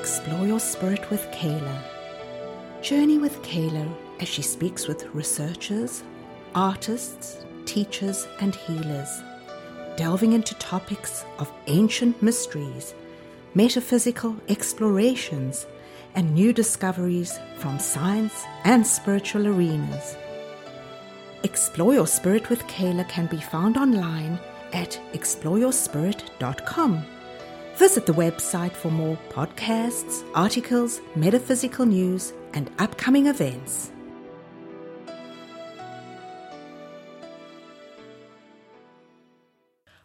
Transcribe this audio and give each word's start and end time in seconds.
Explore 0.00 0.46
Your 0.46 0.60
Spirit 0.60 1.10
with 1.10 1.30
Kala. 1.30 1.84
Journey 2.80 3.18
with 3.18 3.42
Kala 3.42 3.86
as 4.18 4.28
she 4.28 4.40
speaks 4.40 4.88
with 4.88 5.14
researchers, 5.14 6.02
artists, 6.54 7.44
teachers, 7.66 8.26
and 8.40 8.54
healers, 8.54 9.20
delving 9.96 10.32
into 10.32 10.54
topics 10.54 11.26
of 11.38 11.52
ancient 11.66 12.22
mysteries, 12.22 12.94
metaphysical 13.52 14.34
explorations, 14.48 15.66
and 16.14 16.34
new 16.34 16.54
discoveries 16.54 17.38
from 17.58 17.78
science 17.78 18.44
and 18.64 18.86
spiritual 18.86 19.46
arenas. 19.46 20.16
Explore 21.42 21.92
Your 21.92 22.06
Spirit 22.06 22.48
with 22.48 22.66
Kala 22.68 23.04
can 23.04 23.26
be 23.26 23.36
found 23.36 23.76
online 23.76 24.40
at 24.72 24.98
exploreyourspirit.com. 25.12 27.04
Visit 27.76 28.06
the 28.06 28.12
website 28.12 28.72
for 28.72 28.90
more 28.90 29.18
podcasts, 29.30 30.24
articles, 30.34 31.00
metaphysical 31.16 31.86
news, 31.86 32.32
and 32.52 32.70
upcoming 32.78 33.26
events. 33.26 33.90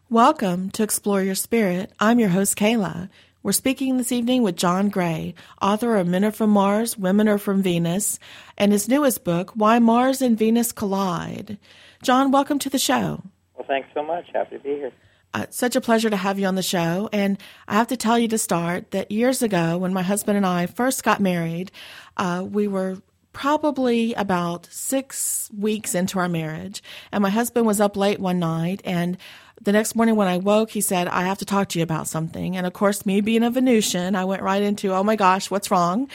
Welcome 0.09 0.69
to 0.71 0.83
Explore 0.83 1.23
Your 1.23 1.35
Spirit. 1.35 1.91
I'm 1.99 2.19
your 2.19 2.29
host, 2.29 2.55
Kala. 2.55 3.09
We're 3.43 3.51
speaking 3.51 3.97
this 3.97 4.11
evening 4.11 4.41
with 4.41 4.55
John 4.55 4.89
Gray, 4.89 5.35
author 5.61 5.97
of 5.97 6.07
Men 6.07 6.23
Are 6.23 6.31
From 6.31 6.51
Mars, 6.51 6.97
Women 6.97 7.27
Are 7.27 7.37
From 7.37 7.61
Venus, 7.61 8.19
and 8.57 8.71
his 8.71 8.87
newest 8.87 9.23
book, 9.23 9.51
Why 9.53 9.79
Mars 9.79 10.21
and 10.21 10.37
Venus 10.37 10.71
Collide. 10.71 11.57
John, 12.01 12.31
welcome 12.31 12.59
to 12.59 12.69
the 12.69 12.79
show. 12.79 13.21
Well, 13.55 13.67
thanks 13.67 13.89
so 13.93 14.01
much. 14.01 14.25
Happy 14.33 14.57
to 14.57 14.63
be 14.63 14.69
here. 14.69 14.91
Uh, 15.35 15.45
such 15.49 15.75
a 15.75 15.81
pleasure 15.81 16.09
to 16.09 16.15
have 16.15 16.39
you 16.39 16.47
on 16.47 16.55
the 16.55 16.63
show. 16.63 17.09
And 17.11 17.37
I 17.67 17.73
have 17.73 17.87
to 17.87 17.97
tell 17.97 18.17
you 18.17 18.29
to 18.29 18.37
start 18.37 18.91
that 18.91 19.11
years 19.11 19.41
ago, 19.41 19.77
when 19.77 19.91
my 19.91 20.01
husband 20.01 20.37
and 20.37 20.45
I 20.45 20.65
first 20.65 21.03
got 21.03 21.19
married, 21.19 21.73
uh, 22.15 22.45
we 22.49 22.69
were 22.69 22.99
probably 23.33 24.13
about 24.13 24.65
six 24.71 25.51
weeks 25.53 25.93
into 25.93 26.19
our 26.19 26.29
marriage. 26.29 26.81
And 27.11 27.21
my 27.21 27.29
husband 27.31 27.65
was 27.65 27.81
up 27.81 27.97
late 27.97 28.17
one 28.17 28.39
night 28.39 28.81
and 28.85 29.17
the 29.61 29.71
next 29.71 29.95
morning 29.95 30.15
when 30.15 30.27
I 30.27 30.37
woke, 30.37 30.69
he 30.69 30.81
said, 30.81 31.07
I 31.07 31.23
have 31.23 31.39
to 31.39 31.45
talk 31.45 31.69
to 31.69 31.79
you 31.79 31.83
about 31.83 32.07
something. 32.07 32.57
And 32.57 32.67
of 32.67 32.73
course, 32.73 33.05
me 33.05 33.21
being 33.21 33.41
a 33.41 33.49
Venusian, 33.49 34.15
I 34.15 34.25
went 34.25 34.41
right 34.41 34.61
into, 34.61 34.93
oh 34.93 35.03
my 35.03 35.15
gosh, 35.15 35.49
what's 35.49 35.71
wrong? 35.71 36.09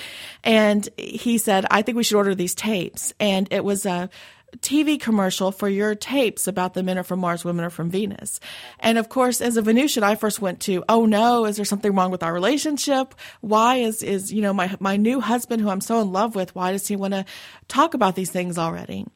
And 0.45 0.89
he 0.97 1.39
said, 1.39 1.67
I 1.71 1.83
think 1.83 1.97
we 1.97 2.05
should 2.05 2.17
order 2.17 2.35
these 2.35 2.55
tapes. 2.55 3.15
And 3.19 3.49
it 3.51 3.65
was 3.65 3.87
a, 3.87 4.11
TV 4.59 5.01
commercial 5.01 5.53
for 5.53 5.69
your 5.69 5.95
tapes 5.95 6.47
about 6.47 6.75
the 6.75 6.83
men 6.83 6.99
are 6.99 7.03
from 7.03 7.21
Mars, 7.21 7.45
women 7.45 7.65
are 7.65 7.71
from 7.71 7.91
Venus. 7.91 8.41
And 8.81 8.99
of 8.99 9.09
course, 9.09 9.41
as 9.41 9.57
a 9.57 9.63
Venusian, 9.63 10.03
I 10.03 10.15
first 10.15 10.41
went 10.41 10.61
to, 10.63 10.85
oh 10.89 11.07
no, 11.07 11.47
is 11.47 11.57
there 11.57 11.65
something 11.65 11.95
wrong 11.95 12.11
with 12.11 12.23
our 12.23 12.33
relationship? 12.33 13.15
Why 13.41 13.77
is, 13.77 14.03
is, 14.03 14.33
you 14.33 14.43
know, 14.43 14.53
my, 14.53 14.77
my 14.81 14.97
new 14.97 15.21
husband 15.21 15.63
who 15.63 15.69
I'm 15.69 15.81
so 15.81 16.01
in 16.01 16.13
love 16.13 16.35
with, 16.35 16.55
why 16.55 16.73
does 16.73 16.87
he 16.87 16.97
want 16.97 17.15
to 17.15 17.25
talk 17.69 17.95
about 17.95 18.17
these 18.17 18.31
things 18.31 18.59
already? 18.59 19.07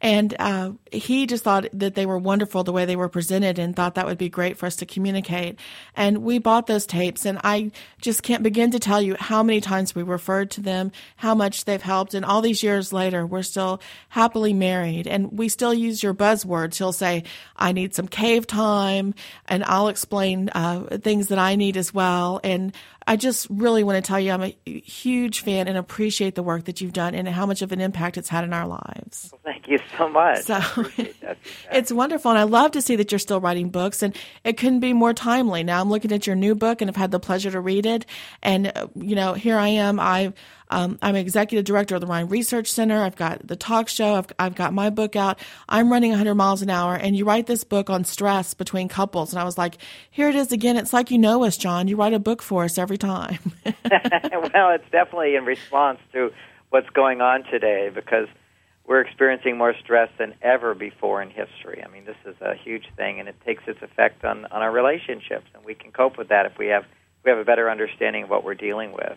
And, 0.00 0.34
uh, 0.38 0.72
he 0.92 1.26
just 1.26 1.44
thought 1.44 1.66
that 1.72 1.94
they 1.94 2.06
were 2.06 2.18
wonderful 2.18 2.64
the 2.64 2.72
way 2.72 2.84
they 2.84 2.96
were 2.96 3.08
presented 3.08 3.58
and 3.58 3.74
thought 3.74 3.94
that 3.94 4.06
would 4.06 4.18
be 4.18 4.28
great 4.28 4.56
for 4.56 4.66
us 4.66 4.76
to 4.76 4.86
communicate. 4.86 5.58
And 5.96 6.18
we 6.18 6.38
bought 6.38 6.66
those 6.66 6.86
tapes 6.86 7.24
and 7.24 7.40
I 7.42 7.70
just 8.00 8.22
can't 8.22 8.42
begin 8.42 8.70
to 8.72 8.78
tell 8.78 9.00
you 9.00 9.16
how 9.18 9.42
many 9.42 9.60
times 9.60 9.94
we 9.94 10.02
referred 10.02 10.50
to 10.52 10.60
them, 10.60 10.92
how 11.16 11.34
much 11.34 11.64
they've 11.64 11.80
helped. 11.80 12.14
And 12.14 12.24
all 12.24 12.42
these 12.42 12.62
years 12.62 12.92
later, 12.92 13.24
we're 13.24 13.42
still 13.42 13.80
happily 14.10 14.52
married 14.52 14.81
married 14.82 15.06
and 15.06 15.32
we 15.32 15.48
still 15.48 15.72
use 15.72 16.02
your 16.02 16.14
buzzwords. 16.14 16.76
He'll 16.76 16.92
say, 16.92 17.24
I 17.56 17.72
need 17.72 17.94
some 17.94 18.08
cave 18.08 18.46
time 18.46 19.14
and 19.46 19.64
I'll 19.64 19.88
explain 19.88 20.48
uh, 20.50 20.98
things 20.98 21.28
that 21.28 21.38
I 21.38 21.56
need 21.56 21.76
as 21.76 21.94
well. 21.94 22.40
And 22.42 22.74
I 23.06 23.16
just 23.16 23.46
really 23.50 23.82
want 23.84 24.02
to 24.02 24.06
tell 24.06 24.20
you 24.20 24.32
I'm 24.32 24.42
a 24.42 24.56
huge 24.66 25.40
fan 25.40 25.68
and 25.68 25.76
appreciate 25.76 26.34
the 26.34 26.42
work 26.42 26.64
that 26.64 26.80
you've 26.80 26.92
done 26.92 27.14
and 27.14 27.28
how 27.28 27.46
much 27.46 27.62
of 27.62 27.72
an 27.72 27.80
impact 27.80 28.16
it's 28.16 28.28
had 28.28 28.44
in 28.44 28.52
our 28.52 28.66
lives. 28.66 29.30
Well, 29.32 29.40
thank 29.44 29.68
you 29.68 29.78
so 29.96 30.08
much. 30.08 30.42
So 30.42 30.60
it's 31.72 31.92
wonderful. 31.92 32.30
And 32.30 32.38
I 32.38 32.44
love 32.44 32.72
to 32.72 32.82
see 32.82 32.96
that 32.96 33.10
you're 33.10 33.18
still 33.18 33.40
writing 33.40 33.70
books 33.70 34.02
and 34.02 34.16
it 34.44 34.56
couldn't 34.56 34.80
be 34.80 34.92
more 34.92 35.14
timely. 35.14 35.64
Now 35.64 35.80
I'm 35.80 35.90
looking 35.90 36.12
at 36.12 36.26
your 36.26 36.36
new 36.36 36.54
book 36.54 36.80
and 36.80 36.90
I've 36.90 36.96
had 36.96 37.10
the 37.10 37.20
pleasure 37.20 37.50
to 37.50 37.60
read 37.60 37.86
it. 37.86 38.06
And, 38.42 38.72
uh, 38.74 38.88
you 38.94 39.16
know, 39.16 39.34
here 39.34 39.56
I 39.56 39.68
am. 39.68 39.98
I, 39.98 40.32
um, 40.70 40.98
I'm 41.02 41.16
executive 41.16 41.66
director 41.66 41.96
of 41.96 42.00
the 42.00 42.06
Rhine 42.06 42.28
Research 42.28 42.68
Center. 42.68 43.02
I've 43.02 43.16
got 43.16 43.46
the 43.46 43.56
talk 43.56 43.90
show. 43.90 44.14
I've, 44.14 44.26
I've 44.38 44.54
got 44.54 44.72
my 44.72 44.88
book 44.88 45.16
out. 45.16 45.38
I'm 45.68 45.92
running 45.92 46.10
100 46.12 46.34
miles 46.34 46.62
an 46.62 46.70
hour 46.70 46.94
and 46.94 47.14
you 47.14 47.26
write 47.26 47.46
this 47.46 47.62
book 47.62 47.90
on 47.90 48.04
stress 48.04 48.54
between 48.54 48.88
couples. 48.88 49.32
And 49.32 49.40
I 49.40 49.44
was 49.44 49.58
like, 49.58 49.76
here 50.10 50.30
it 50.30 50.34
is 50.34 50.50
again. 50.50 50.78
It's 50.78 50.94
like 50.94 51.10
you 51.10 51.18
know 51.18 51.44
us, 51.44 51.58
John. 51.58 51.88
You 51.88 51.96
write 51.96 52.14
a 52.14 52.18
book 52.18 52.40
for 52.40 52.64
us 52.64 52.78
every 52.78 52.92
every 52.92 52.98
time. 53.02 53.38
well, 53.64 54.70
it's 54.70 54.88
definitely 54.90 55.34
in 55.34 55.44
response 55.44 55.98
to 56.12 56.32
what's 56.70 56.88
going 56.90 57.20
on 57.20 57.44
today 57.44 57.90
because 57.94 58.28
we're 58.86 59.00
experiencing 59.00 59.58
more 59.58 59.74
stress 59.78 60.08
than 60.18 60.34
ever 60.42 60.74
before 60.74 61.20
in 61.20 61.30
history. 61.30 61.82
I 61.84 61.88
mean, 61.88 62.04
this 62.04 62.16
is 62.24 62.34
a 62.40 62.54
huge 62.54 62.86
thing, 62.96 63.20
and 63.20 63.28
it 63.28 63.36
takes 63.44 63.64
its 63.66 63.82
effect 63.82 64.24
on, 64.24 64.46
on 64.46 64.62
our 64.62 64.72
relationships, 64.72 65.46
and 65.54 65.64
we 65.64 65.74
can 65.74 65.92
cope 65.92 66.16
with 66.16 66.28
that 66.28 66.46
if 66.46 66.58
we 66.58 66.68
have 66.68 66.84
we 67.24 67.30
have 67.30 67.38
a 67.38 67.44
better 67.44 67.70
understanding 67.70 68.24
of 68.24 68.30
what 68.30 68.42
we're 68.42 68.54
dealing 68.54 68.92
with. 68.92 69.16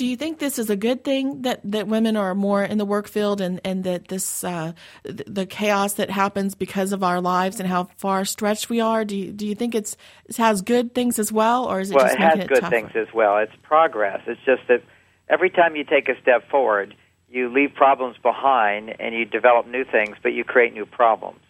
Do 0.00 0.06
you 0.06 0.16
think 0.16 0.38
this 0.38 0.58
is 0.58 0.70
a 0.70 0.76
good 0.76 1.04
thing 1.04 1.42
that, 1.42 1.60
that 1.62 1.86
women 1.86 2.16
are 2.16 2.34
more 2.34 2.64
in 2.64 2.78
the 2.78 2.86
work 2.86 3.06
field 3.06 3.42
and, 3.42 3.60
and 3.66 3.84
that 3.84 4.08
this 4.08 4.42
uh, 4.42 4.72
the 5.04 5.44
chaos 5.44 5.92
that 5.92 6.08
happens 6.08 6.54
because 6.54 6.94
of 6.94 7.04
our 7.04 7.20
lives 7.20 7.60
and 7.60 7.68
how 7.68 7.84
far 7.98 8.24
stretched 8.24 8.70
we 8.70 8.80
are? 8.80 9.04
Do 9.04 9.14
you, 9.14 9.30
do 9.30 9.46
you 9.46 9.54
think 9.54 9.74
it's 9.74 9.98
it 10.24 10.38
has 10.38 10.62
good 10.62 10.94
things 10.94 11.18
as 11.18 11.30
well, 11.30 11.66
or 11.66 11.80
is 11.80 11.90
it 11.90 11.96
well, 11.96 12.06
just 12.06 12.14
it 12.14 12.20
has 12.22 12.38
it 12.38 12.48
good 12.48 12.60
tougher? 12.60 12.70
things 12.70 12.92
as 12.94 13.12
well. 13.12 13.36
It's 13.36 13.52
progress. 13.62 14.22
It's 14.26 14.40
just 14.46 14.62
that 14.68 14.82
every 15.28 15.50
time 15.50 15.76
you 15.76 15.84
take 15.84 16.08
a 16.08 16.18
step 16.22 16.48
forward, 16.48 16.94
you 17.28 17.52
leave 17.52 17.74
problems 17.74 18.16
behind 18.22 18.98
and 18.98 19.14
you 19.14 19.26
develop 19.26 19.66
new 19.66 19.84
things, 19.84 20.16
but 20.22 20.32
you 20.32 20.44
create 20.44 20.72
new 20.72 20.86
problems. 20.86 21.40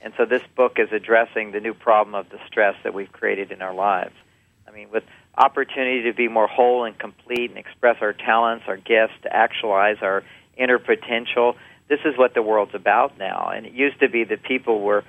And 0.00 0.12
so 0.16 0.24
this 0.24 0.42
book 0.56 0.80
is 0.80 0.90
addressing 0.90 1.52
the 1.52 1.60
new 1.60 1.72
problem 1.72 2.16
of 2.16 2.28
the 2.30 2.40
stress 2.48 2.74
that 2.82 2.94
we've 2.94 3.12
created 3.12 3.52
in 3.52 3.62
our 3.62 3.72
lives. 3.72 4.14
I 4.66 4.72
mean, 4.72 4.90
with 4.90 5.04
opportunity 5.36 6.02
to 6.02 6.12
be 6.12 6.28
more 6.28 6.46
whole 6.46 6.84
and 6.84 6.98
complete 6.98 7.50
and 7.50 7.58
express 7.58 7.96
our 8.00 8.12
talents, 8.12 8.64
our 8.68 8.76
gifts, 8.76 9.14
to 9.22 9.34
actualize 9.34 9.96
our 10.02 10.22
inner 10.56 10.78
potential. 10.78 11.56
This 11.88 12.00
is 12.04 12.16
what 12.16 12.34
the 12.34 12.42
world's 12.42 12.74
about 12.74 13.18
now. 13.18 13.50
And 13.54 13.66
it 13.66 13.72
used 13.72 14.00
to 14.00 14.08
be 14.08 14.24
that 14.24 14.42
people 14.42 14.80
were, 14.80 15.04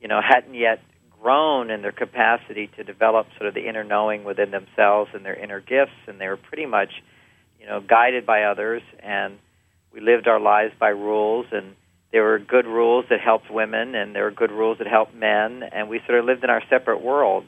you 0.00 0.08
know, 0.08 0.20
hadn't 0.20 0.54
yet 0.54 0.80
grown 1.20 1.70
in 1.70 1.82
their 1.82 1.92
capacity 1.92 2.68
to 2.76 2.84
develop 2.84 3.26
sort 3.38 3.48
of 3.48 3.54
the 3.54 3.66
inner 3.66 3.82
knowing 3.82 4.24
within 4.24 4.50
themselves 4.50 5.10
and 5.14 5.24
their 5.24 5.34
inner 5.34 5.60
gifts, 5.60 5.96
and 6.06 6.20
they 6.20 6.28
were 6.28 6.36
pretty 6.36 6.66
much, 6.66 6.90
you 7.58 7.66
know, 7.66 7.80
guided 7.80 8.26
by 8.26 8.42
others. 8.42 8.82
And 9.00 9.38
we 9.92 10.00
lived 10.00 10.28
our 10.28 10.40
lives 10.40 10.74
by 10.78 10.88
rules, 10.88 11.46
and 11.50 11.74
there 12.12 12.22
were 12.22 12.38
good 12.38 12.66
rules 12.66 13.06
that 13.08 13.20
helped 13.20 13.50
women, 13.50 13.94
and 13.94 14.14
there 14.14 14.24
were 14.24 14.30
good 14.30 14.52
rules 14.52 14.78
that 14.78 14.86
helped 14.86 15.14
men, 15.14 15.62
and 15.62 15.88
we 15.88 16.00
sort 16.06 16.18
of 16.18 16.26
lived 16.26 16.44
in 16.44 16.50
our 16.50 16.62
separate 16.68 17.00
worlds. 17.02 17.46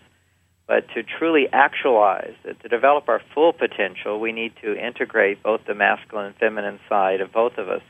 But 0.67 0.89
to 0.95 1.03
truly 1.03 1.47
actualize, 1.53 2.35
it, 2.45 2.61
to 2.63 2.69
develop 2.69 3.09
our 3.09 3.21
full 3.35 3.53
potential, 3.53 4.19
we 4.19 4.33
need 4.33 4.53
to 4.63 4.77
integrate 4.77 5.43
both 5.43 5.61
the 5.67 5.75
masculine 5.75 6.27
and 6.27 6.37
feminine 6.37 6.81
side 6.89 7.21
of 7.21 7.33
both 7.33 7.57
of 7.57 7.69
us. 7.69 7.83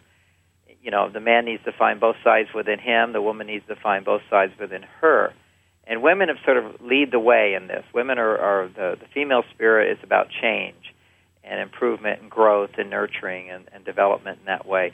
You 0.82 0.90
know, 0.90 1.08
the 1.10 1.20
man 1.20 1.46
needs 1.46 1.64
to 1.64 1.72
find 1.72 1.98
both 1.98 2.16
sides 2.22 2.50
within 2.54 2.78
him, 2.78 3.12
the 3.12 3.22
woman 3.22 3.46
needs 3.46 3.66
to 3.68 3.76
find 3.76 4.04
both 4.04 4.22
sides 4.28 4.52
within 4.60 4.82
her. 5.00 5.32
And 5.86 6.02
women 6.02 6.28
have 6.28 6.38
sort 6.44 6.58
of 6.58 6.80
lead 6.80 7.12
the 7.12 7.18
way 7.18 7.54
in 7.54 7.68
this. 7.68 7.84
Women 7.94 8.18
are, 8.18 8.36
are 8.36 8.68
the, 8.68 8.96
the 9.00 9.06
female 9.14 9.42
spirit 9.54 9.92
is 9.96 9.98
about 10.02 10.28
change 10.42 10.92
and 11.44 11.60
improvement 11.60 12.20
and 12.20 12.30
growth 12.30 12.70
and 12.76 12.90
nurturing 12.90 13.50
and, 13.50 13.68
and 13.72 13.84
development 13.84 14.40
in 14.40 14.46
that 14.46 14.66
way. 14.66 14.92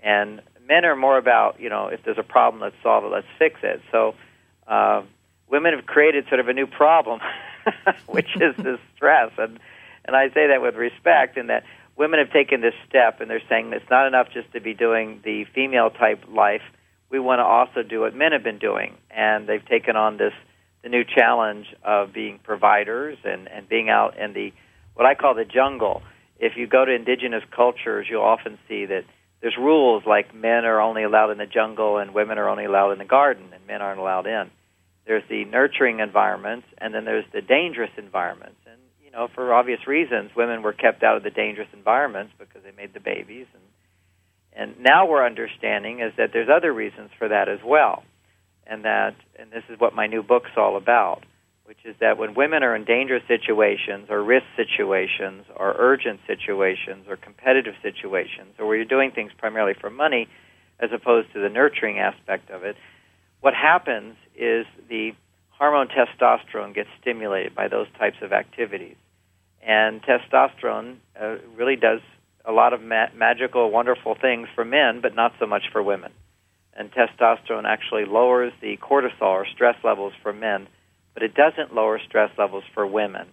And 0.00 0.40
men 0.66 0.84
are 0.84 0.96
more 0.96 1.18
about, 1.18 1.60
you 1.60 1.68
know, 1.68 1.88
if 1.88 2.00
there's 2.04 2.18
a 2.18 2.22
problem, 2.22 2.62
let's 2.62 2.76
solve 2.82 3.04
it, 3.04 3.08
let's 3.08 3.26
fix 3.38 3.60
it. 3.62 3.80
So, 3.92 4.14
uh, 4.66 5.02
women 5.50 5.74
have 5.74 5.86
created 5.86 6.26
sort 6.28 6.40
of 6.40 6.48
a 6.48 6.52
new 6.52 6.66
problem, 6.66 7.20
which 8.06 8.28
is 8.36 8.56
this 8.56 8.78
stress. 8.96 9.32
And 9.36 9.58
and 10.04 10.16
I 10.16 10.28
say 10.28 10.48
that 10.48 10.62
with 10.62 10.76
respect, 10.76 11.36
in 11.36 11.48
that 11.48 11.64
women 11.96 12.18
have 12.18 12.32
taken 12.32 12.60
this 12.60 12.74
step, 12.88 13.20
and 13.20 13.30
they're 13.30 13.42
saying 13.48 13.72
it's 13.72 13.90
not 13.90 14.06
enough 14.06 14.28
just 14.32 14.50
to 14.52 14.60
be 14.60 14.72
doing 14.72 15.20
the 15.24 15.44
female 15.54 15.90
type 15.90 16.24
life. 16.28 16.62
We 17.10 17.18
want 17.18 17.40
to 17.40 17.44
also 17.44 17.82
do 17.82 18.00
what 18.00 18.14
men 18.14 18.32
have 18.32 18.42
been 18.42 18.58
doing, 18.58 18.96
and 19.10 19.46
they've 19.46 19.66
taken 19.66 19.96
on 19.96 20.16
this 20.16 20.32
the 20.82 20.88
new 20.88 21.04
challenge 21.04 21.66
of 21.84 22.12
being 22.12 22.38
providers 22.42 23.18
and 23.24 23.48
and 23.48 23.68
being 23.68 23.90
out 23.90 24.16
in 24.16 24.32
the 24.32 24.52
what 24.94 25.06
I 25.06 25.14
call 25.14 25.34
the 25.34 25.44
jungle. 25.44 26.02
If 26.38 26.56
you 26.56 26.66
go 26.66 26.86
to 26.86 26.92
indigenous 26.92 27.44
cultures, 27.54 28.06
you'll 28.08 28.22
often 28.22 28.58
see 28.66 28.86
that 28.86 29.04
there's 29.42 29.58
rules 29.58 30.04
like 30.06 30.34
men 30.34 30.64
are 30.64 30.80
only 30.80 31.02
allowed 31.02 31.30
in 31.30 31.38
the 31.38 31.46
jungle 31.46 31.98
and 31.98 32.14
women 32.14 32.38
are 32.38 32.48
only 32.48 32.64
allowed 32.64 32.92
in 32.92 32.98
the 32.98 33.04
garden 33.04 33.44
and 33.52 33.66
men 33.66 33.82
aren't 33.82 34.00
allowed 34.00 34.26
in 34.26 34.50
there's 35.06 35.24
the 35.28 35.44
nurturing 35.44 36.00
environments, 36.00 36.66
and 36.78 36.94
then 36.94 37.04
there's 37.04 37.24
the 37.32 37.40
dangerous 37.40 37.90
environments. 37.96 38.58
And 38.66 38.80
you 39.04 39.10
know, 39.10 39.28
for 39.34 39.52
obvious 39.52 39.86
reasons, 39.86 40.30
women 40.36 40.62
were 40.62 40.72
kept 40.72 41.02
out 41.02 41.16
of 41.16 41.22
the 41.22 41.30
dangerous 41.30 41.68
environments 41.72 42.32
because 42.38 42.62
they 42.62 42.72
made 42.72 42.94
the 42.94 43.00
babies, 43.00 43.46
and 43.54 43.62
and 44.52 44.74
now 44.80 45.06
we're 45.06 45.24
understanding 45.24 46.00
is 46.00 46.12
that 46.16 46.30
there's 46.32 46.48
other 46.48 46.72
reasons 46.72 47.10
for 47.18 47.28
that 47.28 47.48
as 47.48 47.60
well, 47.64 48.02
and 48.66 48.84
that 48.84 49.14
and 49.38 49.50
this 49.50 49.64
is 49.68 49.78
what 49.78 49.94
my 49.94 50.06
new 50.06 50.22
book's 50.22 50.50
all 50.56 50.76
about, 50.76 51.24
which 51.64 51.78
is 51.84 51.94
that 52.00 52.18
when 52.18 52.34
women 52.34 52.62
are 52.62 52.74
in 52.74 52.84
dangerous 52.84 53.22
situations 53.28 54.08
or 54.10 54.22
risk 54.22 54.46
situations 54.56 55.44
or 55.56 55.74
urgent 55.78 56.20
situations 56.26 57.06
or 57.08 57.16
competitive 57.16 57.74
situations 57.82 58.54
or 58.58 58.66
where 58.66 58.76
you're 58.76 58.84
doing 58.84 59.10
things 59.12 59.32
primarily 59.38 59.74
for 59.80 59.90
money 59.90 60.28
as 60.80 60.90
opposed 60.92 61.32
to 61.32 61.40
the 61.40 61.48
nurturing 61.48 61.98
aspect 61.98 62.50
of 62.50 62.64
it, 62.64 62.76
what 63.40 63.54
happens 63.54 64.16
is 64.40 64.66
the 64.88 65.12
hormone 65.50 65.88
testosterone 65.88 66.74
gets 66.74 66.88
stimulated 67.00 67.54
by 67.54 67.68
those 67.68 67.86
types 67.98 68.16
of 68.22 68.32
activities. 68.32 68.96
And 69.62 70.02
testosterone 70.02 70.96
uh, 71.20 71.36
really 71.54 71.76
does 71.76 72.00
a 72.46 72.52
lot 72.52 72.72
of 72.72 72.82
ma- 72.82 73.12
magical, 73.14 73.70
wonderful 73.70 74.16
things 74.20 74.48
for 74.54 74.64
men, 74.64 75.00
but 75.02 75.14
not 75.14 75.34
so 75.38 75.46
much 75.46 75.64
for 75.70 75.82
women. 75.82 76.12
And 76.74 76.90
testosterone 76.90 77.64
actually 77.66 78.06
lowers 78.06 78.52
the 78.62 78.78
cortisol 78.78 79.20
or 79.20 79.46
stress 79.46 79.76
levels 79.84 80.14
for 80.22 80.32
men, 80.32 80.66
but 81.12 81.22
it 81.22 81.34
doesn't 81.34 81.74
lower 81.74 81.98
stress 81.98 82.30
levels 82.38 82.64
for 82.72 82.86
women. 82.86 83.26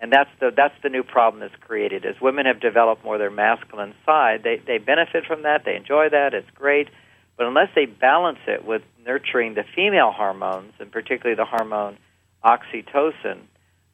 And 0.00 0.12
that's 0.12 0.30
the 0.40 0.50
that's 0.54 0.74
the 0.82 0.88
new 0.88 1.02
problem 1.02 1.40
that's 1.40 1.62
created. 1.62 2.06
As 2.06 2.14
women 2.20 2.46
have 2.46 2.60
developed 2.60 3.04
more 3.04 3.18
their 3.18 3.30
masculine 3.30 3.94
side, 4.04 4.42
they 4.42 4.60
they 4.66 4.78
benefit 4.78 5.24
from 5.26 5.42
that. 5.42 5.64
They 5.64 5.76
enjoy 5.76 6.08
that. 6.10 6.32
It's 6.32 6.50
great. 6.54 6.88
But 7.40 7.46
unless 7.46 7.70
they 7.74 7.86
balance 7.86 8.40
it 8.46 8.66
with 8.66 8.82
nurturing 9.02 9.54
the 9.54 9.64
female 9.74 10.12
hormones, 10.12 10.74
and 10.78 10.92
particularly 10.92 11.36
the 11.36 11.46
hormone 11.46 11.96
oxytocin, 12.44 13.38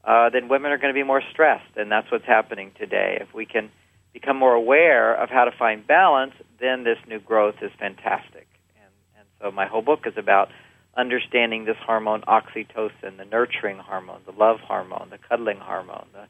uh, 0.02 0.30
then 0.30 0.48
women 0.48 0.72
are 0.72 0.78
going 0.78 0.92
to 0.92 0.98
be 0.98 1.04
more 1.04 1.22
stressed, 1.30 1.76
and 1.76 1.88
that's 1.88 2.10
what's 2.10 2.24
happening 2.24 2.72
today. 2.76 3.18
If 3.20 3.32
we 3.32 3.46
can 3.46 3.70
become 4.12 4.36
more 4.36 4.54
aware 4.54 5.14
of 5.14 5.30
how 5.30 5.44
to 5.44 5.52
find 5.56 5.86
balance, 5.86 6.32
then 6.60 6.82
this 6.82 6.98
new 7.06 7.20
growth 7.20 7.54
is 7.62 7.70
fantastic. 7.78 8.48
And, 8.82 8.92
and 9.16 9.28
so 9.40 9.52
my 9.52 9.66
whole 9.66 9.82
book 9.82 10.08
is 10.08 10.14
about 10.16 10.48
understanding 10.96 11.66
this 11.66 11.76
hormone 11.86 12.22
oxytocin, 12.22 13.16
the 13.16 13.26
nurturing 13.30 13.78
hormone, 13.78 14.22
the 14.26 14.32
love 14.32 14.58
hormone, 14.58 15.10
the 15.10 15.18
cuddling 15.18 15.60
hormone, 15.60 16.08
the 16.12 16.26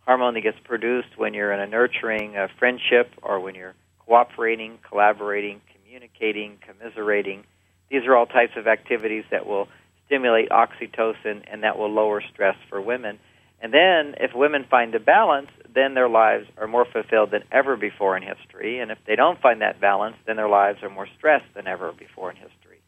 hormone 0.00 0.34
that 0.34 0.40
gets 0.40 0.58
produced 0.64 1.16
when 1.16 1.32
you're 1.32 1.52
in 1.52 1.60
a 1.60 1.66
nurturing 1.68 2.36
uh, 2.36 2.48
friendship 2.58 3.12
or 3.22 3.38
when 3.38 3.54
you're 3.54 3.76
cooperating, 4.04 4.80
collaborating, 4.88 5.60
communicating, 5.96 6.58
commiserating. 6.66 7.44
These 7.90 8.04
are 8.06 8.14
all 8.14 8.26
types 8.26 8.52
of 8.56 8.66
activities 8.66 9.24
that 9.30 9.46
will 9.46 9.68
stimulate 10.06 10.50
oxytocin 10.50 11.42
and 11.50 11.62
that 11.62 11.78
will 11.78 11.90
lower 11.90 12.22
stress 12.32 12.56
for 12.68 12.80
women. 12.80 13.18
And 13.60 13.72
then, 13.72 14.14
if 14.20 14.34
women 14.34 14.66
find 14.70 14.94
a 14.94 15.00
balance, 15.00 15.48
then 15.74 15.94
their 15.94 16.08
lives 16.08 16.46
are 16.58 16.66
more 16.66 16.84
fulfilled 16.84 17.30
than 17.30 17.42
ever 17.50 17.76
before 17.76 18.16
in 18.16 18.22
history. 18.22 18.80
And 18.80 18.90
if 18.90 18.98
they 19.06 19.16
don't 19.16 19.40
find 19.40 19.62
that 19.62 19.80
balance, 19.80 20.16
then 20.26 20.36
their 20.36 20.48
lives 20.48 20.82
are 20.82 20.90
more 20.90 21.08
stressed 21.16 21.54
than 21.54 21.66
ever 21.66 21.92
before 21.92 22.30
in 22.30 22.36
history. 22.36 22.82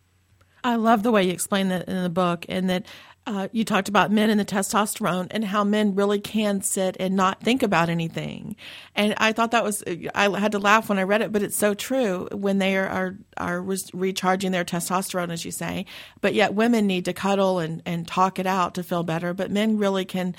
I 0.62 0.75
love 0.75 1.02
the 1.02 1.11
way 1.11 1.22
you 1.22 1.32
explain 1.32 1.69
that 1.69 1.88
in 1.88 2.02
the 2.02 2.11
book, 2.11 2.44
and 2.49 2.69
that 2.69 2.84
uh, 3.28 3.48
you 3.52 3.62
talked 3.62 3.88
about 3.88 4.10
men 4.10 4.30
and 4.30 4.40
the 4.40 4.44
testosterone 4.44 5.26
and 5.30 5.44
how 5.44 5.62
men 5.62 5.94
really 5.94 6.19
can 6.19 6.62
sit 6.62 6.96
and 6.98 7.14
not 7.14 7.42
think 7.42 7.62
about 7.62 7.90
anything. 7.90 8.56
And 8.94 9.14
I 9.19 9.32
thought 9.32 9.50
that 9.50 9.62
was, 9.62 9.84
I 10.14 10.38
had 10.38 10.52
to 10.52 10.58
laugh 10.58 10.88
when 10.88 10.98
I 10.98 11.02
read 11.02 11.20
it, 11.20 11.30
but 11.30 11.42
it's 11.42 11.56
so 11.56 11.75
true 11.75 12.26
when 12.32 12.58
they 12.58 12.76
are, 12.76 12.88
are, 12.88 13.14
are 13.36 13.60
recharging 13.92 14.52
their 14.52 14.64
testosterone, 14.64 15.30
as 15.30 15.44
you 15.44 15.50
say. 15.50 15.84
But 16.22 16.32
yet 16.32 16.54
women 16.54 16.86
need 16.86 17.04
to 17.04 17.12
cuddle 17.12 17.58
and, 17.58 17.82
and 17.84 18.08
talk 18.08 18.38
it 18.38 18.46
out 18.46 18.75
to 18.76 18.82
feel 18.82 19.02
better. 19.02 19.34
But 19.34 19.50
men 19.50 19.76
really 19.76 20.06
can 20.06 20.34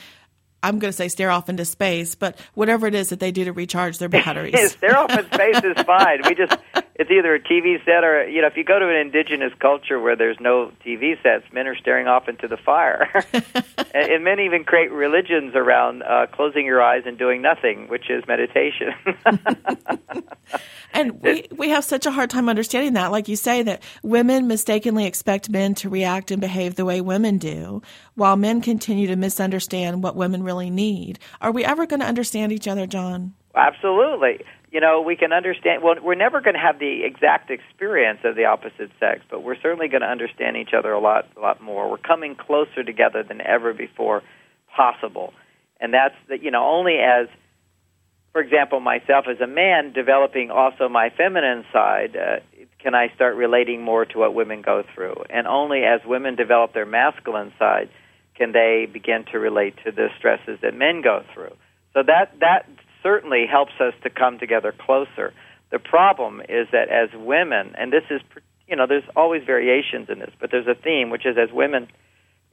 I'm 0.61 0.77
going 0.79 0.89
to 0.89 0.95
say 0.95 1.07
stare 1.07 1.31
off 1.31 1.47
into 1.47 1.63
space, 1.63 2.15
but 2.15 2.37
whatever 2.53 2.85
it 2.85 2.93
is 2.93 3.09
that 3.09 3.21
they 3.21 3.31
do 3.31 3.45
to 3.45 3.53
recharge 3.53 3.97
their 3.97 4.09
batteries. 4.09 4.73
stare 4.73 4.97
off 4.97 5.17
in 5.17 5.25
space 5.31 5.63
is 5.63 5.81
fine. 5.85 6.21
We 6.25 6.35
just 6.35 6.57
it's 6.99 7.09
either 7.09 7.33
a 7.33 7.39
TV 7.39 7.83
set 7.85 8.03
or 8.03 8.27
you 8.27 8.41
know 8.41 8.47
if 8.47 8.57
you 8.57 8.65
go 8.65 8.77
to 8.77 8.87
an 8.87 8.97
indigenous 8.97 9.53
culture 9.59 10.01
where 10.01 10.17
there's 10.17 10.37
no 10.41 10.69
TV 10.85 11.15
sets, 11.23 11.45
men 11.53 11.65
are 11.65 11.75
staring 11.75 12.07
off 12.07 12.27
into 12.27 12.45
the 12.45 12.57
fire, 12.57 13.09
and, 13.93 14.11
and 14.11 14.23
men 14.25 14.41
even 14.41 14.65
create 14.65 14.91
religions 14.91 15.55
around 15.55 16.03
uh, 16.03 16.27
closing 16.27 16.65
your 16.65 16.81
eyes 16.81 17.03
and 17.05 17.17
doing 17.17 17.41
nothing, 17.41 17.87
which 17.87 18.09
is 18.09 18.21
meditation. 18.27 18.93
and 20.93 21.21
we 21.21 21.47
we 21.55 21.69
have 21.69 21.85
such 21.85 22.05
a 22.05 22.11
hard 22.11 22.29
time 22.29 22.49
understanding 22.49 22.93
that, 22.93 23.11
like 23.11 23.29
you 23.29 23.37
say, 23.37 23.63
that 23.63 23.81
women 24.03 24.47
mistakenly 24.47 25.05
expect 25.05 25.49
men 25.49 25.73
to 25.75 25.89
react 25.89 26.31
and 26.31 26.41
behave 26.41 26.75
the 26.75 26.83
way 26.83 26.99
women 26.99 27.37
do, 27.37 27.81
while 28.15 28.35
men 28.35 28.59
continue 28.59 29.07
to 29.07 29.15
misunderstand 29.15 30.03
what 30.03 30.17
women 30.17 30.43
really 30.43 30.69
need. 30.69 31.17
Are 31.39 31.53
we 31.53 31.63
ever 31.63 31.85
going 31.85 32.01
to 32.01 32.05
understand 32.05 32.51
each 32.51 32.67
other, 32.67 32.85
John? 32.85 33.35
Absolutely 33.55 34.41
you 34.71 34.79
know, 34.79 35.01
we 35.01 35.15
can 35.15 35.33
understand. 35.33 35.81
Well, 35.83 35.95
we're 36.01 36.15
never 36.15 36.41
going 36.41 36.53
to 36.53 36.59
have 36.59 36.79
the 36.79 37.03
exact 37.03 37.49
experience 37.49 38.19
of 38.23 38.35
the 38.35 38.45
opposite 38.45 38.91
sex, 38.99 39.21
but 39.29 39.43
we're 39.43 39.59
certainly 39.59 39.87
going 39.87 40.01
to 40.01 40.07
understand 40.07 40.57
each 40.57 40.73
other 40.77 40.91
a 40.91 40.99
lot, 40.99 41.27
a 41.35 41.39
lot 41.39 41.61
more. 41.61 41.89
We're 41.89 41.97
coming 41.97 42.35
closer 42.35 42.83
together 42.83 43.23
than 43.23 43.41
ever 43.41 43.73
before 43.73 44.21
possible, 44.75 45.33
and 45.79 45.93
that's 45.93 46.15
that. 46.29 46.43
You 46.43 46.51
know, 46.51 46.65
only 46.65 46.97
as, 46.97 47.27
for 48.31 48.41
example, 48.41 48.79
myself 48.79 49.25
as 49.27 49.41
a 49.41 49.47
man 49.47 49.91
developing 49.91 50.51
also 50.51 50.87
my 50.87 51.09
feminine 51.09 51.65
side, 51.73 52.15
uh, 52.15 52.39
can 52.77 52.93
I 52.93 53.11
start 53.15 53.35
relating 53.35 53.81
more 53.81 54.05
to 54.05 54.19
what 54.19 54.35
women 54.35 54.61
go 54.61 54.83
through, 54.93 55.23
and 55.31 55.47
only 55.47 55.83
as 55.83 56.01
women 56.05 56.35
develop 56.35 56.73
their 56.73 56.85
masculine 56.85 57.53
side 57.57 57.89
can 58.35 58.51
they 58.53 58.87
begin 58.91 59.25
to 59.31 59.39
relate 59.39 59.75
to 59.83 59.91
the 59.91 60.07
stresses 60.17 60.59
that 60.61 60.73
men 60.73 61.01
go 61.01 61.23
through. 61.33 61.53
So 61.93 62.03
that 62.03 62.39
that 62.39 62.69
certainly 63.03 63.45
helps 63.49 63.73
us 63.79 63.93
to 64.03 64.09
come 64.09 64.39
together 64.39 64.73
closer. 64.77 65.33
The 65.71 65.79
problem 65.79 66.41
is 66.41 66.67
that 66.71 66.89
as 66.89 67.09
women, 67.13 67.75
and 67.77 67.91
this 67.93 68.03
is, 68.09 68.21
you 68.67 68.75
know, 68.75 68.87
there's 68.87 69.03
always 69.15 69.43
variations 69.45 70.09
in 70.09 70.19
this, 70.19 70.31
but 70.39 70.51
there's 70.51 70.67
a 70.67 70.75
theme, 70.75 71.09
which 71.09 71.25
is 71.25 71.37
as 71.37 71.51
women 71.53 71.87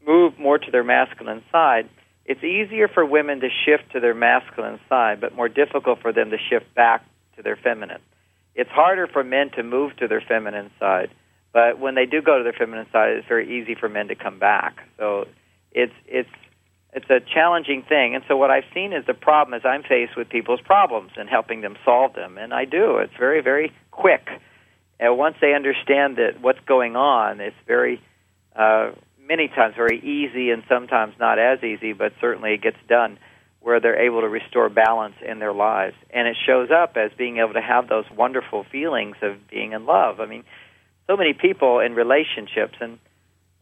move 0.07 0.39
more 0.39 0.59
to 0.59 0.71
their 0.71 0.85
masculine 0.85 1.43
side, 1.51 1.89
it's 2.25 2.43
easier 2.43 2.89
for 2.89 3.05
women 3.05 3.41
to 3.41 3.49
shift 3.49 3.93
to 3.93 4.01
their 4.01 4.15
masculine 4.15 4.81
side, 4.89 5.21
but 5.21 5.35
more 5.35 5.49
difficult 5.49 6.01
for 6.01 6.13
them 6.13 6.31
to 6.31 6.37
shift 6.51 6.75
back 6.75 7.05
to 7.37 7.43
their 7.43 7.57
feminine. 7.57 8.01
It's 8.55 8.71
harder 8.71 9.07
for 9.07 9.23
men 9.23 9.51
to 9.51 9.63
move 9.63 9.97
to 9.97 10.09
their 10.09 10.23
feminine 10.27 10.71
side, 10.79 11.11
but 11.53 11.79
when 11.79 11.95
they 11.95 12.07
do 12.07 12.21
go 12.21 12.39
to 12.39 12.45
their 12.45 12.53
feminine 12.53 12.87
side, 12.93 13.13
it's 13.13 13.29
very 13.29 13.61
easy 13.61 13.75
for 13.75 13.89
men 13.89 14.09
to 14.09 14.15
come 14.15 14.39
back. 14.39 14.83
So 14.99 15.27
it's 15.73 15.93
it's 16.07 16.29
it's 16.97 17.11
a 17.11 17.21
challenging 17.21 17.83
thing. 17.83 18.15
And 18.15 18.25
so 18.27 18.37
what 18.39 18.51
I've 18.51 18.65
seen 18.73 18.95
is 18.95 19.05
the 19.07 19.15
problem 19.15 19.55
is 19.55 19.65
I'm 19.67 19.83
faced 19.83 20.17
with 20.17 20.31
people's 20.31 20.63
problems 20.63 21.13
and 21.17 21.29
helping 21.29 21.61
them 21.61 21.77
solve 21.85 22.15
them, 22.15 22.39
and 22.39 22.55
I 22.55 22.65
do. 22.65 22.97
It's 22.97 23.17
very 23.19 23.43
very 23.43 23.71
quick. 23.91 24.27
And 24.99 25.19
once 25.19 25.37
they 25.43 25.53
understand 25.55 26.17
that 26.17 26.41
what's 26.41 26.59
going 26.67 26.97
on, 26.97 27.41
it's 27.41 27.57
very 27.67 28.01
uh, 28.57 28.93
many 29.29 29.49
times 29.49 29.75
very 29.77 29.99
easy 29.99 30.51
and 30.51 30.63
sometimes 30.71 31.15
not 31.21 31.39
as 31.39 31.63
easy, 31.63 31.93
but 31.93 32.13
certainly 32.19 32.55
it 32.55 32.63
gets 32.63 32.79
done 32.89 33.19
where 33.61 33.79
they're 33.79 34.01
able 34.01 34.23
to 34.23 34.29
restore 34.29 34.71
balance 34.71 35.17
in 35.21 35.39
their 35.39 35.53
lives. 35.53 35.97
And 36.11 36.27
it 36.27 36.37
shows 36.47 36.71
up 36.71 36.97
as 36.97 37.11
being 37.19 37.39
able 37.39 37.53
to 37.53 37.61
have 37.61 37.89
those 37.89 38.07
wonderful 38.17 38.65
feelings 38.73 39.17
of 39.21 39.37
being 39.51 39.73
in 39.73 39.85
love. 39.85 40.21
I 40.21 40.27
mean, 40.27 40.45
so 41.07 41.17
many 41.17 41.35
people 41.35 41.81
in 41.81 41.95
relationships 41.95 42.77
and 42.81 42.99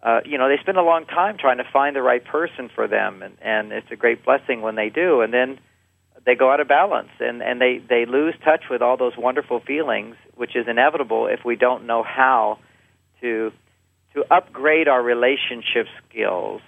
uh, 0.05 0.21
you 0.27 0.37
know, 0.37 0.49
they 0.49 0.59
spend 0.61 0.77
a 0.77 0.83
long 0.83 1.07
time 1.07 1.39
trying 1.39 1.57
to 1.57 1.65
find 1.73 1.97
the 1.97 2.03
right 2.03 2.23
person 2.23 2.69
for 2.75 2.87
them, 2.87 3.23
and, 3.23 3.37
and 3.41 3.73
it's 3.73 3.91
a 3.91 3.97
great 3.97 4.23
blessing 4.25 4.61
when 4.61 4.75
they 4.75 4.91
do. 4.91 5.23
And 5.23 5.33
then 5.33 5.59
they 6.27 6.35
go 6.35 6.53
out 6.53 6.61
of 6.61 6.69
balance, 6.69 7.09
and, 7.21 7.43
and 7.43 7.59
they, 7.59 7.81
they 7.89 8.05
lose 8.05 8.35
touch 8.45 8.65
with 8.71 8.83
all 8.83 8.99
those 8.99 9.17
wonderful 9.17 9.61
feelings, 9.61 10.17
which 10.35 10.57
is 10.57 10.67
inevitable 10.69 11.27
if 11.27 11.41
we 11.45 11.57
don't 11.57 11.87
know 11.87 12.03
how 12.03 12.59
to 13.21 13.51
to 14.13 14.25
upgrade 14.31 14.87
our 14.87 15.03
relationship 15.03 15.89
skills 16.09 16.63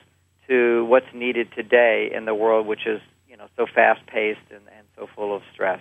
to 0.49 0.85
what's 0.87 1.07
needed 1.15 1.49
today 1.55 2.11
in 2.13 2.25
the 2.25 2.35
world, 2.35 2.67
which 2.67 2.87
is 2.87 3.01
you 3.29 3.37
know 3.37 3.47
so 3.57 3.67
fast 3.73 4.05
paced 4.07 4.41
and, 4.51 4.63
and 4.77 4.87
so 4.97 5.07
full 5.15 5.35
of 5.35 5.43
stress. 5.53 5.81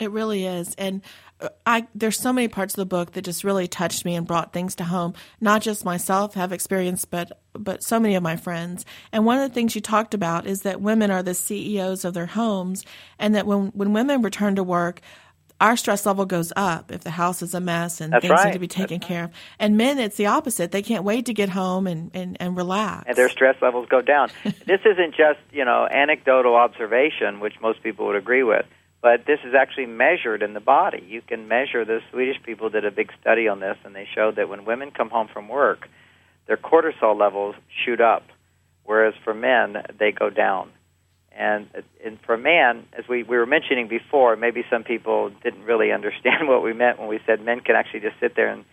It 0.00 0.10
really 0.10 0.46
is, 0.46 0.74
and 0.76 1.02
uh, 1.40 1.48
I 1.66 1.86
there's 1.94 2.18
so 2.18 2.32
many 2.32 2.48
parts 2.48 2.74
of 2.74 2.78
the 2.78 2.86
book 2.86 3.12
that 3.12 3.22
just 3.22 3.44
really 3.44 3.68
touched 3.68 4.04
me 4.04 4.14
and 4.14 4.26
brought 4.26 4.52
things 4.52 4.74
to 4.76 4.84
home. 4.84 5.14
Not 5.40 5.62
just 5.62 5.84
myself 5.84 6.34
have 6.34 6.52
experienced, 6.52 7.10
but 7.10 7.38
but 7.52 7.82
so 7.82 8.00
many 8.00 8.14
of 8.14 8.22
my 8.22 8.36
friends. 8.36 8.84
And 9.12 9.24
one 9.24 9.38
of 9.38 9.48
the 9.48 9.54
things 9.54 9.74
you 9.74 9.80
talked 9.80 10.14
about 10.14 10.46
is 10.46 10.62
that 10.62 10.80
women 10.80 11.10
are 11.10 11.22
the 11.22 11.34
CEOs 11.34 12.04
of 12.04 12.14
their 12.14 12.26
homes, 12.26 12.84
and 13.18 13.34
that 13.34 13.46
when 13.46 13.68
when 13.68 13.92
women 13.92 14.22
return 14.22 14.56
to 14.56 14.64
work, 14.64 15.00
our 15.60 15.76
stress 15.76 16.06
level 16.06 16.24
goes 16.24 16.52
up 16.56 16.90
if 16.90 17.02
the 17.02 17.10
house 17.10 17.42
is 17.42 17.54
a 17.54 17.60
mess 17.60 18.00
and 18.00 18.12
That's 18.12 18.22
things 18.22 18.32
right. 18.32 18.46
need 18.46 18.52
to 18.54 18.58
be 18.58 18.68
taken 18.68 18.98
That's 18.98 19.08
care 19.08 19.24
of. 19.24 19.30
And 19.58 19.76
men, 19.76 19.98
it's 19.98 20.16
the 20.16 20.26
opposite. 20.26 20.72
They 20.72 20.82
can't 20.82 21.04
wait 21.04 21.26
to 21.26 21.34
get 21.34 21.50
home 21.50 21.86
and, 21.86 22.10
and, 22.14 22.36
and 22.40 22.56
relax. 22.56 23.04
And 23.06 23.16
their 23.16 23.28
stress 23.28 23.56
levels 23.60 23.86
go 23.90 24.00
down. 24.00 24.30
this 24.44 24.80
isn't 24.86 25.14
just, 25.14 25.40
you 25.52 25.66
know, 25.66 25.86
anecdotal 25.90 26.54
observation, 26.54 27.40
which 27.40 27.60
most 27.60 27.82
people 27.82 28.06
would 28.06 28.16
agree 28.16 28.42
with 28.42 28.64
but 29.02 29.24
this 29.26 29.40
is 29.44 29.54
actually 29.54 29.86
measured 29.86 30.42
in 30.42 30.52
the 30.52 30.60
body. 30.60 31.04
You 31.08 31.22
can 31.22 31.48
measure 31.48 31.84
the 31.84 32.00
Swedish 32.10 32.36
people 32.42 32.68
did 32.68 32.84
a 32.84 32.90
big 32.90 33.10
study 33.20 33.48
on 33.48 33.60
this, 33.60 33.76
and 33.84 33.94
they 33.94 34.06
showed 34.14 34.36
that 34.36 34.48
when 34.48 34.64
women 34.64 34.90
come 34.90 35.08
home 35.08 35.28
from 35.32 35.48
work, 35.48 35.88
their 36.46 36.58
cortisol 36.58 37.18
levels 37.18 37.54
shoot 37.84 38.00
up, 38.00 38.24
whereas 38.84 39.14
for 39.24 39.32
men 39.32 39.76
they 39.98 40.12
go 40.12 40.28
down. 40.30 40.70
And 41.32 41.68
and 42.04 42.18
for 42.26 42.36
man, 42.36 42.86
as 42.92 43.08
we, 43.08 43.22
we 43.22 43.38
were 43.38 43.46
mentioning 43.46 43.88
before, 43.88 44.36
maybe 44.36 44.64
some 44.68 44.82
people 44.82 45.30
didn't 45.42 45.64
really 45.64 45.92
understand 45.98 46.48
what 46.48 46.62
we 46.62 46.72
meant 46.72 46.98
when 46.98 47.08
we 47.08 47.20
said 47.24 47.40
men 47.40 47.60
can 47.60 47.76
actually 47.76 48.00
just 48.00 48.18
sit 48.20 48.34
there 48.36 48.48
and 48.48 48.64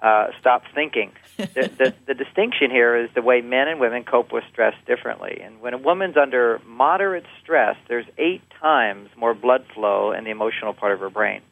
uh, 0.00 0.26
stop 0.40 0.64
thinking. 0.74 1.12
the, 1.36 1.70
the, 1.78 1.94
the 2.08 2.14
distinction 2.14 2.70
here 2.70 2.96
is 2.96 3.08
the 3.14 3.22
way 3.22 3.40
men 3.40 3.68
and 3.68 3.80
women 3.80 4.02
cope 4.04 4.32
with 4.32 4.42
stress 4.50 4.74
differently. 4.84 5.40
And 5.42 5.60
when 5.60 5.74
a 5.74 5.78
woman's 5.78 6.16
under 6.16 6.60
moderate 6.66 7.24
stress, 7.40 7.76
there's 7.88 8.06
eight 8.18 8.42
times 8.62 9.10
more 9.16 9.34
blood 9.34 9.64
flow 9.74 10.12
in 10.12 10.24
the 10.24 10.30
emotional 10.30 10.72
part 10.72 10.92
of 10.92 11.00
her 11.00 11.10
brain. 11.10 11.42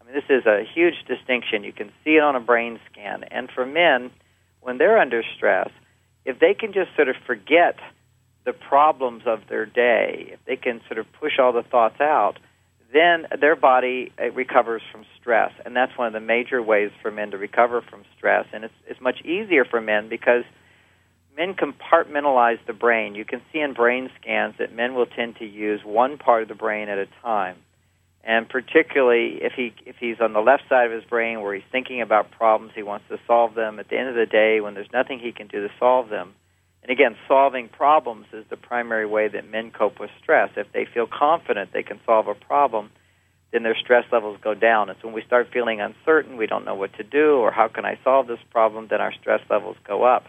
I 0.00 0.04
mean, 0.04 0.14
this 0.14 0.24
is 0.28 0.46
a 0.46 0.64
huge 0.64 1.04
distinction. 1.06 1.62
You 1.62 1.72
can 1.72 1.92
see 2.02 2.16
it 2.16 2.22
on 2.22 2.34
a 2.34 2.40
brain 2.40 2.80
scan. 2.90 3.24
And 3.24 3.50
for 3.50 3.66
men, 3.66 4.10
when 4.60 4.78
they're 4.78 4.98
under 4.98 5.22
stress, 5.36 5.70
if 6.24 6.38
they 6.38 6.54
can 6.54 6.72
just 6.72 6.94
sort 6.96 7.08
of 7.08 7.16
forget 7.26 7.76
the 8.44 8.52
problems 8.52 9.24
of 9.26 9.40
their 9.48 9.66
day, 9.66 10.30
if 10.32 10.40
they 10.46 10.56
can 10.56 10.80
sort 10.88 10.98
of 10.98 11.06
push 11.20 11.38
all 11.38 11.52
the 11.52 11.62
thoughts 11.62 12.00
out, 12.00 12.38
then 12.92 13.26
their 13.40 13.54
body 13.54 14.12
uh, 14.20 14.30
recovers 14.32 14.82
from 14.90 15.04
stress, 15.20 15.52
and 15.64 15.76
that's 15.76 15.96
one 15.96 16.08
of 16.08 16.12
the 16.12 16.20
major 16.20 16.60
ways 16.62 16.90
for 17.00 17.10
men 17.10 17.30
to 17.30 17.38
recover 17.38 17.82
from 17.82 18.02
stress. 18.16 18.46
And 18.52 18.64
it's 18.64 18.74
it's 18.88 19.00
much 19.00 19.20
easier 19.22 19.64
for 19.64 19.80
men 19.80 20.08
because 20.08 20.44
men 21.40 21.54
compartmentalize 21.54 22.58
the 22.66 22.74
brain. 22.74 23.14
You 23.14 23.24
can 23.24 23.40
see 23.50 23.60
in 23.60 23.72
brain 23.72 24.10
scans 24.20 24.56
that 24.58 24.74
men 24.74 24.94
will 24.94 25.06
tend 25.06 25.36
to 25.36 25.46
use 25.46 25.80
one 25.82 26.18
part 26.18 26.42
of 26.42 26.48
the 26.48 26.54
brain 26.54 26.90
at 26.90 26.98
a 26.98 27.06
time. 27.22 27.56
And 28.22 28.46
particularly 28.46 29.38
if 29.40 29.54
he 29.54 29.72
if 29.86 29.96
he's 29.98 30.20
on 30.20 30.34
the 30.34 30.40
left 30.40 30.64
side 30.68 30.84
of 30.84 30.92
his 30.92 31.04
brain 31.04 31.40
where 31.40 31.54
he's 31.54 31.64
thinking 31.72 32.02
about 32.02 32.30
problems, 32.30 32.72
he 32.76 32.82
wants 32.82 33.06
to 33.08 33.18
solve 33.26 33.54
them. 33.54 33.78
At 33.78 33.88
the 33.88 33.96
end 33.96 34.10
of 34.10 34.14
the 34.14 34.26
day, 34.26 34.60
when 34.60 34.74
there's 34.74 34.92
nothing 34.92 35.18
he 35.18 35.32
can 35.32 35.46
do 35.46 35.66
to 35.66 35.72
solve 35.78 36.10
them, 36.10 36.34
and 36.82 36.92
again, 36.92 37.16
solving 37.26 37.70
problems 37.70 38.26
is 38.34 38.44
the 38.50 38.58
primary 38.58 39.06
way 39.06 39.28
that 39.28 39.50
men 39.50 39.70
cope 39.70 39.98
with 39.98 40.10
stress. 40.22 40.50
If 40.58 40.70
they 40.74 40.84
feel 40.92 41.06
confident 41.06 41.72
they 41.72 41.82
can 41.82 42.00
solve 42.04 42.28
a 42.28 42.34
problem, 42.34 42.90
then 43.50 43.62
their 43.62 43.76
stress 43.76 44.04
levels 44.12 44.38
go 44.44 44.52
down. 44.52 44.90
It's 44.90 45.02
when 45.02 45.14
we 45.14 45.22
start 45.22 45.48
feeling 45.50 45.80
uncertain, 45.80 46.36
we 46.36 46.46
don't 46.46 46.66
know 46.66 46.74
what 46.74 46.92
to 46.98 47.02
do, 47.02 47.36
or 47.36 47.50
how 47.50 47.68
can 47.68 47.86
I 47.86 47.98
solve 48.04 48.26
this 48.26 48.44
problem, 48.50 48.88
then 48.90 49.00
our 49.00 49.14
stress 49.14 49.40
levels 49.48 49.76
go 49.88 50.04
up. 50.04 50.24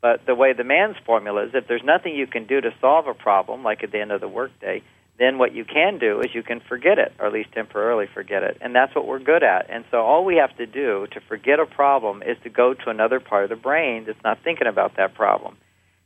But 0.00 0.24
the 0.26 0.34
way 0.34 0.52
the 0.52 0.64
man's 0.64 0.96
formula 1.04 1.44
is 1.44 1.50
if 1.54 1.68
there's 1.68 1.84
nothing 1.84 2.14
you 2.14 2.26
can 2.26 2.46
do 2.46 2.60
to 2.60 2.70
solve 2.80 3.06
a 3.06 3.14
problem, 3.14 3.62
like 3.62 3.82
at 3.82 3.92
the 3.92 4.00
end 4.00 4.12
of 4.12 4.20
the 4.20 4.28
workday, 4.28 4.82
then 5.18 5.36
what 5.36 5.54
you 5.54 5.66
can 5.66 5.98
do 5.98 6.20
is 6.20 6.34
you 6.34 6.42
can 6.42 6.60
forget 6.60 6.98
it, 6.98 7.12
or 7.18 7.26
at 7.26 7.32
least 7.32 7.52
temporarily 7.52 8.06
forget 8.06 8.42
it. 8.42 8.56
And 8.62 8.74
that's 8.74 8.94
what 8.94 9.06
we're 9.06 9.18
good 9.18 9.42
at. 9.42 9.68
And 9.68 9.84
so 9.90 9.98
all 9.98 10.24
we 10.24 10.36
have 10.36 10.56
to 10.56 10.64
do 10.64 11.06
to 11.12 11.20
forget 11.20 11.60
a 11.60 11.66
problem 11.66 12.22
is 12.22 12.38
to 12.44 12.48
go 12.48 12.72
to 12.72 12.88
another 12.88 13.20
part 13.20 13.44
of 13.44 13.50
the 13.50 13.56
brain 13.56 14.04
that's 14.06 14.22
not 14.24 14.38
thinking 14.42 14.66
about 14.66 14.96
that 14.96 15.12
problem. 15.12 15.58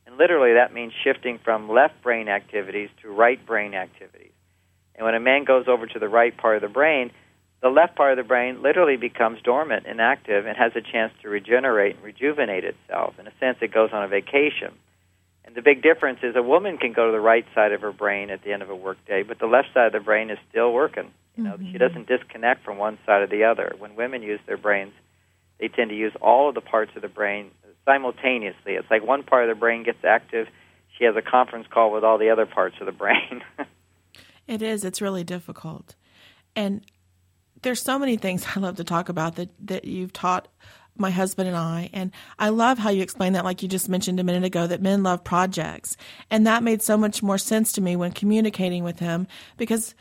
And 0.06 0.18
literally, 0.18 0.54
that 0.54 0.74
means 0.74 0.92
shifting 1.04 1.38
from 1.38 1.70
left 1.70 2.02
brain 2.02 2.28
activities 2.28 2.90
to 3.02 3.08
right 3.08 3.44
brain 3.46 3.74
activities. 3.74 4.32
And 4.96 5.04
when 5.04 5.14
a 5.14 5.20
man 5.20 5.44
goes 5.44 5.66
over 5.68 5.86
to 5.86 5.98
the 6.00 6.08
right 6.08 6.36
part 6.36 6.56
of 6.56 6.62
the 6.62 6.68
brain, 6.68 7.12
the 7.64 7.70
left 7.70 7.96
part 7.96 8.12
of 8.12 8.18
the 8.18 8.28
brain 8.28 8.60
literally 8.60 8.98
becomes 8.98 9.40
dormant, 9.40 9.86
inactive, 9.86 10.44
and 10.44 10.54
has 10.54 10.72
a 10.76 10.82
chance 10.82 11.14
to 11.22 11.30
regenerate 11.30 11.96
and 11.96 12.04
rejuvenate 12.04 12.62
itself. 12.62 13.14
In 13.18 13.26
a 13.26 13.32
sense, 13.40 13.56
it 13.62 13.72
goes 13.72 13.88
on 13.90 14.04
a 14.04 14.06
vacation. 14.06 14.74
And 15.46 15.54
the 15.54 15.62
big 15.62 15.82
difference 15.82 16.18
is 16.22 16.36
a 16.36 16.42
woman 16.42 16.76
can 16.76 16.92
go 16.92 17.06
to 17.06 17.12
the 17.12 17.22
right 17.22 17.46
side 17.54 17.72
of 17.72 17.80
her 17.80 17.90
brain 17.90 18.28
at 18.28 18.44
the 18.44 18.52
end 18.52 18.62
of 18.62 18.68
a 18.68 18.76
workday, 18.76 19.22
but 19.22 19.38
the 19.38 19.46
left 19.46 19.68
side 19.72 19.86
of 19.86 19.92
the 19.94 20.00
brain 20.00 20.28
is 20.28 20.36
still 20.50 20.74
working. 20.74 21.10
You 21.36 21.44
know, 21.44 21.54
mm-hmm. 21.54 21.72
she 21.72 21.78
doesn't 21.78 22.06
disconnect 22.06 22.66
from 22.66 22.76
one 22.76 22.98
side 23.06 23.22
or 23.22 23.26
the 23.28 23.44
other. 23.44 23.72
When 23.78 23.96
women 23.96 24.22
use 24.22 24.40
their 24.46 24.58
brains, 24.58 24.92
they 25.58 25.68
tend 25.68 25.88
to 25.88 25.96
use 25.96 26.12
all 26.20 26.50
of 26.50 26.54
the 26.54 26.60
parts 26.60 26.92
of 26.96 27.00
the 27.00 27.08
brain 27.08 27.50
simultaneously. 27.86 28.74
It's 28.74 28.90
like 28.90 29.02
one 29.02 29.22
part 29.22 29.48
of 29.48 29.56
the 29.56 29.58
brain 29.58 29.84
gets 29.84 30.04
active, 30.04 30.48
she 30.98 31.04
has 31.06 31.16
a 31.16 31.22
conference 31.22 31.66
call 31.70 31.90
with 31.92 32.04
all 32.04 32.18
the 32.18 32.28
other 32.28 32.44
parts 32.44 32.76
of 32.80 32.84
the 32.84 32.92
brain. 32.92 33.42
it 34.46 34.60
is. 34.60 34.84
It's 34.84 35.00
really 35.00 35.24
difficult. 35.24 35.94
And 36.54 36.82
there's 37.64 37.82
so 37.82 37.98
many 37.98 38.16
things 38.16 38.46
I 38.56 38.60
love 38.60 38.76
to 38.76 38.84
talk 38.84 39.08
about 39.08 39.36
that, 39.36 39.50
that 39.66 39.84
you've 39.84 40.12
taught 40.12 40.48
my 40.96 41.10
husband 41.10 41.48
and 41.48 41.56
I. 41.56 41.90
And 41.92 42.12
I 42.38 42.50
love 42.50 42.78
how 42.78 42.90
you 42.90 43.02
explain 43.02 43.32
that, 43.32 43.44
like 43.44 43.62
you 43.62 43.68
just 43.68 43.88
mentioned 43.88 44.20
a 44.20 44.24
minute 44.24 44.44
ago, 44.44 44.66
that 44.66 44.80
men 44.80 45.02
love 45.02 45.24
projects. 45.24 45.96
And 46.30 46.46
that 46.46 46.62
made 46.62 46.82
so 46.82 46.96
much 46.96 47.22
more 47.22 47.38
sense 47.38 47.72
to 47.72 47.80
me 47.80 47.96
when 47.96 48.12
communicating 48.12 48.84
with 48.84 49.00
him 49.00 49.26
because 49.56 49.94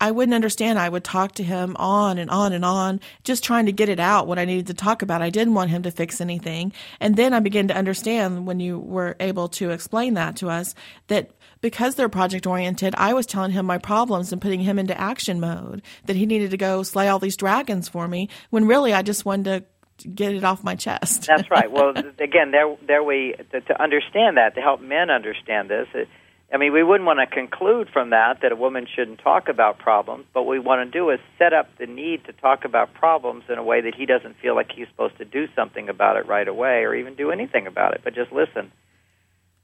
I 0.00 0.12
wouldn't 0.12 0.34
understand. 0.34 0.78
I 0.78 0.88
would 0.88 1.04
talk 1.04 1.32
to 1.32 1.42
him 1.42 1.76
on 1.76 2.18
and 2.18 2.30
on 2.30 2.52
and 2.52 2.64
on, 2.64 3.00
just 3.24 3.42
trying 3.42 3.66
to 3.66 3.72
get 3.72 3.88
it 3.88 3.98
out 3.98 4.26
what 4.26 4.38
I 4.38 4.44
needed 4.44 4.68
to 4.68 4.74
talk 4.74 5.02
about. 5.02 5.22
I 5.22 5.30
didn't 5.30 5.54
want 5.54 5.70
him 5.70 5.82
to 5.82 5.90
fix 5.90 6.20
anything. 6.20 6.72
And 7.00 7.16
then 7.16 7.34
I 7.34 7.40
began 7.40 7.68
to 7.68 7.76
understand 7.76 8.46
when 8.46 8.60
you 8.60 8.78
were 8.78 9.16
able 9.18 9.48
to 9.48 9.70
explain 9.70 10.14
that 10.14 10.36
to 10.36 10.48
us 10.48 10.74
that 11.08 11.32
because 11.60 11.94
they're 11.94 12.08
project 12.08 12.46
oriented, 12.46 12.94
I 12.96 13.14
was 13.14 13.26
telling 13.26 13.52
him 13.52 13.66
my 13.66 13.78
problems 13.78 14.32
and 14.32 14.40
putting 14.40 14.60
him 14.60 14.78
into 14.78 14.98
action 14.98 15.40
mode, 15.40 15.82
that 16.06 16.16
he 16.16 16.26
needed 16.26 16.50
to 16.52 16.56
go 16.56 16.82
slay 16.82 17.08
all 17.08 17.18
these 17.18 17.36
dragons 17.36 17.88
for 17.88 18.08
me, 18.08 18.28
when 18.50 18.66
really 18.66 18.92
I 18.92 19.02
just 19.02 19.24
wanted 19.24 19.44
to 19.44 20.08
get 20.08 20.34
it 20.34 20.44
off 20.44 20.62
my 20.62 20.74
chest. 20.74 21.26
That's 21.26 21.50
right. 21.50 21.70
Well, 21.78 21.90
again, 22.18 22.50
there, 22.50 22.76
there 22.86 23.02
we 23.02 23.34
to, 23.52 23.60
to 23.60 23.82
understand 23.82 24.36
that 24.36 24.54
to 24.54 24.60
help 24.60 24.80
men 24.80 25.10
understand 25.10 25.70
this. 25.70 25.86
It, 25.94 26.08
I 26.52 26.56
mean, 26.56 26.72
we 26.72 26.82
wouldn't 26.82 27.06
want 27.06 27.20
to 27.20 27.26
conclude 27.26 27.88
from 27.92 28.10
that 28.10 28.40
that 28.40 28.52
a 28.52 28.56
woman 28.56 28.86
shouldn't 28.92 29.20
talk 29.20 29.48
about 29.48 29.78
problems, 29.78 30.24
but 30.32 30.44
what 30.44 30.52
we 30.52 30.58
want 30.58 30.90
to 30.90 30.98
do 30.98 31.10
is 31.10 31.20
set 31.38 31.52
up 31.52 31.68
the 31.78 31.86
need 31.86 32.24
to 32.24 32.32
talk 32.32 32.64
about 32.64 32.94
problems 32.94 33.44
in 33.48 33.58
a 33.58 33.62
way 33.62 33.82
that 33.82 33.94
he 33.94 34.06
doesn't 34.06 34.36
feel 34.40 34.54
like 34.54 34.72
he's 34.72 34.88
supposed 34.88 35.18
to 35.18 35.24
do 35.24 35.46
something 35.54 35.88
about 35.88 36.16
it 36.16 36.26
right 36.26 36.48
away 36.48 36.84
or 36.84 36.94
even 36.94 37.14
do 37.14 37.30
anything 37.30 37.66
about 37.66 37.94
it, 37.94 38.00
but 38.02 38.14
just 38.14 38.32
listen. 38.32 38.72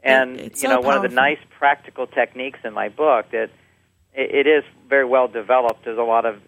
And 0.05 0.41
it's 0.41 0.63
you 0.63 0.69
know, 0.69 0.81
so 0.81 0.87
one 0.87 0.97
of 0.97 1.03
the 1.03 1.15
nice 1.15 1.39
practical 1.59 2.07
techniques 2.07 2.59
in 2.65 2.75
my 2.75 2.89
book 2.89 3.31
that 3.33 3.51
it, 4.13 4.47
it 4.47 4.47
is 4.47 4.65
very 4.89 5.05
well 5.05 5.29
developed. 5.29 5.85
There's 5.85 5.99
a 5.99 6.03
lot 6.03 6.27
of 6.27 6.41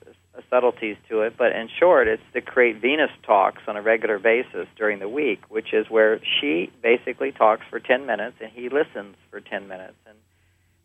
subtleties 0.51 0.97
to 1.09 1.23
it, 1.23 1.35
but 1.37 1.53
in 1.53 1.69
short, 1.81 2.09
it's 2.09 2.23
to 2.35 2.41
create 2.41 2.81
Venus 2.81 3.11
talks 3.25 3.63
on 3.67 3.77
a 3.77 3.83
regular 3.83 4.19
basis 4.19 4.69
during 4.77 4.99
the 4.99 5.09
week, 5.09 5.41
which 5.49 5.73
is 5.73 5.89
where 5.89 6.21
she 6.41 6.71
basically 6.83 7.33
talks 7.33 7.63
for 7.71 7.81
10 7.81 8.07
minutes 8.07 8.37
and 8.41 8.51
he 8.53 8.69
listens 8.69 9.17
for 9.31 9.41
10 9.41 9.69
minutes. 9.69 9.97
And 10.07 10.17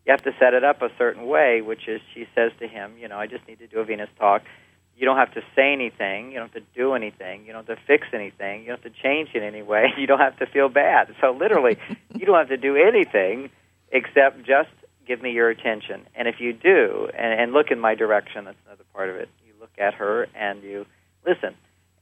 you 0.06 0.10
have 0.10 0.22
to 0.22 0.32
set 0.38 0.54
it 0.54 0.64
up 0.64 0.82
a 0.82 0.90
certain 0.98 1.26
way, 1.26 1.60
which 1.60 1.86
is 1.86 2.00
she 2.14 2.26
says 2.34 2.52
to 2.58 2.66
him, 2.66 2.94
you 2.98 3.08
know, 3.08 3.18
I 3.18 3.26
just 3.26 3.46
need 3.46 3.58
to 3.60 3.66
do 3.66 3.78
a 3.78 3.84
Venus 3.84 4.08
talk. 4.18 4.42
You 4.96 5.06
don't 5.06 5.16
have 5.16 5.34
to 5.34 5.42
say 5.56 5.72
anything. 5.72 6.32
You 6.32 6.38
don't 6.38 6.52
have 6.52 6.62
to 6.62 6.68
do 6.74 6.94
anything. 6.94 7.44
You 7.46 7.52
don't 7.52 7.66
have 7.66 7.78
to 7.78 7.84
fix 7.86 8.06
anything. 8.12 8.62
You 8.62 8.68
don't 8.68 8.82
have 8.82 8.92
to 8.92 9.02
change 9.02 9.30
in 9.34 9.42
any 9.42 9.62
way. 9.62 9.92
You 9.98 10.06
don't 10.06 10.20
have 10.20 10.38
to 10.38 10.46
feel 10.46 10.68
bad. 10.68 11.14
So 11.20 11.32
literally, 11.32 11.78
you 12.14 12.26
don't 12.26 12.38
have 12.38 12.48
to 12.48 12.56
do 12.56 12.76
anything 12.76 13.50
except 13.90 14.44
just 14.44 14.70
give 15.06 15.20
me 15.20 15.32
your 15.32 15.50
attention. 15.50 16.06
And 16.14 16.28
if 16.28 16.40
you 16.40 16.52
do, 16.52 17.08
and, 17.16 17.40
and 17.40 17.52
look 17.52 17.70
in 17.70 17.80
my 17.80 17.94
direction, 17.94 18.44
that's 18.44 18.58
another 18.66 18.84
part 18.94 19.10
of 19.10 19.16
it. 19.16 19.28
You 19.46 19.52
look 19.60 19.72
at 19.78 19.94
her 19.94 20.28
and 20.34 20.62
you 20.62 20.86
listen. 21.26 21.54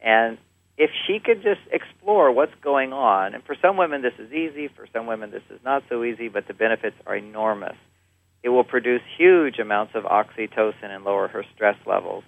And 0.02 0.38
if 0.76 0.90
she 1.06 1.18
could 1.18 1.42
just 1.42 1.60
explore 1.72 2.30
what's 2.32 2.54
going 2.62 2.92
on, 2.92 3.34
and 3.34 3.44
for 3.44 3.56
some 3.60 3.76
women 3.76 4.02
this 4.02 4.14
is 4.18 4.32
easy, 4.32 4.68
for 4.68 4.86
some 4.92 5.06
women 5.06 5.30
this 5.30 5.42
is 5.50 5.60
not 5.64 5.84
so 5.88 6.04
easy, 6.04 6.28
but 6.28 6.46
the 6.48 6.54
benefits 6.54 6.96
are 7.06 7.16
enormous 7.16 7.76
it 8.42 8.48
will 8.48 8.64
produce 8.64 9.02
huge 9.18 9.58
amounts 9.58 9.94
of 9.94 10.04
oxytocin 10.04 10.84
and 10.84 11.04
lower 11.04 11.28
her 11.28 11.44
stress 11.54 11.76
levels. 11.86 12.24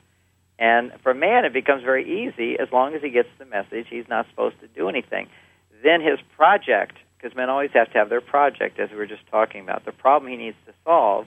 And 0.63 0.93
for 1.03 1.11
a 1.11 1.15
man, 1.15 1.45
it 1.45 1.53
becomes 1.53 1.83
very 1.83 2.05
easy 2.05 2.57
as 2.57 2.69
long 2.71 2.95
as 2.95 3.03
he 3.03 3.11
gets 3.11 3.29
the 3.37 3.45
message 3.45 3.89
he's 3.91 4.09
not 4.09 4.29
supposed 4.31 4.61
to 4.61 4.69
do 4.69 4.89
anything. 4.89 5.27
Then 5.83 6.01
his 6.01 6.21
project, 6.37 6.95
because 7.19 7.37
men 7.37 7.51
always 7.51 7.73
have 7.75 7.91
to 7.91 7.99
have 7.99 8.09
their 8.09 8.21
project, 8.21 8.79
as 8.79 8.89
we 8.91 8.97
were 8.97 9.07
just 9.07 9.27
talking 9.29 9.61
about, 9.61 9.85
the 9.85 9.91
problem 9.91 10.31
he 10.31 10.37
needs 10.37 10.57
to 10.67 10.73
solve 10.85 11.27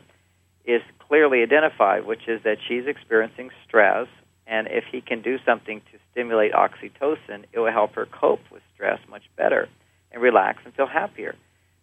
is 0.63 0.81
clearly 0.99 1.43
identified, 1.43 2.05
which 2.05 2.29
is 2.29 2.43
that 2.43 2.59
she's 2.65 2.87
experiencing 2.87 3.49
stress, 3.67 4.07
and 4.47 4.69
if 4.69 4.85
he 4.89 5.01
can 5.01 5.21
do 5.21 5.37
something 5.45 5.81
to 5.91 5.99
stimulate 6.13 6.53
oxytocin, 6.53 7.43
it 7.51 7.59
will 7.59 7.73
help 7.73 7.93
her 7.95 8.05
cope 8.05 8.39
with 8.53 8.61
stress 8.73 9.01
much 9.09 9.23
better 9.35 9.67
and 10.13 10.23
relax 10.23 10.59
and 10.63 10.73
feel 10.75 10.87
happier. 10.87 11.35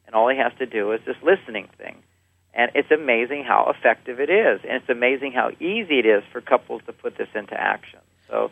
And 0.07 0.15
all 0.15 0.31
he 0.31 0.39
has 0.39 0.53
to 0.59 0.65
do 0.65 0.93
is 0.93 1.01
this 1.05 1.17
listening 1.23 1.69
thing. 1.77 2.03
And 2.55 2.71
it's 2.75 2.91
amazing 2.91 3.45
how 3.45 3.73
effective 3.75 4.21
it 4.21 4.29
is. 4.29 4.61
And 4.63 4.73
it's 4.83 4.89
amazing 4.89 5.33
how 5.33 5.51
easy 5.59 5.99
it 5.99 6.07
is 6.07 6.23
for 6.33 6.41
couples 6.41 6.83
to 6.87 6.93
put 6.93 7.17
this 7.17 7.29
into 7.35 7.55
action. 7.59 8.01
So, 8.29 8.51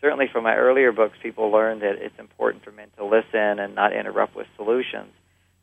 certainly 0.00 0.28
from 0.30 0.44
my 0.44 0.54
earlier 0.54 0.92
books, 0.92 1.16
people 1.22 1.50
learned 1.50 1.82
that 1.82 1.96
it's 1.96 2.18
important 2.18 2.64
for 2.64 2.72
men 2.72 2.88
to 2.98 3.04
listen 3.04 3.58
and 3.58 3.74
not 3.74 3.92
interrupt 3.92 4.36
with 4.36 4.46
solutions. 4.56 5.12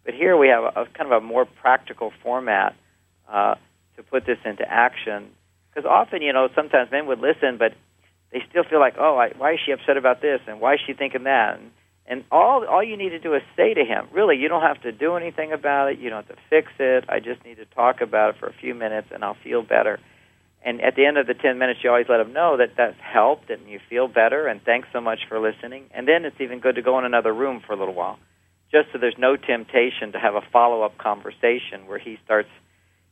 But 0.03 0.13
here 0.13 0.35
we 0.37 0.47
have 0.49 0.63
a, 0.63 0.81
a 0.81 0.85
kind 0.87 1.11
of 1.11 1.23
a 1.23 1.25
more 1.25 1.45
practical 1.45 2.11
format 2.23 2.75
uh, 3.29 3.55
to 3.97 4.03
put 4.03 4.25
this 4.25 4.39
into 4.45 4.67
action. 4.67 5.29
Because 5.69 5.89
often, 5.89 6.21
you 6.21 6.33
know, 6.33 6.49
sometimes 6.55 6.91
men 6.91 7.05
would 7.07 7.19
listen, 7.19 7.57
but 7.57 7.73
they 8.31 8.43
still 8.49 8.63
feel 8.63 8.79
like, 8.79 8.95
oh, 8.99 9.17
I, 9.17 9.29
why 9.37 9.53
is 9.53 9.59
she 9.65 9.71
upset 9.71 9.97
about 9.97 10.21
this? 10.21 10.41
And 10.47 10.59
why 10.59 10.73
is 10.75 10.79
she 10.85 10.93
thinking 10.93 11.23
that? 11.23 11.59
And 11.59 11.71
and 12.07 12.23
all 12.31 12.65
all 12.65 12.83
you 12.83 12.97
need 12.97 13.09
to 13.09 13.19
do 13.19 13.33
is 13.33 13.41
say 13.55 13.73
to 13.73 13.83
him, 13.83 14.07
really, 14.11 14.37
you 14.37 14.47
don't 14.47 14.61
have 14.61 14.81
to 14.83 14.91
do 14.91 15.15
anything 15.15 15.51
about 15.51 15.91
it. 15.91 15.99
You 15.99 16.09
don't 16.09 16.25
have 16.25 16.35
to 16.35 16.41
fix 16.49 16.71
it. 16.79 17.05
I 17.09 17.19
just 17.19 17.43
need 17.43 17.55
to 17.55 17.65
talk 17.65 18.01
about 18.01 18.35
it 18.35 18.39
for 18.39 18.47
a 18.47 18.53
few 18.53 18.75
minutes, 18.75 19.07
and 19.11 19.23
I'll 19.23 19.37
feel 19.43 19.63
better. 19.63 19.99
And 20.63 20.81
at 20.81 20.95
the 20.95 21.05
end 21.05 21.17
of 21.17 21.27
the 21.27 21.35
ten 21.35 21.57
minutes, 21.59 21.79
you 21.83 21.89
always 21.89 22.07
let 22.09 22.19
him 22.19 22.33
know 22.33 22.57
that 22.57 22.71
that's 22.75 22.99
helped 22.99 23.51
and 23.51 23.67
you 23.69 23.79
feel 23.87 24.07
better. 24.07 24.47
And 24.47 24.61
thanks 24.63 24.87
so 24.91 24.99
much 24.99 25.19
for 25.29 25.39
listening. 25.39 25.85
And 25.91 26.07
then 26.07 26.25
it's 26.25 26.39
even 26.39 26.59
good 26.59 26.75
to 26.75 26.81
go 26.81 26.97
in 26.97 27.05
another 27.05 27.33
room 27.33 27.61
for 27.65 27.73
a 27.73 27.75
little 27.75 27.93
while, 27.93 28.17
just 28.71 28.91
so 28.91 28.97
there's 28.97 29.17
no 29.17 29.35
temptation 29.35 30.11
to 30.13 30.19
have 30.19 30.33
a 30.33 30.41
follow 30.51 30.81
up 30.81 30.97
conversation 30.97 31.85
where 31.87 31.99
he 31.99 32.17
starts 32.25 32.49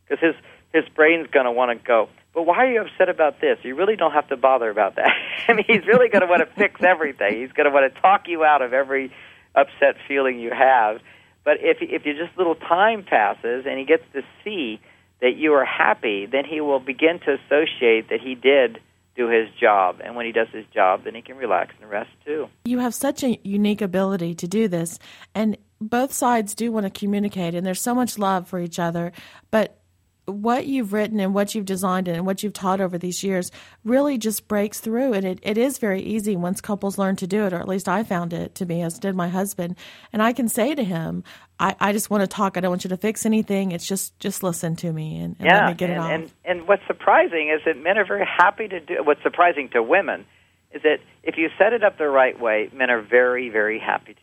because 0.04 0.20
his 0.20 0.36
his 0.74 0.84
brain's 0.96 1.28
going 1.32 1.46
to 1.46 1.52
want 1.52 1.78
to 1.78 1.88
go, 1.88 2.10
but 2.34 2.44
why 2.44 2.66
are 2.66 2.72
you 2.72 2.82
upset 2.82 3.10
about 3.10 3.40
this? 3.40 3.60
You 3.62 3.76
really 3.76 3.96
don't 3.96 4.12
have 4.12 4.28
to 4.30 4.38
bother 4.38 4.70
about 4.70 4.96
that. 4.96 5.12
I 5.48 5.54
mean, 5.54 5.66
he's 5.68 5.86
really 5.86 6.10
going 6.10 6.22
to 6.22 6.28
want 6.28 6.42
to 6.42 6.56
fix 6.56 6.82
everything. 6.82 7.40
He's 7.40 7.52
going 7.52 7.66
to 7.66 7.72
want 7.72 7.94
to 7.94 8.02
talk 8.02 8.28
you 8.28 8.44
out 8.44 8.62
of 8.62 8.74
every 8.74 9.14
upset 9.56 9.96
feeling 10.08 10.40
you 10.40 10.52
have. 10.52 11.00
But 11.46 11.58
if 11.60 11.78
if 11.82 12.06
you 12.06 12.14
just 12.14 12.38
little 12.38 12.56
time 12.56 13.04
passes 13.04 13.66
and 13.68 13.78
he 13.78 13.86
gets 13.86 14.04
to 14.14 14.22
see 14.44 14.80
that 15.22 15.36
you 15.36 15.54
are 15.54 15.66
happy, 15.66 16.26
then 16.26 16.44
he 16.46 16.62
will 16.62 16.80
begin 16.80 17.20
to 17.20 17.38
associate 17.38 18.10
that 18.10 18.20
he 18.22 18.36
did 18.36 18.80
do 19.16 19.28
his 19.28 19.48
job. 19.60 20.02
And 20.04 20.16
when 20.16 20.26
he 20.26 20.32
does 20.32 20.48
his 20.52 20.66
job, 20.74 21.04
then 21.04 21.14
he 21.14 21.22
can 21.22 21.38
relax 21.38 21.76
and 21.80 21.90
rest 21.90 22.10
too. 22.26 22.48
You 22.66 22.80
have 22.80 22.96
such 22.96 23.24
a 23.24 23.38
unique 23.44 23.82
ability 23.82 24.34
to 24.36 24.48
do 24.48 24.68
this. 24.68 24.98
And 25.36 25.58
both 25.80 26.14
sides 26.14 26.56
do 26.56 26.72
want 26.72 26.86
to 26.86 26.90
communicate, 26.90 27.54
and 27.54 27.66
there's 27.66 27.82
so 27.82 27.94
much 27.94 28.18
love 28.18 28.48
for 28.48 28.60
each 28.60 28.80
other. 28.80 29.12
But 29.52 29.78
what 30.26 30.66
you've 30.66 30.94
written 30.94 31.20
and 31.20 31.34
what 31.34 31.54
you've 31.54 31.66
designed 31.66 32.08
and 32.08 32.26
what 32.26 32.44
you've 32.44 32.54
taught 32.54 32.80
over 32.80 32.98
these 32.98 33.24
years 33.24 33.52
really 33.84 34.18
just 34.18 34.48
breaks 34.48 34.80
through. 34.80 35.14
And 35.14 35.26
it, 35.26 35.40
it 35.42 35.58
is 35.58 35.78
very 35.78 36.02
easy 36.02 36.36
once 36.36 36.62
couples 36.62 36.98
learn 36.98 37.16
to 37.18 37.28
do 37.28 37.46
it 37.46 37.54
or 37.54 37.60
at 37.60 37.68
least 37.68 37.90
i 37.90 38.04
found 38.04 38.34
it 38.34 38.56
to 38.56 38.66
be 38.66 38.82
as 38.82 39.00
did 39.00 39.16
my 39.16 39.28
husband. 39.28 39.76
And 40.12 40.22
i 40.22 40.34
can 40.34 40.48
say 40.48 40.76
to 40.76 40.84
him 40.84 41.24
i, 41.60 41.76
I 41.80 41.94
just 41.94 42.10
want 42.10 42.22
to 42.22 42.28
talk. 42.28 42.58
I 42.58 42.62
don't 42.62 42.72
want 42.72 42.84
you 42.84 42.90
to 42.90 42.98
fix 42.98 43.26
anything. 43.26 43.72
It's 43.72 43.88
just 43.88 44.18
just 44.20 44.44
listen 44.44 44.76
to 44.78 44.92
me 44.92 45.20
and, 45.20 45.36
and 45.40 45.46
yeah, 45.46 45.60
let 45.60 45.68
me 45.70 45.74
get 45.76 45.90
and, 45.90 45.98
it 45.98 46.02
off. 46.02 46.12
and, 46.12 46.32
and 46.46 46.68
what's 46.68 46.86
surprising 46.88 47.54
is 47.54 47.62
that 47.66 47.82
men 47.82 47.98
are 47.98 48.06
very 48.06 48.26
happy 48.26 48.68
to 48.68 48.80
do 48.80 49.04
what's 49.04 49.24
surprising 49.24 49.70
to 49.70 49.84
women 49.84 50.26
is 50.74 50.82
that 50.84 50.98
if 51.24 51.38
you 51.38 51.50
set 51.58 51.74
it 51.74 51.84
up 51.84 51.98
the 51.98 52.08
right 52.08 52.40
way 52.40 52.70
men 52.74 52.90
are 52.90 53.02
very 53.02 53.50
very 53.50 53.80
happy 53.80 54.14
to 54.14 54.20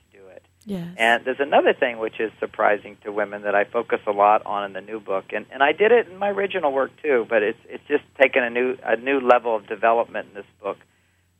Yes. 0.66 0.94
And 0.98 1.24
there's 1.24 1.40
another 1.40 1.72
thing 1.72 1.98
which 1.98 2.20
is 2.20 2.30
surprising 2.38 2.98
to 3.04 3.12
women 3.12 3.42
that 3.42 3.54
I 3.54 3.64
focus 3.64 4.00
a 4.06 4.12
lot 4.12 4.44
on 4.44 4.64
in 4.64 4.72
the 4.74 4.80
new 4.80 5.00
book, 5.00 5.26
and 5.32 5.46
and 5.50 5.62
I 5.62 5.72
did 5.72 5.90
it 5.90 6.08
in 6.08 6.18
my 6.18 6.28
original 6.28 6.72
work 6.72 6.90
too, 7.02 7.26
but 7.28 7.42
it's 7.42 7.58
it's 7.68 7.84
just 7.88 8.04
taken 8.20 8.42
a 8.42 8.50
new 8.50 8.76
a 8.84 8.96
new 8.96 9.20
level 9.20 9.56
of 9.56 9.66
development 9.66 10.28
in 10.28 10.34
this 10.34 10.50
book, 10.62 10.76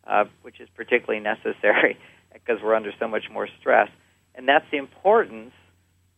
uh, 0.07 0.25
which 0.43 0.59
is 0.59 0.69
particularly 0.75 1.21
necessary 1.23 1.99
because 2.33 2.63
we're 2.63 2.75
under 2.75 2.93
so 2.99 3.09
much 3.09 3.25
more 3.31 3.47
stress, 3.61 3.91
and 4.35 4.49
that's 4.49 4.65
the 4.71 4.79
importance 4.79 5.53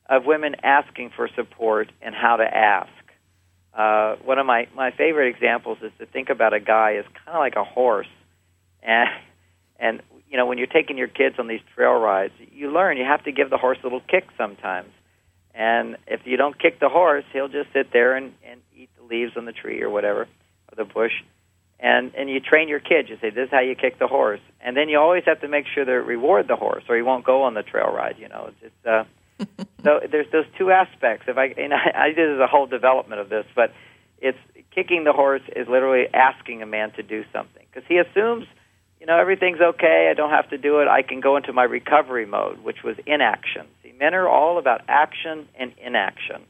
of 0.08 0.24
women 0.24 0.54
asking 0.62 1.10
for 1.16 1.28
support 1.34 1.90
and 2.02 2.14
how 2.14 2.36
to 2.36 2.44
ask. 2.44 2.90
Uh, 3.74 4.14
one 4.24 4.38
of 4.38 4.46
my 4.46 4.68
my 4.76 4.92
favorite 4.92 5.28
examples 5.28 5.78
is 5.82 5.90
to 5.98 6.06
think 6.06 6.28
about 6.30 6.52
a 6.54 6.60
guy 6.60 6.94
as 6.94 7.04
kind 7.24 7.36
of 7.36 7.40
like 7.40 7.56
a 7.56 7.64
horse, 7.64 8.12
and 8.80 9.08
and 9.80 10.02
you 10.32 10.38
know, 10.38 10.46
when 10.46 10.56
you're 10.56 10.66
taking 10.66 10.96
your 10.96 11.08
kids 11.08 11.36
on 11.38 11.46
these 11.46 11.60
trail 11.74 11.92
rides, 11.92 12.32
you 12.52 12.72
learn 12.72 12.96
you 12.96 13.04
have 13.04 13.22
to 13.24 13.32
give 13.32 13.50
the 13.50 13.58
horse 13.58 13.76
a 13.82 13.84
little 13.84 14.00
kick 14.00 14.24
sometimes. 14.38 14.88
And 15.54 15.98
if 16.06 16.22
you 16.24 16.38
don't 16.38 16.58
kick 16.58 16.80
the 16.80 16.88
horse, 16.88 17.24
he'll 17.34 17.48
just 17.48 17.70
sit 17.74 17.92
there 17.92 18.16
and, 18.16 18.32
and 18.42 18.62
eat 18.74 18.88
the 18.96 19.04
leaves 19.04 19.32
on 19.36 19.44
the 19.44 19.52
tree 19.52 19.82
or 19.82 19.90
whatever, 19.90 20.22
or 20.22 20.74
the 20.74 20.86
bush. 20.86 21.12
And 21.78 22.14
and 22.14 22.30
you 22.30 22.40
train 22.40 22.68
your 22.68 22.80
kids. 22.80 23.10
You 23.10 23.18
say, 23.20 23.28
"This 23.28 23.46
is 23.46 23.50
how 23.50 23.60
you 23.60 23.74
kick 23.74 23.98
the 23.98 24.06
horse." 24.06 24.40
And 24.62 24.74
then 24.74 24.88
you 24.88 24.98
always 24.98 25.24
have 25.26 25.40
to 25.40 25.48
make 25.48 25.66
sure 25.66 25.84
to 25.84 25.92
reward 25.92 26.48
the 26.48 26.56
horse, 26.56 26.84
or 26.88 26.96
he 26.96 27.02
won't 27.02 27.26
go 27.26 27.42
on 27.42 27.54
the 27.54 27.62
trail 27.62 27.92
ride. 27.92 28.16
You 28.18 28.28
know, 28.28 28.50
it's, 28.50 28.72
it's 28.72 28.86
uh, 28.86 29.04
so 29.84 30.00
there's 30.10 30.30
those 30.32 30.46
two 30.56 30.70
aspects. 30.70 31.26
If 31.28 31.36
I 31.36 31.46
and 31.58 31.74
I, 31.74 31.92
I 31.94 32.12
did 32.12 32.40
a 32.40 32.46
whole 32.46 32.66
development 32.66 33.20
of 33.20 33.28
this, 33.28 33.44
but 33.54 33.74
it's 34.18 34.38
kicking 34.70 35.04
the 35.04 35.12
horse 35.12 35.42
is 35.54 35.68
literally 35.68 36.06
asking 36.14 36.62
a 36.62 36.66
man 36.66 36.92
to 36.92 37.02
do 37.02 37.24
something 37.32 37.66
because 37.70 37.86
he 37.86 37.98
assumes 37.98 38.46
you 39.02 39.06
know, 39.06 39.18
everything's 39.18 39.60
okay. 39.60 40.08
I 40.08 40.14
don't 40.14 40.30
have 40.30 40.48
to 40.50 40.58
do 40.58 40.78
it. 40.78 40.86
I 40.86 41.02
can 41.02 41.18
go 41.18 41.36
into 41.36 41.52
my 41.52 41.64
recovery 41.64 42.24
mode, 42.24 42.62
which 42.62 42.84
was 42.84 42.94
inaction. 43.04 43.66
See, 43.82 43.90
men 43.98 44.14
are 44.14 44.28
all 44.28 44.58
about 44.58 44.82
action 44.86 45.48
and 45.58 45.72
inaction. 45.84 46.42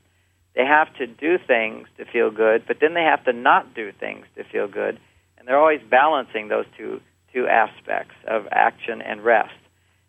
They 0.54 0.66
have 0.66 0.94
to 0.98 1.06
do 1.06 1.38
things 1.38 1.88
to 1.96 2.04
feel 2.04 2.30
good, 2.30 2.64
but 2.68 2.76
then 2.78 2.92
they 2.92 3.04
have 3.04 3.24
to 3.24 3.32
not 3.32 3.74
do 3.74 3.90
things 3.98 4.26
to 4.36 4.44
feel 4.44 4.68
good, 4.68 5.00
and 5.38 5.48
they're 5.48 5.58
always 5.58 5.80
balancing 5.90 6.48
those 6.48 6.66
two 6.76 7.00
two 7.32 7.46
aspects 7.48 8.14
of 8.28 8.46
action 8.52 9.00
and 9.00 9.24
rest. 9.24 9.54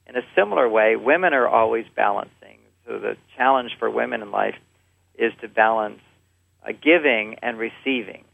In 0.06 0.18
a 0.18 0.22
similar 0.36 0.68
way, 0.68 0.98
women 0.98 1.34
are 1.34 1.48
always 1.48 1.86
balancing. 1.96 2.60
So 2.86 3.00
the 3.00 3.16
challenge 3.38 3.72
for 3.80 3.90
women 3.90 4.22
in 4.22 4.32
life 4.32 4.56
is 5.18 5.32
to 5.40 5.48
balance 5.48 6.02
uh, 6.68 6.74
giving 6.74 7.38
and 7.42 7.58
receiving. 7.58 8.26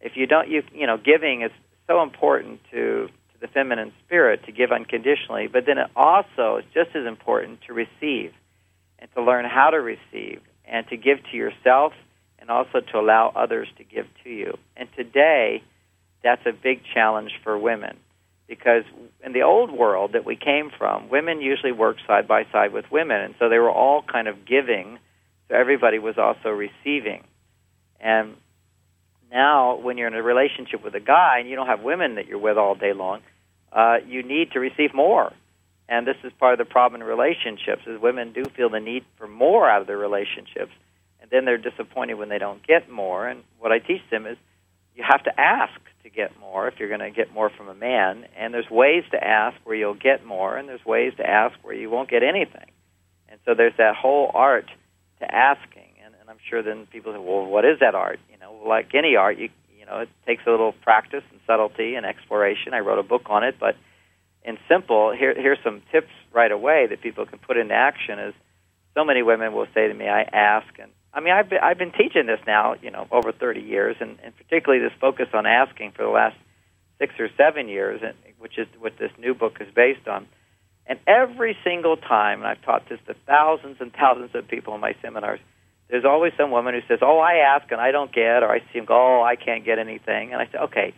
If 0.00 0.16
you 0.16 0.26
don't, 0.26 0.48
you 0.48 0.64
you 0.74 0.88
know, 0.88 0.96
giving 0.96 1.42
is 1.42 1.52
so 1.86 2.02
important 2.02 2.58
to 2.72 3.08
feminine 3.52 3.92
spirit 4.04 4.44
to 4.46 4.52
give 4.52 4.72
unconditionally, 4.72 5.48
but 5.48 5.66
then 5.66 5.78
it 5.78 5.90
also 5.96 6.58
is 6.58 6.64
just 6.74 6.94
as 6.96 7.06
important 7.06 7.60
to 7.66 7.72
receive 7.72 8.32
and 8.98 9.08
to 9.14 9.22
learn 9.22 9.44
how 9.44 9.70
to 9.70 9.78
receive 9.78 10.40
and 10.64 10.86
to 10.88 10.96
give 10.96 11.18
to 11.30 11.36
yourself 11.36 11.92
and 12.38 12.50
also 12.50 12.80
to 12.80 12.98
allow 12.98 13.32
others 13.34 13.68
to 13.78 13.84
give 13.84 14.06
to 14.24 14.30
you. 14.30 14.56
And 14.76 14.88
today, 14.96 15.62
that's 16.22 16.44
a 16.46 16.52
big 16.52 16.82
challenge 16.94 17.32
for 17.42 17.58
women 17.58 17.96
because 18.48 18.84
in 19.24 19.32
the 19.32 19.42
old 19.42 19.70
world 19.70 20.12
that 20.12 20.26
we 20.26 20.36
came 20.36 20.70
from, 20.76 21.08
women 21.08 21.40
usually 21.40 21.72
worked 21.72 22.00
side 22.06 22.28
by 22.28 22.44
side 22.52 22.72
with 22.72 22.84
women, 22.90 23.20
and 23.20 23.34
so 23.38 23.48
they 23.48 23.58
were 23.58 23.70
all 23.70 24.02
kind 24.02 24.28
of 24.28 24.44
giving, 24.44 24.98
so 25.48 25.54
everybody 25.54 25.98
was 25.98 26.18
also 26.18 26.50
receiving. 26.50 27.24
And 27.98 28.36
now, 29.30 29.76
when 29.76 29.96
you're 29.96 30.08
in 30.08 30.14
a 30.14 30.22
relationship 30.22 30.84
with 30.84 30.94
a 30.94 31.00
guy 31.00 31.38
and 31.38 31.48
you 31.48 31.56
don't 31.56 31.68
have 31.68 31.80
women 31.80 32.16
that 32.16 32.26
you're 32.26 32.38
with 32.38 32.58
all 32.58 32.74
day 32.74 32.92
long, 32.92 33.22
uh, 33.74 33.96
you 34.06 34.22
need 34.22 34.52
to 34.52 34.60
receive 34.60 34.94
more. 34.94 35.32
And 35.88 36.06
this 36.06 36.16
is 36.24 36.32
part 36.38 36.58
of 36.58 36.58
the 36.58 36.70
problem 36.70 37.02
in 37.02 37.06
relationships 37.06 37.82
is 37.86 38.00
women 38.00 38.32
do 38.32 38.44
feel 38.56 38.70
the 38.70 38.80
need 38.80 39.04
for 39.18 39.26
more 39.26 39.68
out 39.68 39.80
of 39.80 39.86
their 39.86 39.98
relationships, 39.98 40.72
and 41.20 41.30
then 41.30 41.44
they're 41.44 41.58
disappointed 41.58 42.14
when 42.14 42.28
they 42.28 42.38
don't 42.38 42.66
get 42.66 42.90
more. 42.90 43.28
And 43.28 43.42
what 43.58 43.72
I 43.72 43.78
teach 43.78 44.02
them 44.10 44.26
is 44.26 44.36
you 44.94 45.04
have 45.06 45.22
to 45.24 45.40
ask 45.40 45.78
to 46.02 46.10
get 46.10 46.38
more 46.40 46.68
if 46.68 46.78
you're 46.78 46.88
going 46.88 47.00
to 47.00 47.10
get 47.10 47.32
more 47.32 47.50
from 47.50 47.68
a 47.68 47.74
man, 47.74 48.26
and 48.36 48.52
there's 48.52 48.70
ways 48.70 49.04
to 49.12 49.22
ask 49.22 49.56
where 49.64 49.76
you'll 49.76 49.94
get 49.94 50.24
more, 50.24 50.56
and 50.56 50.68
there's 50.68 50.84
ways 50.84 51.12
to 51.16 51.28
ask 51.28 51.56
where 51.62 51.74
you 51.74 51.90
won't 51.90 52.10
get 52.10 52.22
anything. 52.22 52.70
And 53.28 53.38
so 53.44 53.54
there's 53.54 53.76
that 53.78 53.96
whole 53.96 54.30
art 54.34 54.70
to 55.20 55.34
asking, 55.34 55.92
and, 56.04 56.14
and 56.20 56.28
I'm 56.28 56.38
sure 56.48 56.62
then 56.62 56.86
people 56.86 57.12
say, 57.12 57.18
well, 57.18 57.46
what 57.46 57.64
is 57.64 57.78
that 57.80 57.94
art? 57.94 58.18
You 58.30 58.38
know, 58.38 58.60
like 58.66 58.94
any 58.94 59.16
art, 59.16 59.38
you 59.38 59.48
you 59.82 59.86
know, 59.86 59.98
it 59.98 60.08
takes 60.24 60.44
a 60.46 60.50
little 60.50 60.70
practice 60.70 61.24
and 61.32 61.40
subtlety 61.44 61.96
and 61.96 62.06
exploration. 62.06 62.72
I 62.72 62.78
wrote 62.78 63.00
a 63.00 63.02
book 63.02 63.22
on 63.26 63.42
it, 63.42 63.56
but 63.58 63.74
in 64.44 64.56
simple, 64.68 65.12
here 65.12 65.34
here's 65.36 65.58
some 65.64 65.82
tips 65.90 66.12
right 66.32 66.52
away 66.52 66.86
that 66.88 67.02
people 67.02 67.26
can 67.26 67.40
put 67.40 67.56
into 67.56 67.74
action. 67.74 68.20
Is 68.20 68.34
so 68.94 69.04
many 69.04 69.24
women 69.24 69.52
will 69.52 69.66
say 69.74 69.88
to 69.88 69.94
me, 69.94 70.06
I 70.08 70.22
ask, 70.22 70.68
and 70.80 70.92
I 71.12 71.18
mean, 71.18 71.34
I've 71.34 71.50
been, 71.50 71.58
I've 71.60 71.78
been 71.78 71.90
teaching 71.90 72.26
this 72.26 72.38
now, 72.46 72.76
you 72.80 72.92
know, 72.92 73.08
over 73.10 73.32
30 73.32 73.60
years, 73.60 73.96
and, 73.98 74.18
and 74.22 74.36
particularly 74.36 74.84
this 74.84 74.96
focus 75.00 75.26
on 75.34 75.46
asking 75.46 75.92
for 75.96 76.04
the 76.04 76.10
last 76.10 76.36
six 77.00 77.14
or 77.18 77.28
seven 77.36 77.68
years, 77.68 78.02
and, 78.04 78.14
which 78.38 78.58
is 78.58 78.68
what 78.78 78.92
this 79.00 79.10
new 79.18 79.34
book 79.34 79.56
is 79.60 79.66
based 79.74 80.06
on. 80.06 80.28
And 80.86 81.00
every 81.08 81.56
single 81.64 81.96
time, 81.96 82.38
and 82.38 82.46
I've 82.46 82.62
taught 82.62 82.88
this 82.88 83.00
to 83.08 83.16
thousands 83.26 83.78
and 83.80 83.92
thousands 83.92 84.30
of 84.34 84.46
people 84.46 84.76
in 84.76 84.80
my 84.80 84.94
seminars, 85.02 85.40
there's 85.92 86.06
always 86.06 86.32
some 86.38 86.50
woman 86.50 86.72
who 86.72 86.80
says, 86.88 87.00
"Oh, 87.02 87.18
I 87.18 87.34
ask 87.54 87.70
and 87.70 87.78
I 87.78 87.90
don't 87.92 88.10
get," 88.10 88.42
or 88.42 88.50
I 88.50 88.60
see 88.72 88.78
him 88.78 88.86
go, 88.86 88.94
"Oh, 88.94 89.22
I 89.22 89.36
can't 89.36 89.62
get 89.62 89.78
anything," 89.78 90.32
and 90.32 90.40
I 90.40 90.46
say, 90.46 90.58
"Okay, 90.58 90.94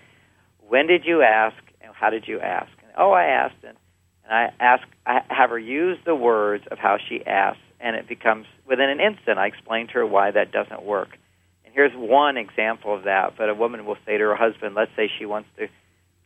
when 0.69 0.87
did 0.87 1.05
you 1.05 1.21
ask 1.21 1.57
and 1.81 1.93
how 1.93 2.11
did 2.11 2.29
you 2.29 2.39
ask?" 2.39 2.71
And, 2.81 2.93
oh, 2.97 3.11
I 3.11 3.25
asked, 3.25 3.57
and, 3.65 3.77
and 4.25 4.33
I 4.33 4.53
ask, 4.61 4.87
I 5.05 5.23
have 5.31 5.51
her 5.51 5.59
use 5.59 5.99
the 6.07 6.15
words 6.15 6.65
of 6.71 6.79
how 6.79 6.99
she 7.09 7.27
asked, 7.27 7.59
and 7.81 7.97
it 7.97 8.07
becomes 8.07 8.47
within 8.69 8.89
an 8.89 9.01
instant. 9.01 9.37
I 9.37 9.49
explain 9.49 9.89
to 9.89 9.95
her 9.95 10.07
why 10.07 10.31
that 10.31 10.53
doesn't 10.53 10.85
work. 10.85 11.09
And 11.65 11.75
here's 11.75 11.93
one 11.93 12.37
example 12.37 12.95
of 12.95 13.03
that. 13.03 13.35
But 13.37 13.49
a 13.49 13.55
woman 13.55 13.87
will 13.87 13.99
say 14.07 14.17
to 14.17 14.25
her 14.25 14.37
husband, 14.37 14.77
let's 14.77 14.93
say 14.95 15.11
she 15.19 15.27
wants 15.27 15.49
to 15.59 15.67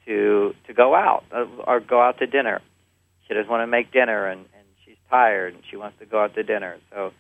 to 0.05 0.55
to 0.67 0.75
go 0.75 0.95
out 0.95 1.25
uh, 1.33 1.47
or 1.67 1.81
go 1.81 2.03
out 2.03 2.19
to 2.19 2.27
dinner. 2.27 2.61
She 3.27 3.33
doesn't 3.33 3.51
want 3.51 3.63
to 3.63 3.67
make 3.67 3.93
dinner, 3.93 4.27
and, 4.27 4.41
and 4.41 4.67
she's 4.85 4.97
tired, 5.09 5.55
and 5.55 5.63
she 5.71 5.79
wants 5.79 5.99
to 6.01 6.05
go 6.05 6.23
out 6.23 6.35
to 6.35 6.43
dinner. 6.43 6.77
So 6.91 7.13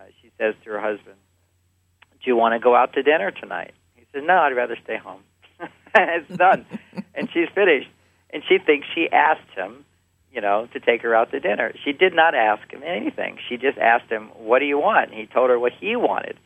Uh, 0.00 0.04
she 0.22 0.30
says 0.38 0.54
to 0.64 0.70
her 0.70 0.80
husband, 0.80 1.16
"Do 2.12 2.30
you 2.30 2.36
want 2.36 2.54
to 2.54 2.58
go 2.58 2.74
out 2.74 2.94
to 2.94 3.02
dinner 3.02 3.30
tonight?" 3.30 3.74
He 3.96 4.06
says, 4.12 4.22
"No, 4.24 4.38
I'd 4.38 4.56
rather 4.56 4.76
stay 4.82 4.96
home." 4.96 5.22
it's 5.94 6.36
done, 6.36 6.64
and 7.14 7.28
she's 7.32 7.48
finished. 7.54 7.90
And 8.30 8.42
she 8.48 8.58
thinks 8.58 8.86
she 8.94 9.10
asked 9.10 9.50
him, 9.56 9.84
you 10.32 10.40
know, 10.40 10.68
to 10.72 10.80
take 10.80 11.02
her 11.02 11.14
out 11.14 11.32
to 11.32 11.40
dinner. 11.40 11.74
She 11.84 11.92
did 11.92 12.14
not 12.14 12.34
ask 12.34 12.70
him 12.72 12.82
anything. 12.84 13.38
She 13.48 13.56
just 13.56 13.76
asked 13.76 14.10
him, 14.10 14.28
"What 14.36 14.60
do 14.60 14.64
you 14.64 14.78
want?" 14.78 15.10
And 15.10 15.18
he 15.18 15.26
told 15.26 15.50
her 15.50 15.58
what 15.58 15.72
he 15.78 15.96
wanted. 15.96 16.38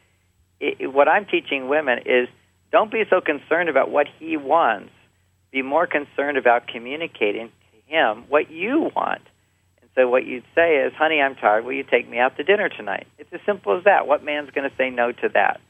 It, 0.59 0.77
it, 0.81 0.87
what 0.89 1.09
I'm 1.09 1.27
teaching 1.27 1.69
women 1.69 2.01
is 2.07 2.29
don't 2.73 2.91
be 2.91 3.05
so 3.09 3.21
concerned 3.21 3.69
about 3.69 3.91
what 3.91 4.09
he 4.19 4.37
wants. 4.37 4.91
Be 5.53 5.63
more 5.63 5.87
concerned 5.87 6.39
about 6.39 6.67
communicating 6.67 7.51
to 7.73 7.93
him 7.93 8.25
what 8.29 8.51
you 8.51 8.91
want 8.97 9.23
so 9.95 10.09
what 10.09 10.27
you'd 10.27 10.45
say 10.55 10.77
is, 10.77 10.93
"Honey, 10.95 11.21
I'm 11.21 11.35
tired. 11.35 11.65
Will 11.65 11.73
you 11.73 11.85
take 11.85 12.09
me 12.09 12.19
out 12.19 12.37
to 12.37 12.45
dinner 12.45 12.69
tonight?" 12.69 13.07
It's 13.19 13.33
as 13.33 13.41
simple 13.47 13.77
as 13.77 13.85
that. 13.85 14.07
What 14.07 14.25
man's 14.25 14.51
going 14.51 14.69
to 14.69 14.77
say 14.77 14.91
no 14.91 15.13
to 15.13 15.29
that? 15.31 15.61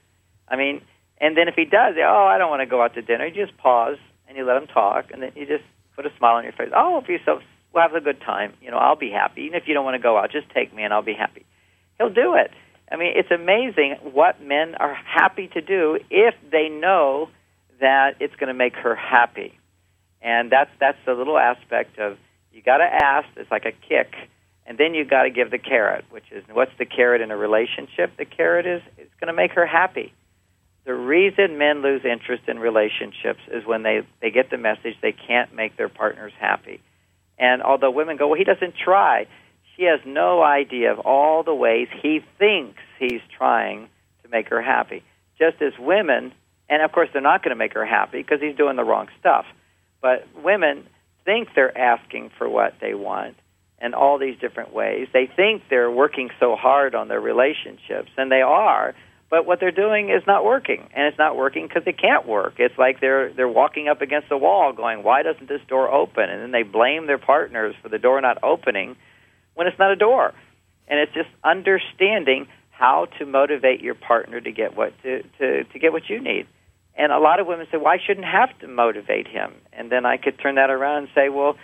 I 0.49 0.57
mean, 0.57 0.83
and 1.21 1.37
then 1.37 1.49
if 1.49 1.55
he 1.55 1.65
does, 1.65 1.95
oh, 1.99 2.27
I 2.27 2.39
don't 2.39 2.51
want 2.51 2.61
to 2.61 2.67
go 2.67 2.83
out 2.83 2.95
to 2.95 3.03
dinner. 3.03 3.27
You 3.27 3.47
just 3.47 3.57
pause 3.59 3.99
and 4.29 4.37
you 4.37 4.45
let 4.45 4.57
him 4.57 4.67
talk, 4.67 5.07
and 5.13 5.23
then 5.23 5.33
you 5.35 5.47
just 5.47 5.65
put 5.97 6.07
a 6.07 6.13
smile 6.19 6.37
on 6.37 6.45
your 6.45 6.53
face. 6.53 6.71
Oh, 6.75 6.99
if 6.99 7.09
you're 7.09 7.21
so, 7.25 7.41
we'll 7.73 7.83
have 7.83 7.95
a 7.95 8.01
good 8.01 8.21
time. 8.21 8.53
You 8.61 8.71
know, 8.71 8.79
I'll 8.79 8.97
be 8.97 9.11
happy. 9.11 9.43
Even 9.43 9.57
if 9.57 9.69
you 9.69 9.75
don't 9.75 9.85
want 9.85 9.95
to 9.95 10.03
go 10.03 10.19
out, 10.19 10.33
just 10.33 10.51
take 10.51 10.75
me 10.75 10.83
and 10.83 10.93
I'll 10.93 11.03
be 11.03 11.15
happy. 11.15 11.45
He'll 11.99 12.13
do 12.13 12.35
it 12.35 12.51
I 12.91 12.97
mean, 12.97 13.15
it's 13.17 13.31
amazing 13.31 13.97
what 14.03 14.43
men 14.43 14.75
are 14.77 14.95
happy 14.95 15.49
to 15.49 15.61
do 15.61 15.99
if 16.11 16.35
they 16.51 16.69
know 16.69 17.29
that 17.81 18.17
it's 18.21 18.35
going 18.37 18.49
to 18.49 18.55
make 18.55 18.75
her 18.75 18.95
happy. 18.95 19.59
And 20.23 20.51
that's 20.51 20.71
that's 20.81 20.99
the 21.05 21.13
little 21.13 21.39
aspect 21.39 21.99
of 21.99 22.17
you 22.55 22.63
got 22.63 22.79
to 22.79 22.85
ask. 22.85 23.27
It's 23.37 23.51
like 23.51 23.67
a 23.67 23.73
kick, 23.73 24.15
and 24.65 24.79
then 24.79 24.95
you 24.95 25.05
got 25.05 25.25
to 25.25 25.31
give 25.31 25.51
the 25.51 25.59
carrot, 25.59 26.05
which 26.11 26.25
is 26.31 26.45
what's 26.51 26.73
the 26.79 26.87
carrot 26.87 27.21
in 27.21 27.31
a 27.31 27.37
relationship? 27.37 28.17
The 28.17 28.25
carrot 28.25 28.67
is 28.67 28.83
it's 28.97 29.15
going 29.21 29.29
to 29.29 29.35
make 29.35 29.53
her 29.53 29.67
happy. 29.67 30.13
The 30.85 30.95
reason 30.95 31.59
men 31.59 31.83
lose 31.83 32.05
interest 32.05 32.45
in 32.47 32.59
relationships 32.59 33.41
is 33.51 33.67
when 33.67 33.83
they 33.83 34.07
they 34.21 34.31
get 34.31 34.51
the 34.51 34.59
message 34.59 34.95
they 35.03 35.13
can't 35.13 35.55
make 35.55 35.77
their 35.77 35.89
partners 35.89 36.33
happy. 36.39 36.81
And 37.39 37.63
although 37.63 37.91
women 37.91 38.17
go, 38.17 38.29
well, 38.29 38.39
he 38.39 38.45
doesn't 38.45 38.75
try. 38.77 39.27
She 39.77 39.85
has 39.85 39.99
no 40.07 40.43
idea 40.43 40.93
of 40.93 41.01
all 41.01 41.43
the 41.43 41.55
ways 41.55 41.89
he 42.01 42.21
thinks 42.39 42.81
he's 43.01 43.23
trying 43.37 43.89
to 44.23 44.29
make 44.29 44.49
her 44.49 44.63
happy. 44.63 45.03
Just 45.37 45.61
as 45.61 45.73
women, 45.81 46.33
and 46.69 46.81
of 46.83 46.93
course 46.93 47.09
they're 47.13 47.21
not 47.21 47.43
going 47.43 47.51
to 47.51 47.59
make 47.59 47.75
her 47.75 47.85
happy 47.85 48.19
because 48.19 48.41
he's 48.41 48.57
doing 48.57 48.77
the 48.77 48.85
wrong 48.85 49.09
stuff. 49.19 49.47
But 50.01 50.29
women 50.45 50.87
think 51.25 51.49
they're 51.55 51.77
asking 51.77 52.31
for 52.39 52.49
what 52.49 52.75
they 52.81 52.95
want 52.95 53.37
in 53.81 53.95
all 53.95 54.19
these 54.19 54.39
different 54.39 54.73
ways. 54.73 55.09
They 55.13 55.27
think 55.27 55.63
they're 55.69 55.91
working 55.91 56.31
so 56.41 56.57
hard 56.57 56.95
on 56.95 57.09
their 57.09 57.21
relationships, 57.21 58.11
and 58.17 58.31
they 58.31 58.41
are. 58.41 58.95
But 59.31 59.47
what 59.47 59.59
they're 59.59 59.73
doing 59.73 60.11
is 60.11 60.23
not 60.27 60.45
working, 60.45 60.89
and 60.95 61.07
it's 61.07 61.19
not 61.19 61.37
working 61.37 61.67
because 61.67 61.83
it 61.87 61.99
can't 62.01 62.27
work. 62.27 62.55
It's 62.59 62.79
like 62.79 63.01
they're 63.01 63.33
they're 63.33 63.49
walking 63.49 63.89
up 63.89 64.01
against 64.01 64.31
a 64.31 64.39
wall, 64.39 64.73
going, 64.73 65.03
"Why 65.03 65.23
doesn't 65.23 65.49
this 65.49 65.63
door 65.67 65.91
open?" 65.91 66.31
And 66.31 66.43
then 66.43 66.51
they 66.53 66.63
blame 66.63 67.07
their 67.07 67.19
partners 67.19 67.75
for 67.83 67.89
the 67.89 67.99
door 67.99 68.21
not 68.21 68.39
opening 68.43 68.97
when 69.55 69.67
it's 69.67 69.79
not 69.79 69.91
a 69.91 69.97
door. 69.97 70.35
And 70.87 71.01
it's 71.01 71.13
just 71.15 71.31
understanding 71.43 72.47
how 72.71 73.07
to 73.19 73.27
motivate 73.27 73.81
your 73.81 73.95
partner 73.95 74.41
to 74.41 74.53
get 74.53 74.77
what 74.77 74.93
to, 75.03 75.23
to, 75.39 75.65
to 75.65 75.79
get 75.79 75.93
what 75.93 76.09
you 76.09 76.21
need. 76.21 76.47
And 76.97 77.13
a 77.13 77.19
lot 77.19 77.41
of 77.41 77.47
women 77.47 77.67
say, 77.71 77.77
"Why 77.77 77.99
shouldn't 77.99 78.27
have 78.27 78.57
to 78.61 78.69
motivate 78.69 79.27
him?" 79.27 79.53
And 79.73 79.91
then 79.91 80.07
I 80.07 80.17
could 80.17 80.39
turn 80.39 80.55
that 80.55 80.71
around 80.71 80.99
and 80.99 81.09
say, 81.15 81.29
"Well, 81.29 81.57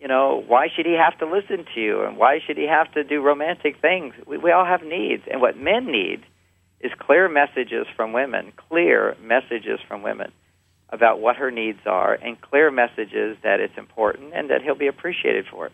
you 0.00 0.08
know, 0.08 0.42
why 0.46 0.68
should 0.74 0.86
he 0.86 0.94
have 0.94 1.18
to 1.18 1.26
listen 1.26 1.66
to 1.74 1.80
you? 1.80 2.02
And 2.02 2.16
why 2.16 2.40
should 2.40 2.56
he 2.56 2.66
have 2.66 2.90
to 2.92 3.04
do 3.04 3.20
romantic 3.20 3.76
things? 3.76 4.14
We, 4.26 4.38
we 4.38 4.50
all 4.50 4.64
have 4.64 4.82
needs, 4.82 5.22
and 5.30 5.40
what 5.42 5.58
men 5.58 5.86
need 5.86 6.24
is 6.80 6.92
clear 6.98 7.28
messages 7.28 7.86
from 7.94 8.14
women, 8.14 8.52
clear 8.56 9.14
messages 9.20 9.80
from 9.86 10.02
women 10.02 10.32
about 10.88 11.20
what 11.20 11.36
her 11.36 11.50
needs 11.50 11.80
are, 11.86 12.14
and 12.14 12.40
clear 12.40 12.70
messages 12.70 13.36
that 13.42 13.60
it's 13.60 13.76
important 13.76 14.32
and 14.34 14.48
that 14.48 14.62
he'll 14.62 14.74
be 14.74 14.86
appreciated 14.86 15.46
for 15.46 15.66
it." 15.66 15.72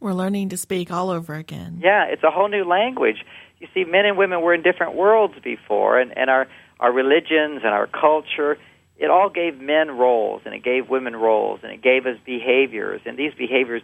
We're 0.00 0.14
learning 0.14 0.48
to 0.50 0.56
speak 0.56 0.90
all 0.90 1.10
over 1.10 1.34
again. 1.34 1.80
Yeah, 1.82 2.04
it's 2.04 2.22
a 2.22 2.30
whole 2.30 2.48
new 2.48 2.64
language. 2.64 3.24
You 3.58 3.66
see, 3.74 3.84
men 3.84 4.06
and 4.06 4.16
women 4.16 4.40
were 4.42 4.54
in 4.54 4.62
different 4.62 4.94
worlds 4.94 5.34
before, 5.42 5.98
and, 5.98 6.16
and 6.16 6.30
our, 6.30 6.46
our 6.80 6.92
religions 6.92 7.62
and 7.64 7.72
our 7.74 7.86
culture, 7.86 8.58
it 8.96 9.10
all 9.10 9.30
gave 9.30 9.60
men 9.60 9.96
roles, 9.96 10.42
and 10.44 10.54
it 10.54 10.62
gave 10.62 10.88
women 10.88 11.14
roles, 11.16 11.60
and 11.62 11.72
it 11.72 11.82
gave 11.82 12.06
us 12.06 12.16
behaviors, 12.24 13.00
and 13.04 13.16
these 13.16 13.32
behaviors 13.34 13.82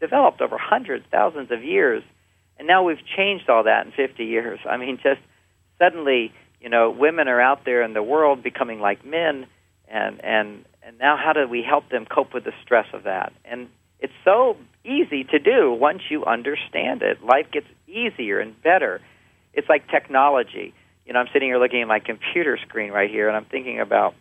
developed 0.00 0.40
over 0.40 0.56
hundreds, 0.58 1.04
thousands 1.10 1.50
of 1.50 1.64
years, 1.64 2.02
and 2.58 2.66
now 2.66 2.82
we've 2.82 3.04
changed 3.16 3.48
all 3.48 3.64
that 3.64 3.86
in 3.86 3.92
50 3.92 4.24
years. 4.24 4.60
I 4.68 4.76
mean, 4.76 4.98
just 5.02 5.20
suddenly, 5.78 6.32
you 6.60 6.68
know, 6.68 6.90
women 6.90 7.28
are 7.28 7.40
out 7.40 7.64
there 7.64 7.82
in 7.82 7.92
the 7.92 8.02
world 8.02 8.42
becoming 8.42 8.80
like 8.80 9.04
men, 9.04 9.46
and 9.88 10.24
and 10.24 10.64
and 10.82 10.98
now 10.98 11.16
how 11.16 11.32
do 11.32 11.46
we 11.48 11.62
help 11.62 11.88
them 11.90 12.06
cope 12.06 12.32
with 12.32 12.44
the 12.44 12.52
stress 12.62 12.86
of 12.92 13.04
that? 13.04 13.32
And 13.44 13.68
it's 14.00 14.12
so 14.24 14.56
easy 14.84 15.24
to 15.24 15.38
do 15.38 15.72
once 15.72 16.02
you 16.10 16.24
understand 16.24 17.02
it. 17.02 17.22
Life 17.24 17.46
gets 17.52 17.66
easier 17.88 18.40
and 18.40 18.60
better. 18.62 19.00
It's 19.52 19.68
like 19.68 19.88
technology. 19.88 20.74
You 21.06 21.12
know, 21.12 21.20
I'm 21.20 21.28
sitting 21.32 21.48
here 21.48 21.58
looking 21.58 21.82
at 21.82 21.88
my 21.88 22.00
computer 22.00 22.58
screen 22.58 22.90
right 22.90 23.08
here, 23.08 23.28
and 23.28 23.36
I'm 23.36 23.44
thinking 23.44 23.80
about, 23.80 24.14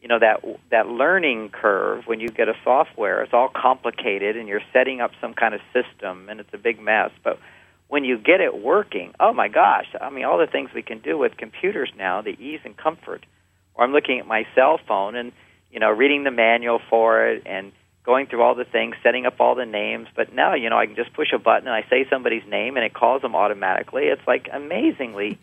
you 0.00 0.06
know, 0.06 0.20
that 0.20 0.44
that 0.70 0.86
learning 0.86 1.50
curve 1.50 2.04
when 2.06 2.20
you 2.20 2.28
get 2.28 2.48
a 2.48 2.54
software. 2.62 3.22
It's 3.24 3.34
all 3.34 3.48
complicated, 3.48 4.36
and 4.36 4.46
you're 4.46 4.62
setting 4.72 5.00
up 5.00 5.10
some 5.20 5.34
kind 5.34 5.52
of 5.52 5.60
system, 5.72 6.28
and 6.28 6.38
it's 6.38 6.54
a 6.54 6.58
big 6.58 6.80
mess. 6.80 7.10
But 7.24 7.40
when 7.88 8.04
you 8.04 8.18
get 8.18 8.40
it 8.40 8.56
working, 8.56 9.14
oh 9.18 9.32
my 9.32 9.48
gosh! 9.48 9.88
I 10.00 10.10
mean, 10.10 10.24
all 10.24 10.38
the 10.38 10.46
things 10.46 10.70
we 10.72 10.82
can 10.82 11.00
do 11.00 11.18
with 11.18 11.36
computers 11.36 11.90
now, 11.98 12.22
the 12.22 12.40
ease 12.40 12.60
and 12.64 12.76
comfort. 12.76 13.26
Or 13.74 13.84
I'm 13.84 13.92
looking 13.92 14.20
at 14.20 14.26
my 14.26 14.46
cell 14.54 14.78
phone 14.86 15.16
and 15.16 15.32
you 15.72 15.80
know 15.80 15.90
reading 15.90 16.22
the 16.22 16.30
manual 16.30 16.80
for 16.88 17.26
it 17.26 17.42
and 17.46 17.72
going 18.04 18.26
through 18.26 18.42
all 18.42 18.54
the 18.54 18.64
things, 18.64 18.94
setting 19.02 19.26
up 19.26 19.40
all 19.40 19.56
the 19.56 19.66
names. 19.66 20.06
But 20.14 20.32
now, 20.32 20.54
you 20.54 20.70
know, 20.70 20.78
I 20.78 20.86
can 20.86 20.96
just 20.96 21.12
push 21.12 21.32
a 21.34 21.38
button 21.38 21.66
and 21.68 21.74
I 21.74 21.84
say 21.90 22.06
somebody's 22.08 22.46
name 22.48 22.76
and 22.76 22.86
it 22.86 22.94
calls 22.94 23.22
them 23.22 23.34
automatically. 23.34 24.04
It's 24.04 24.26
like 24.26 24.48
amazingly 24.50 25.38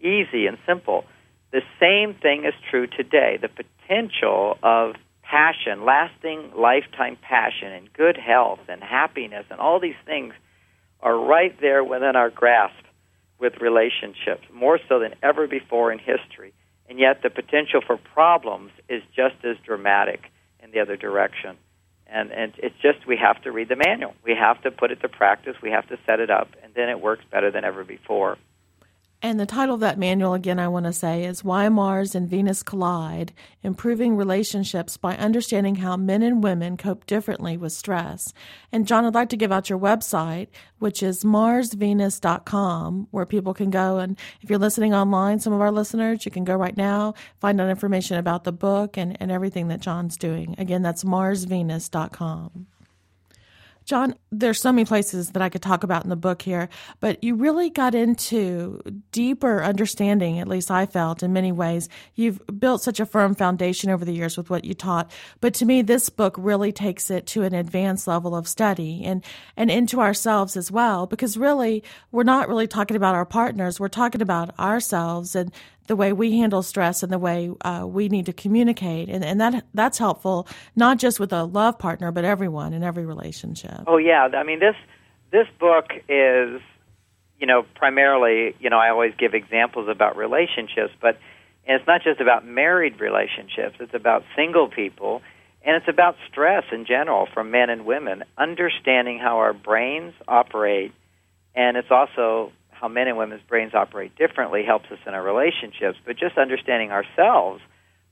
easy 0.00 0.46
and 0.46 0.58
simple. 0.66 1.04
The 1.52 1.62
same 1.78 2.14
thing 2.14 2.44
is 2.44 2.54
true 2.70 2.86
today. 2.86 3.38
The 3.40 3.48
potential 3.48 4.58
of 4.62 4.94
passion, 5.22 5.84
lasting 5.84 6.52
lifetime 6.56 7.16
passion, 7.20 7.68
and 7.72 7.92
good 7.92 8.16
health 8.16 8.60
and 8.68 8.82
happiness 8.82 9.46
and 9.50 9.60
all 9.60 9.80
these 9.80 10.00
things 10.04 10.34
are 11.00 11.16
right 11.16 11.58
there 11.60 11.82
within 11.82 12.16
our 12.16 12.30
grasp 12.30 12.84
with 13.38 13.54
relationships, 13.60 14.44
more 14.52 14.78
so 14.88 14.98
than 14.98 15.14
ever 15.22 15.46
before 15.46 15.90
in 15.90 15.98
history. 15.98 16.52
And 16.88 16.98
yet 16.98 17.22
the 17.22 17.30
potential 17.30 17.80
for 17.86 17.96
problems 17.96 18.72
is 18.88 19.02
just 19.14 19.36
as 19.44 19.56
dramatic 19.64 20.20
in 20.62 20.72
the 20.72 20.80
other 20.80 20.96
direction 20.96 21.56
and 22.10 22.32
and 22.32 22.52
it's 22.58 22.74
just 22.82 23.06
we 23.06 23.16
have 23.16 23.40
to 23.42 23.52
read 23.52 23.68
the 23.68 23.76
manual. 23.76 24.14
We 24.24 24.34
have 24.34 24.60
to 24.62 24.70
put 24.70 24.90
it 24.90 25.00
to 25.00 25.08
practice. 25.08 25.56
We 25.62 25.70
have 25.70 25.88
to 25.88 25.98
set 26.06 26.20
it 26.20 26.30
up, 26.30 26.48
and 26.62 26.74
then 26.74 26.88
it 26.88 27.00
works 27.00 27.24
better 27.30 27.50
than 27.50 27.64
ever 27.64 27.84
before. 27.84 28.36
And 29.22 29.38
the 29.38 29.44
title 29.44 29.74
of 29.74 29.82
that 29.82 29.98
manual, 29.98 30.32
again, 30.32 30.58
I 30.58 30.68
want 30.68 30.86
to 30.86 30.94
say 30.94 31.24
is 31.24 31.44
Why 31.44 31.68
Mars 31.68 32.14
and 32.14 32.26
Venus 32.26 32.62
Collide 32.62 33.34
Improving 33.62 34.16
Relationships 34.16 34.96
by 34.96 35.14
Understanding 35.14 35.76
How 35.76 35.98
Men 35.98 36.22
and 36.22 36.42
Women 36.42 36.78
Cope 36.78 37.04
Differently 37.04 37.58
with 37.58 37.72
Stress. 37.72 38.32
And 38.72 38.86
John, 38.86 39.04
I'd 39.04 39.14
like 39.14 39.28
to 39.28 39.36
give 39.36 39.52
out 39.52 39.68
your 39.68 39.78
website, 39.78 40.48
which 40.78 41.02
is 41.02 41.22
marsvenus.com, 41.22 43.08
where 43.10 43.26
people 43.26 43.52
can 43.52 43.68
go. 43.68 43.98
And 43.98 44.18
if 44.40 44.48
you're 44.48 44.58
listening 44.58 44.94
online, 44.94 45.38
some 45.38 45.52
of 45.52 45.60
our 45.60 45.70
listeners, 45.70 46.24
you 46.24 46.30
can 46.30 46.44
go 46.44 46.56
right 46.56 46.76
now, 46.76 47.12
find 47.40 47.60
out 47.60 47.68
information 47.68 48.16
about 48.16 48.44
the 48.44 48.52
book 48.52 48.96
and, 48.96 49.18
and 49.20 49.30
everything 49.30 49.68
that 49.68 49.80
John's 49.80 50.16
doing. 50.16 50.54
Again, 50.56 50.80
that's 50.80 51.04
marsvenus.com. 51.04 52.68
John, 53.90 54.14
there's 54.30 54.60
so 54.60 54.70
many 54.70 54.84
places 54.84 55.30
that 55.30 55.42
I 55.42 55.48
could 55.48 55.62
talk 55.62 55.82
about 55.82 56.04
in 56.04 56.10
the 56.10 56.14
book 56.14 56.42
here, 56.42 56.68
but 57.00 57.24
you 57.24 57.34
really 57.34 57.70
got 57.70 57.92
into 57.92 58.80
deeper 59.10 59.64
understanding, 59.64 60.38
at 60.38 60.46
least 60.46 60.70
I 60.70 60.86
felt 60.86 61.24
in 61.24 61.32
many 61.32 61.50
ways. 61.50 61.88
You've 62.14 62.40
built 62.60 62.82
such 62.82 63.00
a 63.00 63.04
firm 63.04 63.34
foundation 63.34 63.90
over 63.90 64.04
the 64.04 64.12
years 64.12 64.36
with 64.36 64.48
what 64.48 64.64
you 64.64 64.74
taught. 64.74 65.10
But 65.40 65.54
to 65.54 65.64
me, 65.64 65.82
this 65.82 66.08
book 66.08 66.36
really 66.38 66.70
takes 66.70 67.10
it 67.10 67.26
to 67.26 67.42
an 67.42 67.52
advanced 67.52 68.06
level 68.06 68.36
of 68.36 68.46
study 68.46 69.02
and, 69.04 69.24
and 69.56 69.72
into 69.72 70.00
ourselves 70.00 70.56
as 70.56 70.70
well, 70.70 71.08
because 71.08 71.36
really, 71.36 71.82
we're 72.12 72.22
not 72.22 72.48
really 72.48 72.68
talking 72.68 72.96
about 72.96 73.16
our 73.16 73.26
partners. 73.26 73.80
We're 73.80 73.88
talking 73.88 74.22
about 74.22 74.56
ourselves 74.56 75.34
and 75.34 75.52
the 75.86 75.96
way 75.96 76.12
we 76.12 76.38
handle 76.38 76.62
stress 76.62 77.02
and 77.02 77.12
the 77.12 77.18
way 77.18 77.50
uh, 77.62 77.84
we 77.86 78.08
need 78.08 78.26
to 78.26 78.32
communicate, 78.32 79.08
and, 79.08 79.24
and 79.24 79.40
that 79.40 79.64
that's 79.74 79.98
helpful 79.98 80.46
not 80.76 80.98
just 80.98 81.18
with 81.18 81.32
a 81.32 81.44
love 81.44 81.78
partner, 81.78 82.12
but 82.12 82.24
everyone 82.24 82.72
in 82.72 82.82
every 82.82 83.06
relationship. 83.06 83.82
Oh 83.86 83.96
yeah, 83.96 84.28
I 84.34 84.42
mean 84.42 84.60
this 84.60 84.76
this 85.32 85.46
book 85.58 85.90
is 86.08 86.60
you 87.38 87.46
know 87.46 87.64
primarily 87.74 88.54
you 88.60 88.70
know 88.70 88.78
I 88.78 88.90
always 88.90 89.14
give 89.18 89.34
examples 89.34 89.88
about 89.88 90.16
relationships, 90.16 90.92
but 91.00 91.18
and 91.66 91.76
it's 91.76 91.86
not 91.86 92.02
just 92.02 92.20
about 92.20 92.46
married 92.46 93.00
relationships. 93.00 93.76
It's 93.80 93.94
about 93.94 94.24
single 94.36 94.68
people, 94.68 95.22
and 95.64 95.76
it's 95.76 95.88
about 95.88 96.16
stress 96.30 96.64
in 96.72 96.86
general 96.86 97.26
for 97.32 97.44
men 97.44 97.70
and 97.70 97.84
women. 97.84 98.24
Understanding 98.38 99.18
how 99.18 99.38
our 99.38 99.52
brains 99.52 100.14
operate, 100.26 100.92
and 101.54 101.76
it's 101.76 101.90
also 101.90 102.52
how 102.80 102.88
men 102.88 103.08
and 103.08 103.18
women's 103.18 103.42
brains 103.42 103.74
operate 103.74 104.16
differently 104.16 104.64
helps 104.64 104.90
us 104.90 104.98
in 105.06 105.12
our 105.12 105.22
relationships, 105.22 105.98
but 106.06 106.16
just 106.16 106.38
understanding 106.38 106.90
ourselves, 106.90 107.60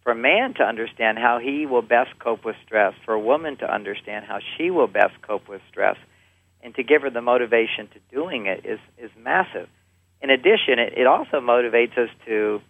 for 0.02 0.12
a 0.12 0.14
man 0.14 0.54
to 0.54 0.62
understand 0.62 1.18
how 1.18 1.38
he 1.38 1.64
will 1.64 1.83
best 1.83 2.11
cope 2.18 2.44
with 2.44 2.57
stress, 2.66 2.92
for 3.04 3.14
a 3.14 3.20
woman 3.20 3.57
to 3.57 3.72
understand 3.72 4.26
how 4.26 4.40
she 4.57 4.70
will 4.70 4.87
best 4.87 5.14
cope 5.22 5.48
with 5.48 5.62
stress, 5.70 5.96
and 6.62 6.74
to 6.74 6.83
give 6.83 7.02
her 7.02 7.11
the 7.11 7.22
motivation 7.22 7.88
to 7.88 8.14
doing 8.14 8.46
it 8.46 8.66
is, 8.66 8.78
is 8.98 9.11
massive. 9.18 9.68
In 10.20 10.28
addition, 10.28 10.78
it, 10.78 10.94
it 10.96 11.07
also 11.07 11.40
motivates 11.40 11.96
us 11.96 12.11
to, 12.26 12.61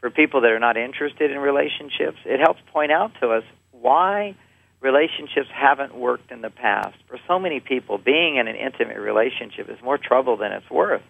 for 0.00 0.10
people 0.10 0.42
that 0.42 0.50
are 0.50 0.58
not 0.58 0.76
interested 0.76 1.30
in 1.30 1.38
relationships, 1.38 2.18
it 2.26 2.38
helps 2.38 2.60
point 2.70 2.92
out 2.92 3.12
to 3.20 3.30
us 3.30 3.44
why 3.72 4.34
relationships 4.82 5.48
haven't 5.54 5.94
worked 5.94 6.30
in 6.30 6.42
the 6.42 6.50
past. 6.50 6.96
For 7.06 7.18
so 7.26 7.38
many 7.38 7.60
people, 7.60 7.96
being 7.96 8.36
in 8.36 8.46
an 8.46 8.56
intimate 8.56 8.98
relationship 8.98 9.70
is 9.70 9.78
more 9.82 9.96
trouble 9.96 10.36
than 10.36 10.52
it's 10.52 10.68
worth 10.70 11.02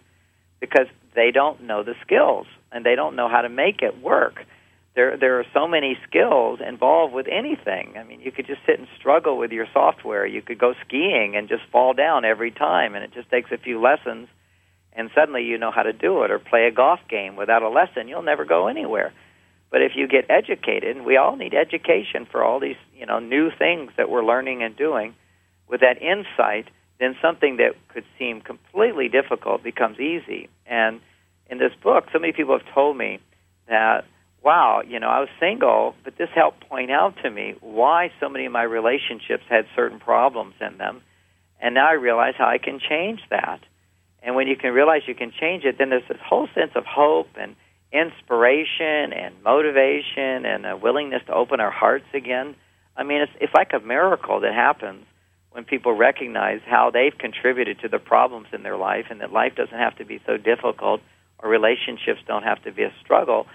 because 0.59 0.87
they 1.15 1.31
don't 1.31 1.63
know 1.63 1.83
the 1.83 1.95
skills 2.01 2.47
and 2.71 2.85
they 2.85 2.95
don't 2.95 3.15
know 3.15 3.29
how 3.29 3.41
to 3.41 3.49
make 3.49 3.81
it 3.81 4.01
work. 4.01 4.45
There, 4.95 5.15
there 5.15 5.39
are 5.39 5.45
so 5.53 5.67
many 5.67 5.97
skills 6.07 6.59
involved 6.65 7.13
with 7.13 7.27
anything. 7.27 7.93
I 7.97 8.03
mean, 8.03 8.19
you 8.19 8.31
could 8.31 8.47
just 8.47 8.61
sit 8.65 8.79
and 8.79 8.87
struggle 8.99 9.37
with 9.37 9.51
your 9.51 9.67
software. 9.71 10.25
You 10.25 10.41
could 10.41 10.57
go 10.57 10.73
skiing 10.85 11.35
and 11.35 11.47
just 11.47 11.63
fall 11.71 11.93
down 11.93 12.25
every 12.25 12.49
time, 12.51 12.95
and 12.95 13.03
it 13.03 13.13
just 13.13 13.29
takes 13.29 13.51
a 13.51 13.59
few 13.59 13.79
lessons, 13.79 14.27
and 14.93 15.11
suddenly 15.13 15.43
you 15.43 15.59
know 15.59 15.69
how 15.69 15.83
to 15.83 15.93
do 15.93 16.23
it, 16.23 16.31
or 16.31 16.39
play 16.39 16.65
a 16.65 16.71
golf 16.71 16.99
game 17.07 17.35
without 17.35 17.61
a 17.61 17.69
lesson, 17.69 18.07
you'll 18.07 18.23
never 18.23 18.43
go 18.43 18.67
anywhere. 18.67 19.13
But 19.69 19.83
if 19.83 19.91
you 19.95 20.07
get 20.07 20.31
educated, 20.31 20.97
and 20.97 21.05
we 21.05 21.15
all 21.17 21.35
need 21.35 21.53
education 21.53 22.25
for 22.31 22.43
all 22.43 22.59
these 22.59 22.77
you 22.95 23.05
know 23.05 23.19
new 23.19 23.51
things 23.51 23.91
that 23.97 24.09
we're 24.09 24.25
learning 24.25 24.63
and 24.63 24.75
doing, 24.75 25.13
with 25.67 25.81
that 25.81 26.01
insight, 26.01 26.67
then 26.99 27.15
something 27.21 27.57
that 27.57 27.75
could 27.89 28.05
seem 28.17 28.41
completely 28.41 29.07
difficult 29.09 29.63
becomes 29.63 29.99
easy. 29.99 30.49
And 30.65 30.99
in 31.49 31.59
this 31.59 31.73
book, 31.81 32.05
so 32.11 32.19
many 32.19 32.33
people 32.33 32.57
have 32.57 32.73
told 32.73 32.97
me 32.97 33.19
that, 33.67 34.05
wow, 34.43 34.81
you 34.85 34.99
know, 34.99 35.07
I 35.07 35.19
was 35.19 35.29
single, 35.39 35.95
but 36.03 36.17
this 36.17 36.29
helped 36.33 36.67
point 36.67 36.91
out 36.91 37.15
to 37.23 37.29
me 37.29 37.55
why 37.61 38.11
so 38.19 38.29
many 38.29 38.45
of 38.45 38.51
my 38.51 38.63
relationships 38.63 39.43
had 39.49 39.65
certain 39.75 39.99
problems 39.99 40.55
in 40.59 40.77
them. 40.77 41.01
And 41.61 41.75
now 41.75 41.89
I 41.89 41.93
realize 41.93 42.33
how 42.37 42.47
I 42.47 42.57
can 42.57 42.79
change 42.79 43.21
that. 43.29 43.59
And 44.23 44.35
when 44.35 44.47
you 44.47 44.55
can 44.55 44.73
realize 44.73 45.03
you 45.07 45.15
can 45.15 45.31
change 45.31 45.63
it, 45.63 45.77
then 45.77 45.89
there's 45.89 46.07
this 46.07 46.17
whole 46.23 46.47
sense 46.53 46.71
of 46.75 46.85
hope 46.85 47.29
and 47.39 47.55
inspiration 47.91 49.13
and 49.13 49.33
motivation 49.43 50.45
and 50.45 50.65
a 50.65 50.75
willingness 50.75 51.21
to 51.27 51.33
open 51.33 51.59
our 51.59 51.71
hearts 51.71 52.05
again. 52.13 52.55
I 52.95 53.03
mean, 53.03 53.21
it's, 53.21 53.31
it's 53.39 53.53
like 53.53 53.71
a 53.73 53.79
miracle 53.79 54.41
that 54.41 54.53
happens 54.53 55.05
when 55.51 55.63
people 55.63 55.93
recognize 55.93 56.61
how 56.65 56.91
they've 56.91 57.17
contributed 57.17 57.79
to 57.79 57.87
the 57.87 57.99
problems 57.99 58.47
in 58.53 58.63
their 58.63 58.77
life 58.77 59.05
and 59.09 59.21
that 59.21 59.31
life 59.31 59.55
doesn't 59.55 59.77
have 59.77 59.95
to 59.97 60.05
be 60.05 60.21
so 60.25 60.37
difficult 60.37 61.01
or 61.39 61.49
relationships 61.49 62.19
don't 62.27 62.43
have 62.43 62.61
to 62.63 62.71
be 62.71 62.83
a 62.83 62.93
struggle, 63.03 63.47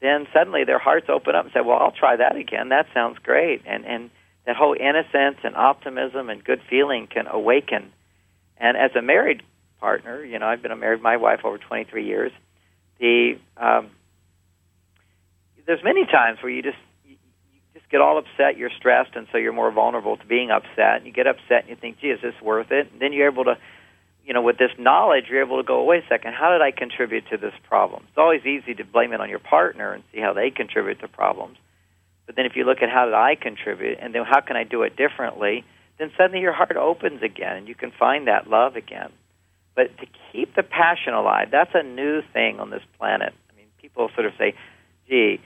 then 0.00 0.26
suddenly 0.32 0.64
their 0.64 0.78
hearts 0.78 1.06
open 1.08 1.34
up 1.34 1.44
and 1.44 1.52
say, 1.52 1.60
"Well, 1.60 1.78
I'll 1.78 1.92
try 1.92 2.16
that 2.16 2.36
again. 2.36 2.68
That 2.70 2.86
sounds 2.92 3.18
great." 3.18 3.62
And 3.66 3.84
and 3.86 4.10
that 4.46 4.56
whole 4.56 4.74
innocence 4.78 5.38
and 5.42 5.56
optimism 5.56 6.28
and 6.28 6.44
good 6.44 6.60
feeling 6.68 7.06
can 7.06 7.26
awaken. 7.26 7.92
And 8.58 8.76
as 8.76 8.94
a 8.94 9.02
married 9.02 9.42
partner, 9.80 10.22
you 10.24 10.38
know, 10.38 10.46
I've 10.46 10.62
been 10.62 10.78
married 10.78 11.02
my 11.02 11.16
wife 11.16 11.40
over 11.44 11.58
23 11.58 12.04
years. 12.06 12.32
The 12.98 13.38
um, 13.56 13.90
there's 15.66 15.82
many 15.82 16.04
times 16.04 16.38
where 16.42 16.52
you 16.52 16.62
just 16.62 16.76
get 17.94 18.00
all 18.00 18.18
upset, 18.18 18.58
you're 18.58 18.74
stressed, 18.76 19.14
and 19.14 19.26
so 19.30 19.38
you're 19.38 19.52
more 19.52 19.70
vulnerable 19.70 20.16
to 20.16 20.26
being 20.26 20.50
upset. 20.50 20.96
And 20.96 21.06
you 21.06 21.12
get 21.12 21.26
upset 21.26 21.62
and 21.62 21.68
you 21.68 21.76
think, 21.76 22.00
"Gee, 22.00 22.10
is 22.10 22.20
this 22.20 22.34
worth 22.42 22.72
it?" 22.72 22.90
And 22.90 23.00
then 23.00 23.12
you're 23.12 23.30
able 23.30 23.44
to 23.44 23.56
you 24.24 24.32
know, 24.32 24.40
with 24.40 24.56
this 24.58 24.70
knowledge, 24.78 25.24
you're 25.28 25.44
able 25.44 25.58
to 25.58 25.62
go, 25.62 25.84
wait 25.84 26.04
a 26.04 26.08
second, 26.08 26.32
how 26.34 26.50
did 26.50 26.62
I 26.62 26.70
contribute 26.70 27.28
to 27.30 27.36
this 27.36 27.52
problem? 27.68 28.04
It's 28.08 28.18
always 28.18 28.44
easy 28.46 28.74
to 28.74 28.84
blame 28.84 29.12
it 29.12 29.20
on 29.20 29.28
your 29.28 29.38
partner 29.38 29.92
and 29.92 30.02
see 30.12 30.20
how 30.20 30.32
they 30.32 30.50
contribute 30.50 31.00
to 31.00 31.08
problems. 31.08 31.58
But 32.26 32.36
then 32.36 32.46
if 32.46 32.56
you 32.56 32.64
look 32.64 32.78
at 32.80 32.88
how 32.88 33.04
did 33.04 33.14
I 33.14 33.34
contribute 33.34 33.98
and 34.00 34.14
then 34.14 34.24
how 34.24 34.40
can 34.40 34.56
I 34.56 34.64
do 34.64 34.82
it 34.82 34.96
differently, 34.96 35.64
then 35.98 36.10
suddenly 36.16 36.40
your 36.40 36.54
heart 36.54 36.76
opens 36.76 37.22
again 37.22 37.56
and 37.56 37.68
you 37.68 37.74
can 37.74 37.90
find 37.90 38.26
that 38.26 38.48
love 38.48 38.76
again. 38.76 39.12
But 39.76 39.96
to 39.98 40.06
keep 40.32 40.54
the 40.54 40.62
passion 40.62 41.12
alive, 41.12 41.48
that's 41.50 41.74
a 41.74 41.82
new 41.82 42.22
thing 42.32 42.60
on 42.60 42.70
this 42.70 42.82
planet. 42.98 43.34
I 43.52 43.56
mean, 43.56 43.66
people 43.82 44.08
sort 44.14 44.26
of 44.26 44.32
say, 44.38 44.54
gee, 45.06 45.40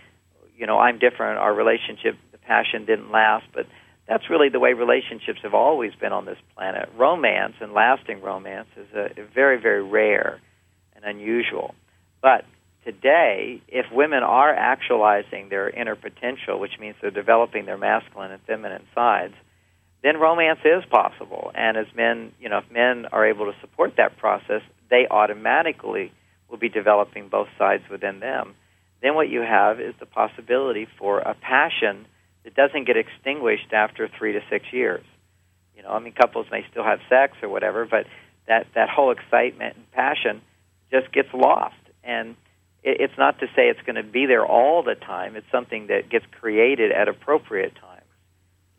you 0.57 0.67
know, 0.67 0.79
I'm 0.79 0.99
different. 0.99 1.39
Our 1.39 1.53
relationship, 1.53 2.17
passion 2.49 2.87
didn't 2.87 3.13
last. 3.13 3.45
But 3.55 3.67
that's 4.09 4.31
really 4.31 4.49
the 4.49 4.59
way 4.59 4.73
relationships 4.73 5.41
have 5.43 5.55
always 5.55 5.93
been 6.01 6.13
on 6.13 6.25
this 6.25 6.39
planet. 6.57 6.89
Romance 6.97 7.55
and 7.61 7.73
lasting 7.73 8.23
romance 8.23 8.69
is 8.77 8.89
a, 8.95 9.21
a 9.21 9.25
very, 9.33 9.61
very 9.61 9.83
rare 9.83 10.41
and 10.97 11.05
unusual. 11.05 11.75
But 12.23 12.45
today, 12.85 13.63
if 13.69 13.87
women 13.93 14.23
are 14.23 14.53
actualizing 14.53 15.51
their 15.51 15.69
inner 15.69 15.95
potential, 15.95 16.59
which 16.59 16.79
means 16.81 16.97
they're 17.01 17.11
developing 17.11 17.67
their 17.67 17.79
masculine 17.79 18.33
and 18.33 18.43
feminine 18.43 18.87
sides, 18.95 19.35
then 20.03 20.17
romance 20.17 20.61
is 20.65 20.85
possible. 20.91 21.51
And 21.55 21.77
as 21.77 21.87
men, 21.95 22.33
you 22.41 22.49
know, 22.49 22.59
if 22.59 22.71
men 22.73 23.07
are 23.13 23.27
able 23.27 23.53
to 23.53 23.61
support 23.61 23.95
that 23.99 24.17
process, 24.17 24.63
they 24.91 25.07
automatically 25.11 26.13
will 26.49 26.59
be 26.59 26.69
developing 26.69 27.29
both 27.29 27.49
sides 27.59 27.83
within 27.91 28.21
them. 28.21 28.55
Then 29.03 29.15
what 29.15 29.29
you 29.29 29.43
have 29.43 29.81
is 29.81 29.95
the 30.01 30.07
possibility 30.07 30.87
for 30.99 31.19
a 31.19 31.35
passion 31.35 32.07
it 32.49 32.55
doesn't 32.55 32.87
get 32.87 32.97
extinguished 32.97 33.75
after 33.75 34.09
three 34.09 34.33
to 34.33 34.41
six 34.49 34.65
years. 34.73 35.05
You 35.77 35.83
know, 35.83 35.91
I 35.91 35.99
mean, 35.99 36.15
couples 36.15 36.47
may 36.51 36.65
still 36.71 36.83
have 36.83 36.99
sex 37.11 37.37
or 37.43 37.51
whatever, 37.51 37.85
but 37.85 38.07
that 38.47 38.69
that 38.75 38.89
whole 38.89 39.11
excitement 39.11 39.77
and 39.77 39.93
passion 39.93 40.41
just 40.91 41.13
gets 41.13 41.29
lost. 41.35 41.77
And 42.03 42.37
it, 42.83 43.03
it's 43.03 43.19
not 43.19 43.39
to 43.41 43.49
say 43.49 43.69
it's 43.69 43.83
going 43.83 43.97
to 43.97 44.03
be 44.03 44.25
there 44.25 44.47
all 44.47 44.83
the 44.83 44.95
time. 44.95 45.37
It's 45.37 45.51
something 45.53 45.89
that 45.89 46.09
gets 46.09 46.25
created 46.41 46.91
at 46.91 47.07
appropriate 47.07 47.75
times. 47.75 48.09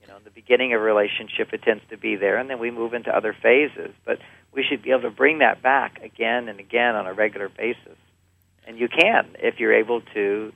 You 0.01 0.07
know, 0.07 0.17
in 0.17 0.23
the 0.23 0.31
beginning 0.31 0.73
of 0.73 0.81
a 0.81 0.83
relationship, 0.83 1.53
it 1.53 1.61
tends 1.61 1.83
to 1.91 1.97
be 1.97 2.15
there, 2.15 2.37
and 2.37 2.49
then 2.49 2.57
we 2.57 2.71
move 2.71 2.95
into 2.95 3.15
other 3.15 3.35
phases. 3.39 3.93
But 4.03 4.17
we 4.51 4.63
should 4.63 4.81
be 4.81 4.89
able 4.89 5.03
to 5.03 5.11
bring 5.11 5.37
that 5.39 5.61
back 5.61 6.01
again 6.01 6.49
and 6.49 6.59
again 6.59 6.95
on 6.95 7.05
a 7.05 7.13
regular 7.13 7.49
basis. 7.49 7.97
And 8.65 8.79
you 8.79 8.87
can 8.87 9.35
if 9.37 9.59
you're 9.59 9.75
able 9.75 10.01
to 10.15 10.53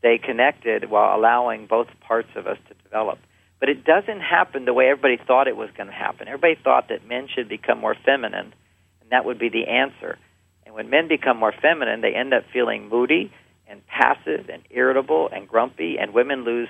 stay 0.00 0.18
connected 0.18 0.90
while 0.90 1.16
allowing 1.16 1.66
both 1.66 1.86
parts 2.00 2.28
of 2.34 2.46
us 2.46 2.58
to 2.68 2.74
develop. 2.82 3.18
But 3.60 3.68
it 3.68 3.84
doesn't 3.84 4.20
happen 4.20 4.64
the 4.64 4.72
way 4.72 4.88
everybody 4.88 5.18
thought 5.18 5.46
it 5.46 5.56
was 5.56 5.70
going 5.76 5.88
to 5.88 5.94
happen. 5.94 6.26
Everybody 6.26 6.58
thought 6.62 6.88
that 6.88 7.06
men 7.06 7.28
should 7.32 7.48
become 7.48 7.78
more 7.78 7.94
feminine, 7.94 8.54
and 9.02 9.10
that 9.10 9.24
would 9.26 9.38
be 9.38 9.50
the 9.50 9.68
answer. 9.68 10.18
And 10.64 10.74
when 10.74 10.88
men 10.88 11.08
become 11.08 11.36
more 11.36 11.52
feminine, 11.52 12.00
they 12.00 12.14
end 12.14 12.32
up 12.32 12.44
feeling 12.52 12.88
moody 12.88 13.32
and 13.68 13.86
passive 13.86 14.48
and 14.48 14.62
irritable 14.70 15.28
and 15.32 15.46
grumpy, 15.46 15.98
and 15.98 16.14
women 16.14 16.44
lose 16.44 16.68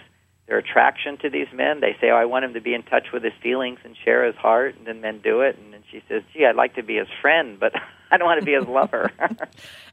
their 0.48 0.58
attraction 0.58 1.16
to 1.18 1.30
these 1.30 1.46
men. 1.54 1.80
They 1.80 1.96
say, 2.00 2.10
"Oh, 2.10 2.16
I 2.16 2.24
want 2.24 2.44
him 2.44 2.54
to 2.54 2.60
be 2.60 2.74
in 2.74 2.82
touch 2.82 3.12
with 3.12 3.22
his 3.22 3.32
feelings 3.40 3.78
and 3.84 3.96
share 3.96 4.24
his 4.24 4.34
heart," 4.34 4.74
and 4.76 4.86
then 4.86 5.00
men 5.00 5.20
do 5.20 5.42
it. 5.42 5.56
And 5.56 5.72
then 5.72 5.84
she 5.90 6.02
says, 6.08 6.22
"Gee, 6.32 6.44
I'd 6.44 6.56
like 6.56 6.74
to 6.74 6.82
be 6.82 6.96
his 6.96 7.08
friend, 7.22 7.58
but 7.60 7.72
I 8.11 8.16
don't 8.16 8.27
want 8.27 8.40
to 8.40 8.46
be 8.46 8.55
his 8.55 8.66
lover." 8.66 9.11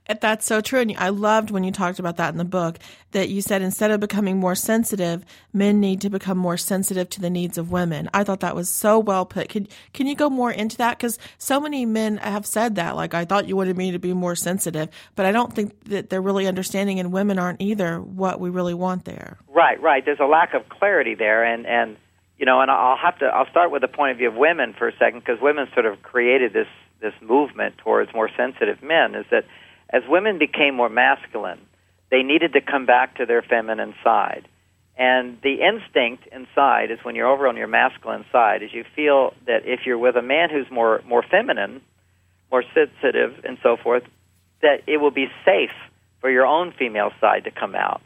That's 0.21 0.45
so 0.45 0.61
true. 0.61 0.79
And 0.79 0.95
I 0.97 1.09
loved 1.09 1.51
when 1.51 1.63
you 1.63 1.71
talked 1.71 1.99
about 1.99 2.17
that 2.17 2.31
in 2.31 2.37
the 2.37 2.45
book 2.45 2.79
that 3.11 3.29
you 3.29 3.41
said 3.41 3.61
instead 3.61 3.91
of 3.91 3.99
becoming 3.99 4.37
more 4.37 4.55
sensitive, 4.55 5.23
men 5.53 5.79
need 5.79 6.01
to 6.01 6.09
become 6.09 6.37
more 6.37 6.57
sensitive 6.57 7.09
to 7.11 7.21
the 7.21 7.29
needs 7.29 7.57
of 7.57 7.71
women. 7.71 8.09
I 8.13 8.23
thought 8.23 8.39
that 8.41 8.55
was 8.55 8.69
so 8.69 8.99
well 8.99 9.25
put. 9.25 9.49
Can, 9.49 9.67
can 9.93 10.07
you 10.07 10.15
go 10.15 10.29
more 10.29 10.51
into 10.51 10.77
that? 10.77 10.97
Because 10.97 11.19
so 11.37 11.59
many 11.59 11.85
men 11.85 12.17
have 12.17 12.45
said 12.45 12.75
that. 12.75 12.95
Like, 12.95 13.13
I 13.13 13.25
thought 13.25 13.47
you 13.47 13.55
wanted 13.55 13.77
me 13.77 13.91
to 13.91 13.99
be 13.99 14.13
more 14.13 14.35
sensitive, 14.35 14.89
but 15.15 15.25
I 15.25 15.31
don't 15.31 15.53
think 15.53 15.83
that 15.85 16.09
they're 16.09 16.21
really 16.21 16.47
understanding, 16.47 16.99
and 16.99 17.11
women 17.11 17.39
aren't 17.39 17.61
either, 17.61 18.01
what 18.01 18.39
we 18.39 18.49
really 18.49 18.73
want 18.73 19.05
there. 19.05 19.37
Right, 19.49 19.81
right. 19.81 20.03
There's 20.05 20.19
a 20.19 20.25
lack 20.25 20.53
of 20.53 20.69
clarity 20.69 21.15
there. 21.15 21.43
And, 21.43 21.65
and 21.65 21.97
you 22.37 22.45
know, 22.45 22.61
and 22.61 22.69
I'll 22.71 22.97
have 22.97 23.19
to, 23.19 23.25
I'll 23.25 23.49
start 23.49 23.71
with 23.71 23.81
the 23.81 23.87
point 23.87 24.11
of 24.11 24.17
view 24.17 24.29
of 24.29 24.35
women 24.35 24.73
for 24.77 24.87
a 24.87 24.95
second, 24.97 25.19
because 25.19 25.41
women 25.41 25.67
sort 25.73 25.85
of 25.85 26.01
created 26.01 26.53
this, 26.53 26.67
this 27.01 27.13
movement 27.21 27.77
towards 27.77 28.13
more 28.13 28.29
sensitive 28.35 28.81
men, 28.81 29.15
is 29.15 29.25
that 29.31 29.45
as 29.89 30.03
women 30.07 30.37
became 30.37 30.75
more 30.75 30.89
masculine, 30.89 31.59
they 32.09 32.23
needed 32.23 32.53
to 32.53 32.61
come 32.61 32.85
back 32.85 33.17
to 33.17 33.25
their 33.25 33.41
feminine 33.41 33.93
side. 34.03 34.47
And 34.97 35.37
the 35.43 35.61
instinct 35.61 36.27
inside 36.31 36.89
is 36.89 36.97
when 37.03 37.15
you're 37.15 37.27
over 37.27 37.47
on 37.47 37.55
your 37.55 37.67
masculine 37.67 38.25
side, 38.31 38.63
is 38.63 38.73
you 38.73 38.83
feel 38.95 39.33
that 39.45 39.65
if 39.65 39.81
you're 39.85 39.97
with 39.97 40.15
a 40.15 40.23
man 40.23 40.49
who's 40.49 40.69
more 40.71 41.01
more 41.07 41.23
feminine, 41.23 41.81
more 42.51 42.63
sensitive, 42.73 43.45
and 43.45 43.59
so 43.61 43.77
forth, 43.77 44.03
that 44.61 44.81
it 44.87 44.97
will 44.97 45.11
be 45.11 45.27
safe 45.45 45.75
for 46.19 46.31
your 46.31 46.45
own 46.45 46.73
female 46.77 47.11
side 47.21 47.43
to 47.43 47.51
come 47.51 47.75
out. 47.75 48.01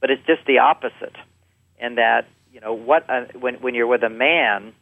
But 0.00 0.10
it's 0.10 0.24
just 0.24 0.46
the 0.46 0.58
opposite, 0.58 1.16
in 1.80 1.96
that 1.96 2.28
you 2.52 2.60
know 2.60 2.74
what 2.74 3.10
uh, 3.10 3.24
when 3.40 3.56
when 3.56 3.74
you're 3.74 3.88
with 3.88 4.04
a 4.04 4.10
man 4.10 4.72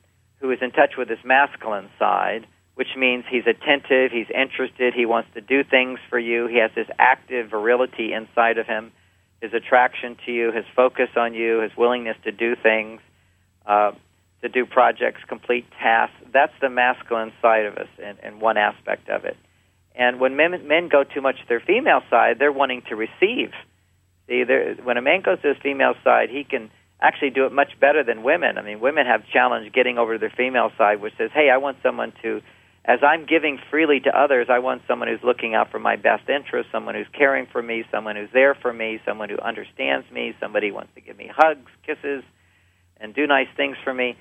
who 0.40 0.50
is 0.50 0.58
in 0.60 0.70
touch 0.70 0.98
with 0.98 1.08
his 1.08 1.24
masculine 1.24 1.88
side, 1.98 2.46
which 2.74 2.96
means 2.96 3.24
he's 3.28 3.46
attentive, 3.46 4.10
he's 4.10 4.30
interested, 4.34 4.94
he 4.94 5.06
wants 5.06 5.28
to 5.34 5.40
do 5.40 5.62
things 5.62 5.98
for 6.10 6.18
you, 6.18 6.46
he 6.46 6.58
has 6.58 6.70
this 6.74 6.88
active 6.98 7.50
virility 7.50 8.12
inside 8.12 8.58
of 8.58 8.66
him, 8.66 8.90
his 9.40 9.52
attraction 9.52 10.16
to 10.26 10.32
you, 10.32 10.50
his 10.50 10.64
focus 10.74 11.10
on 11.16 11.34
you, 11.34 11.60
his 11.60 11.76
willingness 11.76 12.16
to 12.24 12.32
do 12.32 12.56
things, 12.56 13.00
uh, 13.66 13.92
to 14.42 14.48
do 14.48 14.66
projects, 14.66 15.20
complete 15.28 15.66
tasks. 15.80 16.16
That's 16.32 16.52
the 16.60 16.68
masculine 16.68 17.32
side 17.40 17.66
of 17.66 17.76
us 17.76 17.88
and, 18.02 18.18
in 18.22 18.40
one 18.40 18.56
aspect 18.56 19.08
of 19.08 19.24
it. 19.24 19.36
And 19.94 20.18
when 20.18 20.36
men, 20.36 20.66
men 20.66 20.88
go 20.88 21.04
too 21.04 21.20
much 21.20 21.36
to 21.40 21.48
their 21.48 21.60
female 21.60 22.02
side, 22.10 22.38
they're 22.38 22.52
wanting 22.52 22.82
to 22.88 22.96
receive. 22.96 23.52
See, 24.26 24.44
when 24.82 24.96
a 24.96 25.02
man 25.02 25.20
goes 25.20 25.40
to 25.42 25.48
his 25.48 25.56
female 25.62 25.94
side, 26.02 26.30
he 26.30 26.44
can 26.44 26.70
actually 27.00 27.30
do 27.30 27.46
it 27.46 27.52
much 27.52 27.78
better 27.78 28.02
than 28.02 28.22
women. 28.22 28.58
I 28.58 28.62
mean, 28.62 28.80
women 28.80 29.06
have 29.06 29.26
challenge 29.32 29.72
getting 29.72 29.98
over 29.98 30.14
to 30.14 30.18
their 30.18 30.32
female 30.36 30.72
side, 30.76 31.00
which 31.00 31.14
says, 31.16 31.30
"Hey, 31.32 31.50
I 31.50 31.58
want 31.58 31.76
someone 31.82 32.12
to 32.22 32.40
as 32.84 33.00
I'm 33.02 33.24
giving 33.24 33.58
freely 33.70 34.00
to 34.00 34.10
others, 34.10 34.48
I 34.50 34.58
want 34.58 34.82
someone 34.86 35.08
who's 35.08 35.22
looking 35.24 35.54
out 35.54 35.70
for 35.70 35.78
my 35.78 35.96
best 35.96 36.28
interest, 36.28 36.68
someone 36.70 36.94
who's 36.94 37.08
caring 37.16 37.46
for 37.46 37.62
me, 37.62 37.84
someone 37.90 38.16
who's 38.16 38.28
there 38.32 38.54
for 38.54 38.72
me, 38.72 39.00
someone 39.06 39.30
who 39.30 39.38
understands 39.38 40.10
me, 40.10 40.34
somebody 40.38 40.68
who 40.68 40.74
wants 40.74 40.94
to 40.94 41.00
give 41.00 41.16
me 41.16 41.30
hugs, 41.34 41.70
kisses, 41.86 42.22
and 43.00 43.14
do 43.14 43.26
nice 43.26 43.48
things 43.56 43.76
for 43.82 43.94
me. 43.94 44.16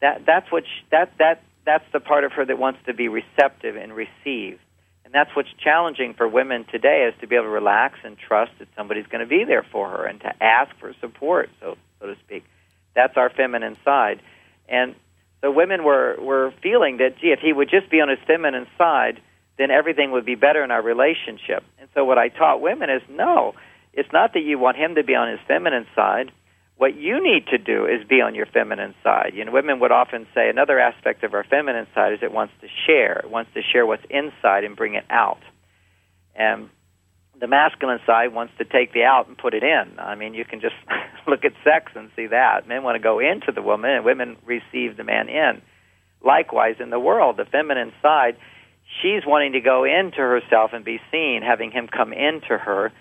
That 0.00 0.22
that's 0.26 0.50
what 0.50 0.64
she, 0.64 0.86
that 0.90 1.12
that 1.18 1.42
that's 1.64 1.84
the 1.92 2.00
part 2.00 2.24
of 2.24 2.32
her 2.32 2.44
that 2.44 2.58
wants 2.58 2.80
to 2.86 2.94
be 2.94 3.08
receptive 3.08 3.76
and 3.76 3.94
receive. 3.94 4.58
And 5.04 5.14
that's 5.14 5.30
what's 5.34 5.48
challenging 5.62 6.14
for 6.14 6.26
women 6.26 6.64
today 6.70 7.08
is 7.08 7.18
to 7.20 7.26
be 7.26 7.36
able 7.36 7.46
to 7.46 7.50
relax 7.50 7.98
and 8.04 8.18
trust 8.18 8.52
that 8.58 8.68
somebody's 8.76 9.06
going 9.06 9.22
to 9.22 9.28
be 9.28 9.44
there 9.44 9.64
for 9.70 9.88
her 9.88 10.04
and 10.04 10.20
to 10.20 10.42
ask 10.42 10.74
for 10.80 10.92
support, 11.00 11.50
so 11.60 11.76
so 12.00 12.06
to 12.06 12.16
speak. 12.24 12.44
That's 12.94 13.16
our 13.16 13.30
feminine 13.30 13.76
side. 13.84 14.20
And 14.68 14.96
so 15.40 15.50
women 15.50 15.84
were 15.84 16.16
were 16.20 16.52
feeling 16.62 16.98
that, 16.98 17.18
gee, 17.20 17.28
if 17.28 17.40
he 17.40 17.52
would 17.52 17.70
just 17.70 17.90
be 17.90 18.00
on 18.00 18.08
his 18.08 18.18
feminine 18.26 18.66
side, 18.76 19.20
then 19.56 19.70
everything 19.70 20.10
would 20.12 20.24
be 20.24 20.34
better 20.34 20.64
in 20.64 20.70
our 20.70 20.82
relationship. 20.82 21.64
And 21.78 21.88
so 21.94 22.04
what 22.04 22.18
I 22.18 22.28
taught 22.28 22.60
women 22.60 22.90
is 22.90 23.02
no, 23.08 23.54
it's 23.92 24.12
not 24.12 24.32
that 24.34 24.40
you 24.40 24.58
want 24.58 24.76
him 24.76 24.94
to 24.94 25.04
be 25.04 25.14
on 25.14 25.30
his 25.30 25.40
feminine 25.46 25.86
side. 25.94 26.32
What 26.76 26.94
you 26.94 27.20
need 27.20 27.48
to 27.48 27.58
do 27.58 27.86
is 27.86 28.06
be 28.06 28.20
on 28.20 28.36
your 28.36 28.46
feminine 28.46 28.94
side. 29.02 29.32
You 29.34 29.44
know, 29.44 29.50
women 29.50 29.80
would 29.80 29.90
often 29.90 30.28
say 30.32 30.48
another 30.48 30.78
aspect 30.78 31.24
of 31.24 31.34
our 31.34 31.42
feminine 31.42 31.88
side 31.92 32.12
is 32.12 32.20
it 32.22 32.32
wants 32.32 32.54
to 32.60 32.68
share. 32.86 33.18
It 33.18 33.30
wants 33.30 33.52
to 33.54 33.62
share 33.62 33.84
what's 33.84 34.04
inside 34.08 34.62
and 34.62 34.76
bring 34.76 34.94
it 34.94 35.04
out. 35.10 35.40
And 36.36 36.70
the 37.40 37.46
masculine 37.46 38.00
side 38.06 38.34
wants 38.34 38.52
to 38.58 38.64
take 38.64 38.92
the 38.92 39.04
out 39.04 39.28
and 39.28 39.38
put 39.38 39.54
it 39.54 39.62
in. 39.62 39.98
I 39.98 40.14
mean, 40.14 40.34
you 40.34 40.44
can 40.44 40.60
just 40.60 40.74
look 41.26 41.44
at 41.44 41.52
sex 41.64 41.92
and 41.94 42.10
see 42.16 42.26
that. 42.26 42.66
Men 42.66 42.82
want 42.82 42.96
to 42.96 43.02
go 43.02 43.20
into 43.20 43.52
the 43.52 43.62
woman, 43.62 43.90
and 43.90 44.04
women 44.04 44.36
receive 44.44 44.96
the 44.96 45.04
man 45.04 45.28
in. 45.28 45.62
Likewise, 46.24 46.76
in 46.80 46.90
the 46.90 46.98
world, 46.98 47.36
the 47.36 47.44
feminine 47.44 47.92
side, 48.02 48.36
she's 49.00 49.22
wanting 49.24 49.52
to 49.52 49.60
go 49.60 49.84
into 49.84 50.18
herself 50.18 50.72
and 50.72 50.84
be 50.84 51.00
seen, 51.12 51.42
having 51.42 51.70
him 51.70 51.88
come 51.88 52.12
into 52.12 52.58
her, 52.58 52.92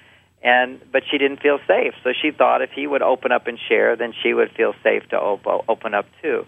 and 0.44 0.80
but 0.92 1.02
she 1.10 1.18
didn't 1.18 1.42
feel 1.42 1.58
safe. 1.68 1.96
So 2.04 2.12
she 2.22 2.30
thought 2.32 2.62
if 2.62 2.70
he 2.70 2.86
would 2.86 3.02
open 3.02 3.32
up 3.32 3.48
and 3.48 3.58
share, 3.68 3.96
then 3.96 4.14
she 4.22 4.34
would 4.34 4.52
feel 4.52 4.74
safe 4.84 5.08
to 5.10 5.18
op- 5.18 5.66
open 5.68 5.96
up 5.96 6.06
too. 6.22 6.46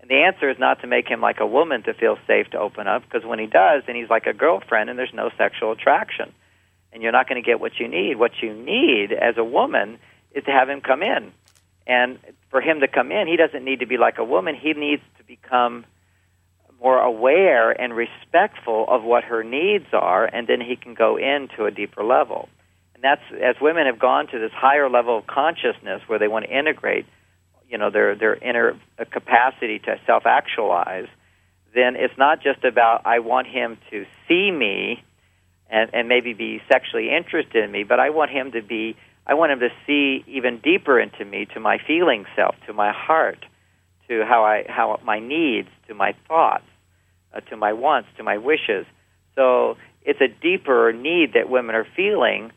And 0.00 0.10
the 0.10 0.24
answer 0.24 0.50
is 0.50 0.58
not 0.58 0.80
to 0.80 0.88
make 0.88 1.06
him 1.06 1.20
like 1.20 1.38
a 1.38 1.46
woman 1.46 1.84
to 1.84 1.94
feel 1.94 2.18
safe 2.26 2.50
to 2.50 2.58
open 2.58 2.88
up, 2.88 3.02
because 3.04 3.24
when 3.24 3.38
he 3.38 3.46
does, 3.46 3.84
then 3.86 3.94
he's 3.94 4.10
like 4.10 4.26
a 4.26 4.32
girlfriend, 4.32 4.90
and 4.90 4.98
there's 4.98 5.14
no 5.14 5.30
sexual 5.38 5.70
attraction 5.70 6.32
and 6.92 7.02
you're 7.02 7.12
not 7.12 7.28
going 7.28 7.42
to 7.42 7.46
get 7.46 7.60
what 7.60 7.78
you 7.78 7.88
need. 7.88 8.18
What 8.18 8.32
you 8.42 8.54
need 8.54 9.12
as 9.12 9.36
a 9.36 9.44
woman 9.44 9.98
is 10.32 10.44
to 10.44 10.50
have 10.50 10.68
him 10.68 10.80
come 10.80 11.02
in. 11.02 11.32
And 11.86 12.18
for 12.50 12.60
him 12.60 12.80
to 12.80 12.88
come 12.88 13.10
in, 13.12 13.26
he 13.26 13.36
doesn't 13.36 13.64
need 13.64 13.80
to 13.80 13.86
be 13.86 13.96
like 13.96 14.18
a 14.18 14.24
woman. 14.24 14.54
He 14.54 14.72
needs 14.74 15.02
to 15.18 15.24
become 15.24 15.84
more 16.80 17.00
aware 17.00 17.70
and 17.70 17.94
respectful 17.94 18.86
of 18.88 19.02
what 19.02 19.24
her 19.24 19.42
needs 19.42 19.86
are, 19.92 20.24
and 20.24 20.46
then 20.46 20.60
he 20.60 20.76
can 20.76 20.94
go 20.94 21.16
into 21.16 21.64
a 21.64 21.70
deeper 21.70 22.04
level. 22.04 22.48
And 22.94 23.02
that's 23.02 23.22
as 23.42 23.60
women 23.60 23.86
have 23.86 23.98
gone 23.98 24.26
to 24.28 24.38
this 24.38 24.52
higher 24.52 24.88
level 24.88 25.18
of 25.18 25.26
consciousness 25.26 26.02
where 26.06 26.18
they 26.18 26.28
want 26.28 26.44
to 26.44 26.56
integrate, 26.56 27.06
you 27.68 27.78
know, 27.78 27.90
their 27.90 28.14
their 28.14 28.34
inner 28.34 28.78
capacity 29.10 29.78
to 29.80 30.00
self-actualize. 30.06 31.08
Then 31.74 31.96
it's 31.96 32.16
not 32.16 32.42
just 32.42 32.64
about 32.64 33.02
I 33.06 33.20
want 33.20 33.46
him 33.46 33.78
to 33.90 34.06
see 34.28 34.50
me 34.50 35.02
and, 35.70 35.90
and 35.92 36.08
maybe 36.08 36.32
be 36.32 36.60
sexually 36.70 37.10
interested 37.14 37.64
in 37.64 37.70
me, 37.70 37.84
but 37.84 38.00
I 38.00 38.10
want 38.10 38.30
him 38.30 38.52
to 38.52 38.62
be, 38.62 38.96
I 39.26 39.34
want 39.34 39.52
him 39.52 39.60
to 39.60 39.68
see 39.86 40.24
even 40.26 40.58
deeper 40.58 40.98
into 40.98 41.24
me, 41.24 41.46
to 41.54 41.60
my 41.60 41.78
feeling 41.86 42.24
self, 42.34 42.54
to 42.66 42.72
my 42.72 42.92
heart, 42.92 43.44
to 44.08 44.24
how 44.24 44.44
I, 44.44 44.64
how 44.68 44.98
my 45.04 45.18
needs, 45.20 45.68
to 45.88 45.94
my 45.94 46.14
thoughts, 46.26 46.64
uh, 47.34 47.40
to 47.50 47.56
my 47.56 47.72
wants, 47.72 48.08
to 48.16 48.22
my 48.22 48.38
wishes. 48.38 48.86
So 49.34 49.76
it's 50.02 50.20
a 50.20 50.28
deeper 50.28 50.92
need 50.92 51.34
that 51.34 51.50
women 51.50 51.74
are 51.74 51.86
feeling, 51.96 52.52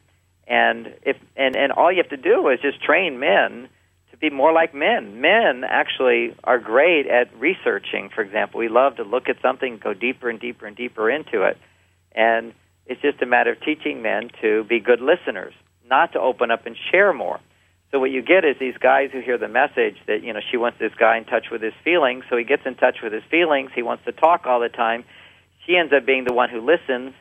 and 0.47 0.93
if 1.03 1.17
and 1.35 1.55
and 1.55 1.71
all 1.71 1.91
you 1.91 1.97
have 1.97 2.09
to 2.09 2.17
do 2.17 2.47
is 2.49 2.59
just 2.61 2.81
train 2.81 3.19
men 3.19 3.67
to 4.11 4.17
be 4.17 4.29
more 4.29 4.53
like 4.53 4.73
men. 4.73 5.19
Men 5.21 5.63
actually 5.63 6.35
are 6.43 6.59
great 6.59 7.07
at 7.07 7.27
researching. 7.37 8.09
For 8.13 8.21
example, 8.21 8.59
we 8.59 8.69
love 8.69 8.95
to 8.95 9.03
look 9.03 9.29
at 9.29 9.41
something, 9.41 9.79
go 9.83 9.93
deeper 9.93 10.29
and 10.29 10.39
deeper 10.39 10.65
and 10.65 10.75
deeper 10.75 11.09
into 11.09 11.43
it, 11.43 11.57
and 12.13 12.53
it's 12.91 13.01
just 13.01 13.21
a 13.21 13.25
matter 13.25 13.53
of 13.53 13.61
teaching 13.61 14.01
men 14.01 14.29
to 14.41 14.65
be 14.65 14.79
good 14.81 14.99
listeners, 14.99 15.53
not 15.89 16.11
to 16.11 16.19
open 16.19 16.51
up 16.51 16.65
and 16.65 16.75
share 16.91 17.13
more. 17.13 17.39
So 17.89 17.99
what 17.99 18.11
you 18.11 18.21
get 18.21 18.43
is 18.43 18.57
these 18.59 18.77
guys 18.77 19.11
who 19.13 19.21
hear 19.21 19.37
the 19.37 19.47
message 19.47 19.95
that 20.07 20.23
you 20.23 20.33
know 20.33 20.41
she 20.49 20.57
wants 20.57 20.77
this 20.79 20.93
guy 20.97 21.17
in 21.17 21.25
touch 21.25 21.47
with 21.49 21.61
his 21.61 21.73
feelings, 21.83 22.25
so 22.29 22.35
he 22.35 22.43
gets 22.43 22.63
in 22.65 22.75
touch 22.75 22.97
with 23.01 23.13
his 23.13 23.23
feelings. 23.31 23.71
He 23.73 23.81
wants 23.81 24.03
to 24.05 24.11
talk 24.11 24.45
all 24.45 24.59
the 24.59 24.69
time. 24.69 25.05
She 25.65 25.77
ends 25.77 25.93
up 25.93 26.05
being 26.05 26.25
the 26.25 26.33
one 26.33 26.49
who 26.49 26.59
listens. 26.59 27.13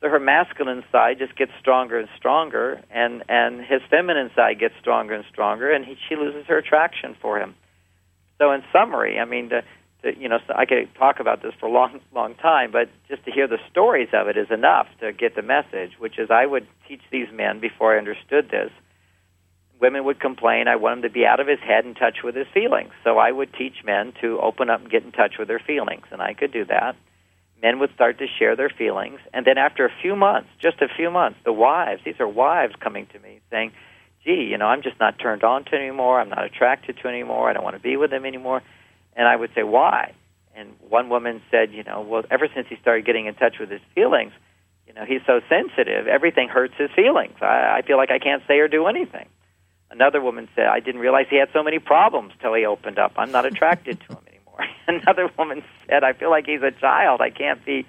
So 0.00 0.08
her 0.10 0.20
masculine 0.20 0.84
side 0.92 1.18
just 1.18 1.34
gets 1.36 1.52
stronger 1.58 1.98
and 1.98 2.08
stronger, 2.16 2.82
and 2.90 3.24
and 3.28 3.60
his 3.60 3.82
feminine 3.90 4.30
side 4.36 4.60
gets 4.60 4.74
stronger 4.80 5.14
and 5.14 5.24
stronger, 5.32 5.72
and 5.72 5.84
he, 5.84 5.96
she 6.08 6.14
loses 6.14 6.46
her 6.46 6.58
attraction 6.58 7.16
for 7.20 7.40
him. 7.40 7.54
So 8.38 8.52
in 8.52 8.62
summary, 8.72 9.18
I 9.18 9.24
mean, 9.24 9.48
the, 9.48 9.62
Uh, 10.06 10.10
you 10.18 10.28
know, 10.28 10.38
I 10.54 10.64
could 10.66 10.94
talk 10.94 11.20
about 11.20 11.42
this 11.42 11.52
for 11.58 11.66
a 11.66 11.72
long, 11.72 12.00
long 12.14 12.34
time, 12.36 12.70
but 12.70 12.88
just 13.08 13.24
to 13.24 13.32
hear 13.32 13.48
the 13.48 13.58
stories 13.70 14.08
of 14.12 14.28
it 14.28 14.36
is 14.36 14.50
enough 14.50 14.86
to 15.00 15.12
get 15.12 15.34
the 15.34 15.42
message. 15.42 15.92
Which 15.98 16.18
is, 16.18 16.30
I 16.30 16.46
would 16.46 16.66
teach 16.88 17.02
these 17.10 17.28
men 17.32 17.60
before 17.60 17.94
I 17.94 17.98
understood 17.98 18.50
this. 18.50 18.70
Women 19.80 20.04
would 20.04 20.20
complain. 20.20 20.68
I 20.68 20.76
want 20.76 20.98
him 20.98 21.02
to 21.02 21.10
be 21.10 21.26
out 21.26 21.40
of 21.40 21.46
his 21.46 21.58
head, 21.60 21.84
in 21.84 21.94
touch 21.94 22.18
with 22.24 22.34
his 22.34 22.46
feelings. 22.54 22.92
So 23.04 23.18
I 23.18 23.30
would 23.30 23.52
teach 23.52 23.84
men 23.84 24.12
to 24.20 24.40
open 24.40 24.70
up 24.70 24.80
and 24.80 24.90
get 24.90 25.04
in 25.04 25.12
touch 25.12 25.34
with 25.38 25.48
their 25.48 25.58
feelings, 25.58 26.06
and 26.10 26.22
I 26.22 26.32
could 26.32 26.52
do 26.52 26.64
that. 26.66 26.96
Men 27.62 27.78
would 27.78 27.92
start 27.94 28.18
to 28.18 28.26
share 28.38 28.54
their 28.54 28.70
feelings, 28.70 29.18
and 29.32 29.46
then 29.46 29.58
after 29.58 29.86
a 29.86 29.92
few 30.02 30.14
months, 30.14 30.48
just 30.60 30.80
a 30.82 30.88
few 30.94 31.10
months, 31.10 31.38
the 31.44 31.52
wives, 31.52 32.02
these 32.04 32.20
are 32.20 32.28
wives 32.28 32.74
coming 32.80 33.06
to 33.06 33.18
me 33.18 33.40
saying, 33.50 33.72
"Gee, 34.24 34.44
you 34.50 34.58
know, 34.58 34.66
I'm 34.66 34.82
just 34.82 35.00
not 35.00 35.18
turned 35.18 35.42
on 35.42 35.64
to 35.64 35.74
anymore. 35.74 36.20
I'm 36.20 36.28
not 36.28 36.44
attracted 36.44 36.98
to 36.98 37.08
anymore. 37.08 37.48
I 37.48 37.54
don't 37.54 37.64
want 37.64 37.76
to 37.76 37.82
be 37.82 37.96
with 37.96 38.12
him 38.12 38.26
anymore." 38.26 38.62
And 39.16 39.26
I 39.26 39.34
would 39.34 39.50
say, 39.54 39.62
why? 39.62 40.12
And 40.54 40.70
one 40.88 41.08
woman 41.08 41.42
said, 41.50 41.72
you 41.72 41.82
know, 41.82 42.02
well, 42.02 42.22
ever 42.30 42.48
since 42.54 42.68
he 42.68 42.76
started 42.76 43.04
getting 43.04 43.26
in 43.26 43.34
touch 43.34 43.58
with 43.58 43.70
his 43.70 43.80
feelings, 43.94 44.32
you 44.86 44.94
know, 44.94 45.04
he's 45.04 45.22
so 45.26 45.40
sensitive, 45.48 46.06
everything 46.06 46.48
hurts 46.48 46.74
his 46.78 46.90
feelings. 46.94 47.34
I, 47.40 47.78
I 47.78 47.82
feel 47.82 47.96
like 47.96 48.10
I 48.10 48.18
can't 48.18 48.42
say 48.46 48.58
or 48.58 48.68
do 48.68 48.86
anything. 48.86 49.26
Another 49.90 50.20
woman 50.20 50.48
said, 50.54 50.66
I 50.66 50.80
didn't 50.80 51.00
realize 51.00 51.26
he 51.28 51.38
had 51.38 51.48
so 51.52 51.62
many 51.62 51.78
problems 51.78 52.32
till 52.40 52.54
he 52.54 52.64
opened 52.64 52.98
up. 52.98 53.12
I'm 53.16 53.32
not 53.32 53.46
attracted 53.50 54.00
to 54.00 54.14
him 54.14 54.24
anymore. 54.28 54.66
Another 54.88 55.30
woman 55.38 55.62
said, 55.88 56.04
I 56.04 56.12
feel 56.12 56.30
like 56.30 56.46
he's 56.46 56.62
a 56.62 56.72
child. 56.72 57.20
I 57.20 57.30
can't 57.30 57.64
be 57.64 57.86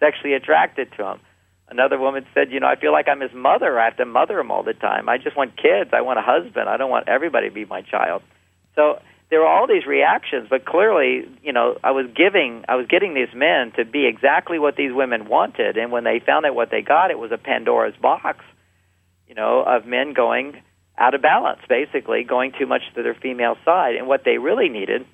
sexually 0.00 0.34
attracted 0.34 0.92
to 0.96 1.12
him. 1.12 1.20
Another 1.70 1.98
woman 1.98 2.24
said, 2.32 2.50
you 2.50 2.60
know, 2.60 2.66
I 2.66 2.76
feel 2.76 2.92
like 2.92 3.08
I'm 3.08 3.20
his 3.20 3.32
mother. 3.34 3.78
I 3.78 3.84
have 3.84 3.96
to 3.98 4.06
mother 4.06 4.38
him 4.38 4.50
all 4.50 4.62
the 4.62 4.72
time. 4.72 5.08
I 5.08 5.18
just 5.18 5.36
want 5.36 5.56
kids. 5.56 5.90
I 5.92 6.00
want 6.00 6.18
a 6.18 6.22
husband. 6.22 6.68
I 6.68 6.78
don't 6.78 6.90
want 6.90 7.08
everybody 7.08 7.48
to 7.48 7.54
be 7.54 7.66
my 7.66 7.82
child. 7.82 8.22
So 8.74 9.00
there 9.30 9.40
were 9.40 9.46
all 9.46 9.66
these 9.66 9.86
reactions, 9.86 10.48
but 10.48 10.64
clearly, 10.64 11.28
you 11.42 11.52
know, 11.52 11.76
I 11.84 11.90
was 11.90 12.06
giving, 12.14 12.64
I 12.68 12.76
was 12.76 12.86
getting 12.86 13.14
these 13.14 13.34
men 13.34 13.72
to 13.72 13.84
be 13.84 14.06
exactly 14.06 14.58
what 14.58 14.76
these 14.76 14.92
women 14.92 15.28
wanted, 15.28 15.76
and 15.76 15.92
when 15.92 16.04
they 16.04 16.20
found 16.24 16.46
out 16.46 16.54
what 16.54 16.70
they 16.70 16.80
got, 16.80 17.10
it 17.10 17.18
was 17.18 17.30
a 17.30 17.38
Pandora's 17.38 17.96
box, 18.00 18.44
you 19.26 19.34
know, 19.34 19.62
of 19.62 19.86
men 19.86 20.14
going 20.14 20.62
out 20.96 21.14
of 21.14 21.22
balance, 21.22 21.60
basically 21.68 22.24
going 22.24 22.52
too 22.58 22.66
much 22.66 22.82
to 22.94 23.02
their 23.02 23.14
female 23.14 23.56
side, 23.64 23.96
and 23.96 24.06
what 24.08 24.24
they 24.24 24.38
really 24.38 24.68
needed 24.68 25.06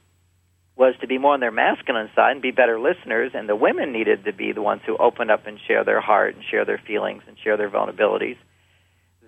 was 0.77 0.95
to 1.01 1.07
be 1.07 1.19
more 1.19 1.35
on 1.35 1.41
their 1.41 1.53
masculine 1.53 2.11
side 2.15 2.33
and 2.33 2.43
be 2.43 2.51
better 2.51 2.81
listeners, 2.81 3.33
and 3.35 3.49
the 3.49 3.57
women 3.57 3.93
needed 3.93 4.25
to 4.25 4.33
be 4.33 4.53
the 4.53 4.63
ones 4.63 4.83
who 4.87 4.97
open 4.97 5.31
up 5.31 5.47
and 5.47 5.59
share 5.67 5.85
their 5.85 6.01
heart 6.01 6.35
and 6.35 6.45
share 6.51 6.65
their 6.65 6.81
feelings 6.85 7.23
and 7.29 7.37
share 7.43 7.57
their 7.57 7.71
vulnerabilities. 7.71 8.37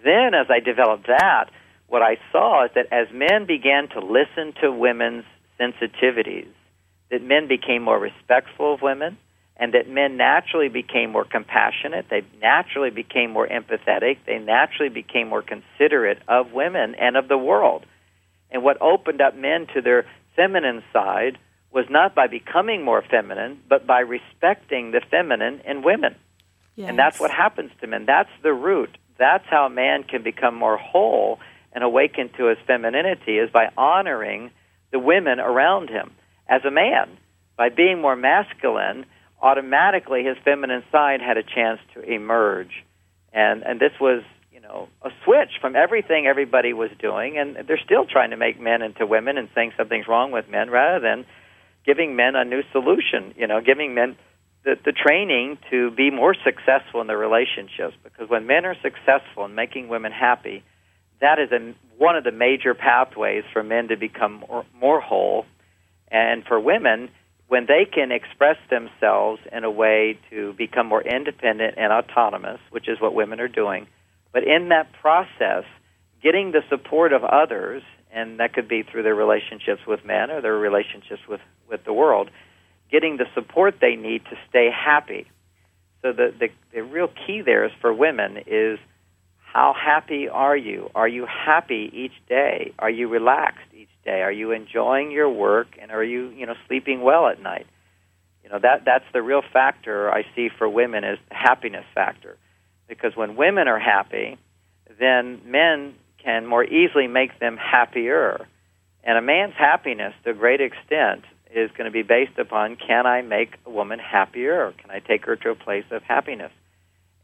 Then, 0.05 0.35
as 0.35 0.47
I 0.51 0.61
developed 0.61 1.07
that, 1.07 1.51
what 1.89 2.03
I 2.03 2.19
saw 2.33 2.65
is 2.65 2.71
that 2.75 2.93
as 2.93 3.09
men 3.13 3.47
began 3.47 3.89
to 3.91 4.01
listen 4.01 4.53
to 4.61 4.73
women's 4.73 5.25
sensitivities, 5.61 6.49
that 7.11 7.23
men 7.23 7.49
became 7.49 7.83
more 7.83 7.99
respectful 7.99 8.75
of 8.75 8.83
women, 8.83 9.17
and 9.57 9.73
that 9.73 9.89
men 9.89 10.17
naturally 10.17 10.69
became 10.69 11.11
more 11.11 11.25
compassionate, 11.25 12.07
they 12.11 12.23
naturally 12.43 12.91
became 12.91 13.31
more 13.31 13.49
empathetic, 13.49 14.19
they 14.27 14.39
naturally 14.39 14.91
became 14.91 15.29
more 15.29 15.43
considerate 15.43 16.19
of 16.29 16.53
women 16.53 16.95
and 16.97 17.17
of 17.17 17.29
the 17.29 17.39
world. 17.39 17.87
And 18.51 18.63
what 18.63 18.81
opened 18.83 19.21
up 19.21 19.35
men 19.35 19.67
to 19.75 19.81
their 19.81 20.07
feminine 20.35 20.83
side 20.93 21.39
was 21.73 21.87
not 21.89 22.15
by 22.15 22.27
becoming 22.27 22.85
more 22.85 23.03
feminine, 23.03 23.61
but 23.69 23.87
by 23.87 24.01
respecting 24.01 24.91
the 24.91 25.01
feminine 25.11 25.61
in 25.67 25.83
women. 25.83 26.15
Yes. 26.75 26.91
And 26.91 26.99
that's 26.99 27.19
what 27.19 27.31
happens 27.31 27.71
to 27.81 27.87
men. 27.87 28.05
That's 28.05 28.31
the 28.43 28.53
root. 28.53 28.99
That's 29.19 29.45
how 29.49 29.67
a 29.67 29.71
man 29.71 30.05
can 30.05 30.23
become 30.23 30.55
more 30.55 30.77
whole 30.77 31.39
and 31.77 31.85
awaken 31.85 32.31
to 32.39 32.47
his 32.47 32.57
femininity 32.67 33.37
is 33.37 33.51
by 33.51 33.69
honoring 33.77 34.51
the 34.93 34.99
women 34.99 35.39
around 35.39 35.91
him. 35.91 36.11
As 36.49 36.65
a 36.65 36.71
man, 36.71 37.19
by 37.59 37.69
being 37.69 38.01
more 38.01 38.17
masculine, 38.17 39.05
automatically 39.43 40.25
his 40.25 40.39
feminine 40.43 40.83
side 40.91 41.21
had 41.21 41.37
a 41.37 41.43
chance 41.43 41.79
to 41.93 42.01
emerge. 42.01 42.83
And 43.31 43.63
and 43.63 43.79
this 43.79 43.93
was, 44.01 44.23
you 44.51 44.61
know, 44.63 44.89
a 45.03 45.11
switch 45.23 45.51
from 45.61 45.77
everything 45.77 46.27
everybody 46.27 46.73
was 46.73 46.91
doing 46.99 47.37
and 47.37 47.69
they're 47.69 47.85
still 47.85 48.07
trying 48.07 48.31
to 48.31 48.39
make 48.39 48.59
men 48.59 48.81
into 48.81 49.05
women 49.07 49.37
and 49.37 49.51
saying 49.55 49.73
something's 49.77 50.09
wrong 50.09 50.33
with 50.33 50.49
men 50.49 50.71
rather 50.71 50.99
than 50.99 51.27
giving 51.85 52.17
men 52.17 52.37
a 52.37 52.45
new 52.47 52.63
solution, 52.73 53.35
you 53.37 53.47
know, 53.47 53.61
giving 53.61 53.95
men 53.95 54.17
the, 54.65 54.79
the 54.83 54.93
training 54.93 55.59
to 55.71 55.91
be 55.91 56.11
more 56.11 56.35
successful 56.43 57.03
in 57.03 57.07
their 57.07 57.19
relationships 57.19 57.95
because 58.03 58.31
when 58.31 58.47
men 58.47 58.65
are 58.65 58.77
successful 58.81 59.45
in 59.45 59.55
making 59.55 59.89
women 59.89 60.11
happy, 60.11 60.65
that 61.21 61.39
is 61.39 61.51
a, 61.53 61.75
one 61.99 62.17
of 62.17 62.25
the 62.25 62.33
major 62.33 62.75
pathways 62.75 63.45
for 63.53 63.63
men 63.63 63.89
to 63.89 63.97
become 63.97 64.45
more, 64.49 64.65
more 64.81 65.01
whole. 65.01 65.47
And 66.11 66.45
for 66.45 66.61
women, 66.61 67.11
when 67.49 67.67
they 67.67 67.85
can 67.85 68.13
express 68.13 68.57
themselves 68.71 69.41
in 69.53 69.65
a 69.65 69.71
way 69.71 70.19
to 70.31 70.53
become 70.55 70.87
more 70.87 71.03
independent 71.03 71.75
and 71.79 71.93
autonomous, 71.93 72.61
which 72.71 72.89
is 72.89 73.01
what 73.01 73.15
women 73.15 73.41
are 73.41 73.49
doing, 73.49 73.87
but 74.33 74.45
in 74.45 74.69
that 74.71 74.93
process, 75.01 75.65
getting 76.23 76.53
the 76.53 76.63
support 76.69 77.13
of 77.13 77.25
others, 77.25 77.83
and 78.13 78.41
that 78.41 78.53
could 78.53 78.69
be 78.69 78.83
through 78.83 79.03
their 79.03 79.15
relationships 79.15 79.83
with 79.87 80.05
men 80.05 80.31
or 80.31 80.41
their 80.41 80.57
relationships 80.59 81.23
with, 81.29 81.41
with 81.69 81.85
the 81.85 81.93
world, 81.93 82.31
getting 82.91 83.17
the 83.17 83.27
support 83.35 83.77
they 83.81 83.97
need 83.97 84.25
to 84.27 84.37
stay 84.49 84.71
happy 84.71 85.27
So 86.03 86.13
the, 86.13 86.33
the 86.39 86.49
the 86.73 86.83
real 86.83 87.09
key 87.09 87.43
there 87.43 87.65
is 87.65 87.73
for 87.81 87.93
women 87.93 88.39
is 88.47 88.79
how 89.57 89.73
happy 89.73 90.29
are 90.29 90.55
you? 90.55 90.91
Are 90.95 91.09
you 91.09 91.25
happy 91.25 91.91
each 91.91 92.13
day? 92.29 92.75
Are 92.79 92.91
you 92.91 93.09
relaxed 93.09 93.73
each 93.73 93.89
day? 94.05 94.21
Are 94.21 94.31
you 94.31 94.53
enjoying 94.53 95.11
your 95.11 95.31
work 95.31 95.69
and 95.81 95.91
are 95.91 96.05
you, 96.05 96.29
you 96.29 96.45
know, 96.45 96.53
sleeping 96.69 97.01
well 97.01 97.27
at 97.29 97.41
night? 97.41 97.67
You 98.45 98.51
know, 98.51 98.59
that 98.59 98.85
that's 98.85 99.07
the 99.15 99.23
real 99.23 99.41
factor 99.55 100.13
I 100.13 100.27
see 100.35 100.51
for 100.59 100.69
women 100.69 101.05
is 101.05 101.19
the 101.31 101.37
happiness 101.37 101.87
factor. 101.95 102.37
Because 102.87 103.17
when 103.17 103.35
women 103.35 103.67
are 103.67 103.79
happy, 103.79 104.37
then 105.01 105.41
men 105.47 105.95
can 106.23 106.45
more 106.45 106.63
easily 106.63 107.07
make 107.07 107.41
them 107.41 107.57
happier. 107.57 108.47
And 109.05 109.17
a 109.17 109.23
man's 109.23 109.55
happiness 109.55 110.13
to 110.25 110.33
a 110.33 110.35
great 110.35 110.61
extent 110.61 111.25
is 111.51 111.71
going 111.71 111.87
to 111.87 111.91
be 111.91 112.03
based 112.03 112.39
upon 112.39 112.77
can 112.77 113.07
I 113.07 113.23
make 113.23 113.55
a 113.65 113.71
woman 113.71 114.01
happier? 114.01 114.67
Or 114.67 114.73
can 114.73 114.91
I 114.91 114.99
take 114.99 115.25
her 115.25 115.37
to 115.37 115.49
a 115.49 115.55
place 115.55 115.87
of 115.91 116.03
happiness? 116.03 116.53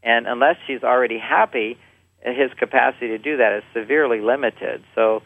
And 0.01 0.25
unless 0.25 0.55
she's 0.65 0.81
already 0.81 1.19
happy, 1.19 1.77
his 2.23 2.51
capacity 2.57 3.07
to 3.09 3.17
do 3.17 3.37
that 3.37 3.53
is 3.57 3.63
severely 3.73 4.21
limited. 4.21 4.83
So, 4.95 5.23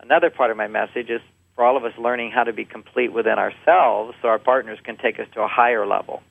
another 0.00 0.30
part 0.30 0.50
of 0.50 0.56
my 0.56 0.66
message 0.66 1.08
is 1.08 1.20
for 1.54 1.64
all 1.64 1.76
of 1.76 1.84
us 1.84 1.92
learning 1.98 2.32
how 2.32 2.44
to 2.44 2.52
be 2.52 2.64
complete 2.64 3.12
within 3.12 3.38
ourselves 3.38 4.16
so 4.20 4.28
our 4.28 4.38
partners 4.38 4.78
can 4.82 4.96
take 4.96 5.20
us 5.20 5.26
to 5.34 5.42
a 5.42 5.48
higher 5.48 5.86
level. 5.86 6.22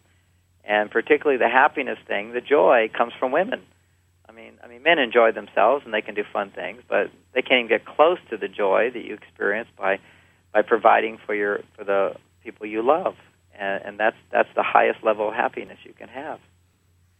And 0.64 0.92
particularly 0.92 1.38
the 1.38 1.50
happiness 1.50 2.00
thing, 2.08 2.34
the 2.34 2.42
joy 2.42 2.90
comes 2.96 3.14
from 3.20 3.32
women. 3.32 3.62
I 4.28 4.32
mean, 4.32 4.54
I 4.64 4.68
mean, 4.68 4.84
men 4.84 5.00
enjoy 5.00 5.32
themselves 5.32 5.84
and 5.86 5.94
they 5.94 6.02
can 6.02 6.16
do 6.16 6.24
fun 6.32 6.52
things, 6.52 6.82
but 6.88 7.10
they 7.34 7.42
can't 7.42 7.66
even 7.66 7.68
get 7.70 7.86
close 7.86 8.20
to 8.30 8.38
the 8.38 8.48
joy 8.48 8.90
that 8.94 9.04
you 9.04 9.14
experience 9.14 9.70
by 9.78 10.00
by 10.54 10.62
providing 10.62 11.18
for 11.26 11.36
your 11.36 11.62
for 11.76 11.84
the 11.84 12.16
people 12.44 12.66
you 12.66 12.82
love, 12.82 13.16
and, 13.58 13.84
and 13.86 14.00
that's 14.00 14.18
that's 14.32 14.50
the 14.56 14.64
highest 14.64 15.04
level 15.04 15.30
of 15.30 15.36
happiness 15.36 15.78
you 15.84 15.94
can 15.94 16.08
have. 16.08 16.40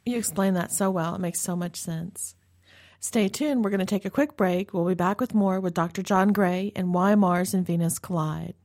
You 0.06 0.18
explain 0.18 0.54
that 0.56 0.72
so 0.72 0.90
well; 0.90 1.16
it 1.16 1.22
makes 1.22 1.42
so 1.42 1.56
much 1.56 1.76
sense. 1.76 2.36
Stay 3.00 3.30
tuned. 3.30 3.64
We're 3.64 3.70
going 3.70 3.80
to 3.80 3.86
take 3.86 4.06
a 4.06 4.10
quick 4.10 4.36
break. 4.36 4.74
We'll 4.74 4.86
be 4.86 4.94
back 4.94 5.22
with 5.22 5.34
more 5.34 5.60
with 5.60 5.74
Dr. 5.74 6.04
John 6.04 6.34
Gray 6.34 6.74
and 6.76 6.94
Why 6.94 7.16
Mars 7.16 7.54
and 7.54 7.66
Venus 7.66 7.98
Collide. 7.98 8.56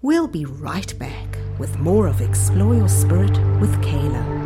We'll 0.00 0.28
be 0.28 0.44
right 0.44 0.96
back 0.96 1.38
with 1.58 1.76
more 1.78 2.06
of 2.06 2.20
Explore 2.20 2.76
Your 2.76 2.88
Spirit 2.88 3.36
with 3.60 3.82
Kala. 3.82 4.38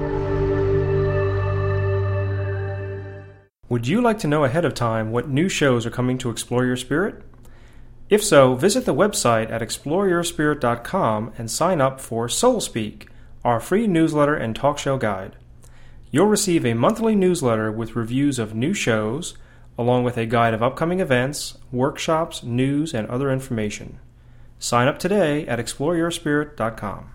Would 3.68 3.86
you 3.86 4.00
like 4.00 4.18
to 4.20 4.28
know 4.28 4.44
ahead 4.44 4.64
of 4.64 4.72
time 4.72 5.10
what 5.10 5.28
new 5.28 5.48
shows 5.48 5.84
are 5.84 5.90
coming 5.90 6.16
to 6.18 6.30
Explore 6.30 6.64
Your 6.64 6.76
Spirit? 6.76 7.22
If 8.08 8.22
so, 8.22 8.54
visit 8.54 8.86
the 8.86 8.94
website 8.94 9.50
at 9.50 9.60
exploreyourspirit.com 9.62 11.32
and 11.36 11.50
sign 11.50 11.80
up 11.80 12.00
for 12.00 12.28
Soul 12.28 12.60
Speak, 12.60 13.08
our 13.44 13.60
free 13.60 13.86
newsletter 13.86 14.34
and 14.34 14.56
talk 14.56 14.78
show 14.78 14.96
guide. 14.96 15.36
You'll 16.14 16.26
receive 16.26 16.66
a 16.66 16.74
monthly 16.74 17.16
newsletter 17.16 17.72
with 17.72 17.96
reviews 17.96 18.38
of 18.38 18.54
new 18.54 18.74
shows, 18.74 19.34
along 19.78 20.04
with 20.04 20.18
a 20.18 20.26
guide 20.26 20.52
of 20.52 20.62
upcoming 20.62 21.00
events, 21.00 21.56
workshops, 21.72 22.42
news, 22.42 22.92
and 22.92 23.08
other 23.08 23.32
information. 23.32 23.98
Sign 24.58 24.88
up 24.88 24.98
today 24.98 25.46
at 25.46 25.58
exploreyourspirit.com. 25.58 27.10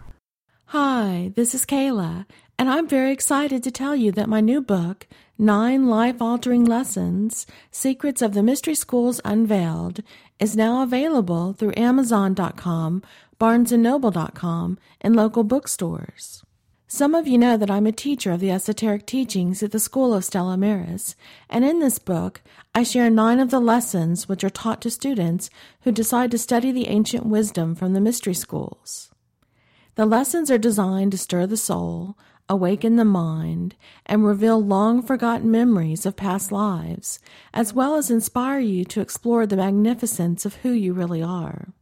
Hi, 0.72 1.32
this 1.36 1.54
is 1.54 1.64
Kala, 1.64 2.26
and 2.58 2.68
I'm 2.70 2.88
very 2.88 3.12
excited 3.12 3.62
to 3.64 3.72
tell 3.72 3.96
you 3.96 4.12
that 4.14 4.28
my 4.28 4.42
new 4.42 4.62
book, 4.62 5.06
Nine 5.38 5.88
Life 5.88 6.20
Altering 6.20 6.66
Lessons 6.66 7.46
Secrets 7.70 8.24
of 8.24 8.34
the 8.34 8.42
Mystery 8.42 8.74
Schools 8.74 9.22
Unveiled, 9.24 10.02
is 10.40 10.58
now 10.58 10.82
available 10.82 11.54
through 11.54 11.74
Amazon.com, 11.78 13.04
BarnesandNoble.com, 13.40 14.80
and 15.02 15.16
local 15.16 15.44
bookstores. 15.44 16.44
Some 16.90 17.16
of 17.16 17.28
you 17.28 17.38
know 17.38 17.58
that 17.58 17.70
I'm 17.70 17.86
a 17.86 17.92
teacher 17.92 18.32
of 18.32 18.40
the 18.40 18.50
esoteric 18.50 19.06
teachings 19.06 19.62
at 19.62 19.72
the 19.74 19.80
School 19.80 20.14
of 20.14 20.24
Stella 20.24 20.56
Maris, 20.56 21.18
and 21.50 21.66
in 21.66 21.80
this 21.80 22.00
book, 22.00 22.42
I 22.74 22.84
share 22.84 23.10
nine 23.10 23.42
of 23.42 23.52
the 23.52 23.60
lessons 23.60 24.30
which 24.30 24.42
are 24.42 24.50
taught 24.50 24.80
to 24.84 24.90
students 24.90 25.50
who 25.82 25.92
decide 25.92 26.32
to 26.32 26.38
study 26.38 26.72
the 26.72 26.88
ancient 26.88 27.26
wisdom 27.26 27.76
from 27.76 27.92
the 27.92 28.00
mystery 28.00 28.34
schools. 28.34 29.12
The 29.96 30.06
lessons 30.06 30.50
are 30.50 30.58
designed 30.58 31.12
to 31.12 31.18
stir 31.18 31.46
the 31.46 31.58
soul, 31.58 32.18
awaken 32.48 32.96
the 32.96 33.04
mind, 33.04 33.76
and 34.06 34.26
reveal 34.26 34.64
long 34.64 35.02
forgotten 35.02 35.52
memories 35.52 36.06
of 36.06 36.16
past 36.16 36.54
lives, 36.54 37.20
as 37.54 37.74
well 37.74 37.96
as 37.96 38.10
inspire 38.10 38.62
you 38.62 38.86
to 38.86 39.02
explore 39.02 39.46
the 39.46 39.58
magnificence 39.58 40.46
of 40.46 40.56
who 40.56 40.72
you 40.72 40.94
really 40.94 41.22
are. 41.22 41.74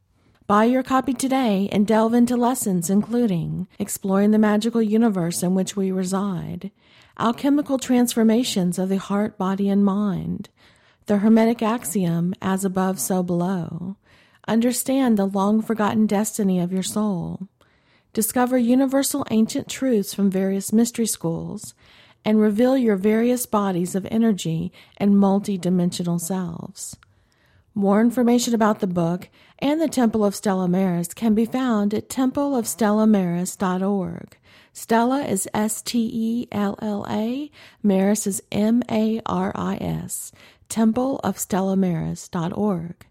Buy 0.48 0.66
your 0.66 0.84
copy 0.84 1.14
today 1.14 1.68
and 1.72 1.88
delve 1.88 2.14
into 2.14 2.38
lessons 2.38 2.92
including 2.92 3.68
exploring 3.80 4.30
the 4.30 4.38
magical 4.38 4.80
universe 4.80 5.42
in 5.42 5.56
which 5.56 5.76
we 5.76 5.92
reside, 5.92 6.70
alchemical 7.18 7.80
transformations 7.80 8.78
of 8.78 8.90
the 8.90 8.98
heart, 9.00 9.40
body, 9.40 9.70
and 9.70 9.84
mind, 9.84 10.50
the 11.08 11.18
Hermetic 11.18 11.64
axiom, 11.64 12.36
as 12.44 12.64
above, 12.64 13.00
so 13.00 13.24
below, 13.24 13.96
understand 14.48 15.18
the 15.18 15.26
long 15.26 15.64
forgotten 15.64 16.06
destiny 16.06 16.60
of 16.60 16.72
your 16.72 16.84
soul, 16.84 17.48
discover 18.14 18.56
universal 18.56 19.26
ancient 19.32 19.68
truths 19.68 20.14
from 20.14 20.30
various 20.30 20.72
mystery 20.72 21.08
schools, 21.08 21.74
and 22.24 22.40
reveal 22.40 22.78
your 22.78 22.98
various 22.98 23.48
bodies 23.48 23.96
of 23.96 24.06
energy 24.12 24.72
and 24.98 25.16
multidimensional 25.16 26.22
selves. 26.22 26.98
More 27.78 28.00
information 28.00 28.56
about 28.56 28.80
the 28.80 28.88
book 28.88 29.28
and 29.60 29.82
the 29.82 29.90
Temple 29.90 30.24
of 30.24 30.34
Stella 30.34 30.70
Maris 30.70 31.14
can 31.14 31.36
be 31.36 31.46
found 31.46 31.94
at 31.94 32.08
templeofstellamaris.org. 32.08 34.38
Stella 34.72 35.26
is 35.26 35.50
S 35.54 35.82
T 35.82 36.10
E 36.14 36.48
L 36.54 36.80
L 36.82 37.06
A, 37.10 37.52
Maris 37.84 38.26
is 38.26 38.42
M 38.50 38.82
A 38.90 39.20
R 39.26 39.52
I 39.56 39.76
S, 39.76 40.32
templeofstellamaris.org. 40.70 43.06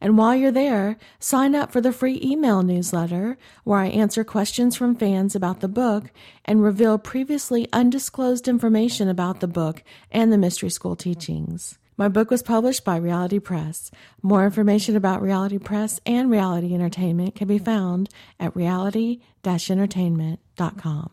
And 0.00 0.18
while 0.18 0.34
you're 0.34 0.50
there, 0.50 0.96
sign 1.20 1.54
up 1.54 1.70
for 1.70 1.80
the 1.80 1.92
free 1.92 2.20
email 2.20 2.64
newsletter 2.64 3.38
where 3.62 3.78
I 3.78 3.86
answer 3.86 4.24
questions 4.24 4.74
from 4.74 4.96
fans 4.96 5.36
about 5.36 5.60
the 5.60 5.68
book 5.68 6.10
and 6.44 6.60
reveal 6.60 6.98
previously 6.98 7.68
undisclosed 7.72 8.48
information 8.48 9.08
about 9.08 9.38
the 9.38 9.46
book 9.46 9.84
and 10.10 10.32
the 10.32 10.38
Mystery 10.38 10.70
School 10.70 10.96
teachings. 10.96 11.78
My 11.98 12.06
book 12.06 12.30
was 12.30 12.44
published 12.44 12.84
by 12.84 12.96
Reality 12.96 13.40
Press. 13.40 13.90
More 14.22 14.44
information 14.44 14.94
about 14.94 15.20
Reality 15.20 15.58
Press 15.58 15.98
and 16.06 16.30
Reality 16.30 16.72
Entertainment 16.72 17.34
can 17.34 17.48
be 17.48 17.58
found 17.58 18.08
at 18.38 18.54
reality 18.54 19.18
entertainment.com. 19.44 21.10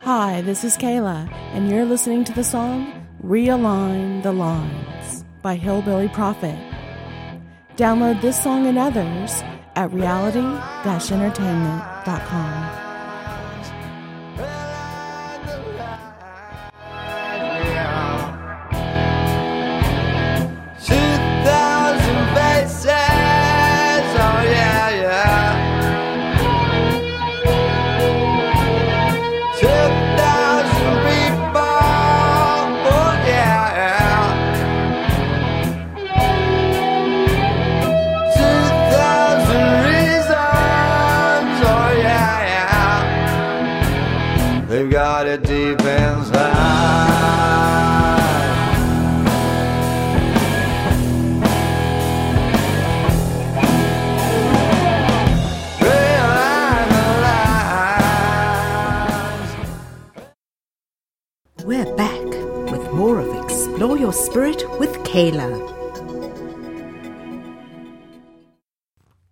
Hi, 0.00 0.42
this 0.42 0.62
is 0.62 0.76
Kala, 0.76 1.26
and 1.52 1.70
you're 1.70 1.86
listening 1.86 2.24
to 2.24 2.32
the 2.32 2.44
song 2.44 2.92
Realign 3.24 4.22
the 4.22 4.32
Lines 4.32 5.24
by 5.40 5.54
Hillbilly 5.54 6.08
Prophet. 6.08 6.58
Download 7.76 8.20
this 8.20 8.42
song 8.42 8.66
and 8.66 8.76
others 8.76 9.42
at 9.74 9.90
reality 9.92 10.40
entertainment.com. 11.10 12.81
Kala. 65.12 65.82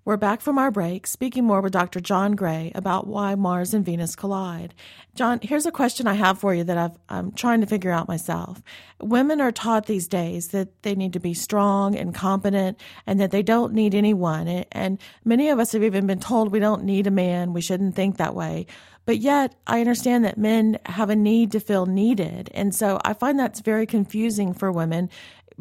We're 0.05 0.18
back 0.18 0.43
from 0.43 0.59
our 0.59 0.70
break, 0.70 1.07
speaking 1.07 1.45
more 1.45 1.62
with 1.62 1.72
Dr. 1.72 2.01
John 2.01 2.33
Gray 2.33 2.70
about 2.74 3.07
why 3.07 3.35
Mars 3.35 3.72
and 3.72 3.83
Venus 3.83 4.14
collide. 4.14 4.74
John, 5.14 5.39
here's 5.41 5.64
a 5.64 5.72
question 5.72 6.07
I 6.07 6.14
have 6.14 6.39
for 6.39 6.55
you 6.55 6.64
that 6.64 6.76
I've, 6.76 6.99
I'm 7.09 7.33
trying 7.33 7.62
to 7.62 7.66
figure 7.66 7.93
out 7.93 8.09
myself. 8.09 8.62
Women 9.01 9.41
are 9.41 9.53
taught 9.53 9.87
these 9.87 10.07
days 10.07 10.49
that 10.49 10.83
they 10.83 10.95
need 10.95 11.14
to 11.14 11.20
be 11.20 11.33
strong 11.33 11.97
and 11.97 12.14
competent 12.14 12.78
and 13.07 13.18
that 13.18 13.31
they 13.31 13.43
don't 13.43 13.72
need 13.72 13.95
anyone. 13.95 14.49
And 14.72 15.01
many 15.24 15.49
of 15.49 15.59
us 15.59 15.72
have 15.72 15.83
even 15.83 16.07
been 16.07 16.20
told 16.20 16.53
we 16.53 16.61
don't 16.61 16.85
need 16.85 17.07
a 17.07 17.11
man, 17.11 17.55
we 17.55 17.62
shouldn't 17.62 17.95
think 17.95 18.18
that 18.18 18.35
way. 18.35 18.66
But 19.07 19.18
yet, 19.18 19.57
I 19.66 19.81
understand 19.81 20.24
that 20.24 20.39
men 20.39 20.78
have 20.87 21.11
a 21.11 21.16
need 21.16 21.53
to 21.53 21.61
feel 21.61 21.87
needed. 21.87 22.51
And 22.55 22.74
so 22.74 23.01
I 23.05 23.14
find 23.14 23.39
that's 23.39 23.61
very 23.61 23.87
confusing 23.87 24.53
for 24.55 24.70
women 24.70 25.11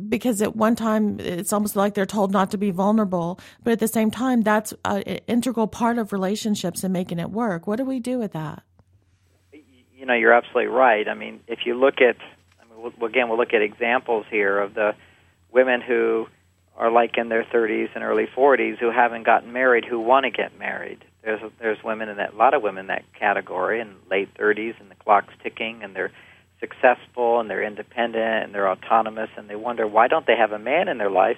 because 0.07 0.41
at 0.41 0.55
one 0.55 0.75
time 0.75 1.19
it's 1.19 1.51
almost 1.51 1.75
like 1.75 1.93
they're 1.93 2.05
told 2.05 2.31
not 2.31 2.51
to 2.51 2.57
be 2.57 2.71
vulnerable, 2.71 3.39
but 3.63 3.71
at 3.71 3.79
the 3.79 3.87
same 3.87 4.11
time, 4.11 4.41
that's 4.41 4.73
an 4.85 5.01
integral 5.27 5.67
part 5.67 5.97
of 5.97 6.13
relationships 6.13 6.83
and 6.83 6.93
making 6.93 7.19
it 7.19 7.29
work. 7.29 7.67
What 7.67 7.77
do 7.77 7.85
we 7.85 7.99
do 7.99 8.17
with 8.17 8.33
that? 8.33 8.63
You 9.51 10.05
know, 10.05 10.13
you're 10.13 10.33
absolutely 10.33 10.67
right. 10.67 11.07
I 11.07 11.13
mean, 11.13 11.41
if 11.47 11.59
you 11.65 11.75
look 11.75 11.95
at, 12.01 12.15
I 12.61 12.73
mean, 12.73 12.91
we'll, 12.99 13.09
again, 13.09 13.27
we'll 13.27 13.37
look 13.37 13.53
at 13.53 13.61
examples 13.61 14.25
here 14.29 14.59
of 14.59 14.73
the 14.73 14.95
women 15.51 15.81
who 15.81 16.27
are 16.77 16.89
like 16.89 17.17
in 17.17 17.27
their 17.27 17.43
30s 17.43 17.89
and 17.93 18.03
early 18.03 18.25
40s 18.25 18.77
who 18.77 18.89
haven't 18.89 19.23
gotten 19.23 19.51
married 19.51 19.83
who 19.83 19.99
want 19.99 20.23
to 20.23 20.31
get 20.31 20.57
married. 20.57 21.03
There's 21.21 21.41
there's 21.59 21.83
women 21.83 22.07
in 22.07 22.17
that, 22.17 22.33
a 22.33 22.35
lot 22.37 22.53
of 22.53 22.63
women 22.63 22.83
in 22.83 22.87
that 22.87 23.03
category 23.13 23.81
in 23.81 23.95
late 24.09 24.33
30s, 24.35 24.79
and 24.79 24.89
the 24.89 24.95
clock's 24.95 25.33
ticking, 25.43 25.83
and 25.83 25.93
they're 25.93 26.11
successful 26.59 27.39
and 27.39 27.49
they're 27.49 27.63
independent 27.63 28.45
and 28.45 28.53
they're 28.53 28.69
autonomous 28.69 29.29
and 29.37 29.49
they 29.49 29.55
wonder 29.55 29.87
why 29.87 30.07
don't 30.07 30.27
they 30.27 30.35
have 30.35 30.51
a 30.51 30.59
man 30.59 30.87
in 30.87 30.97
their 30.97 31.09
life? 31.09 31.37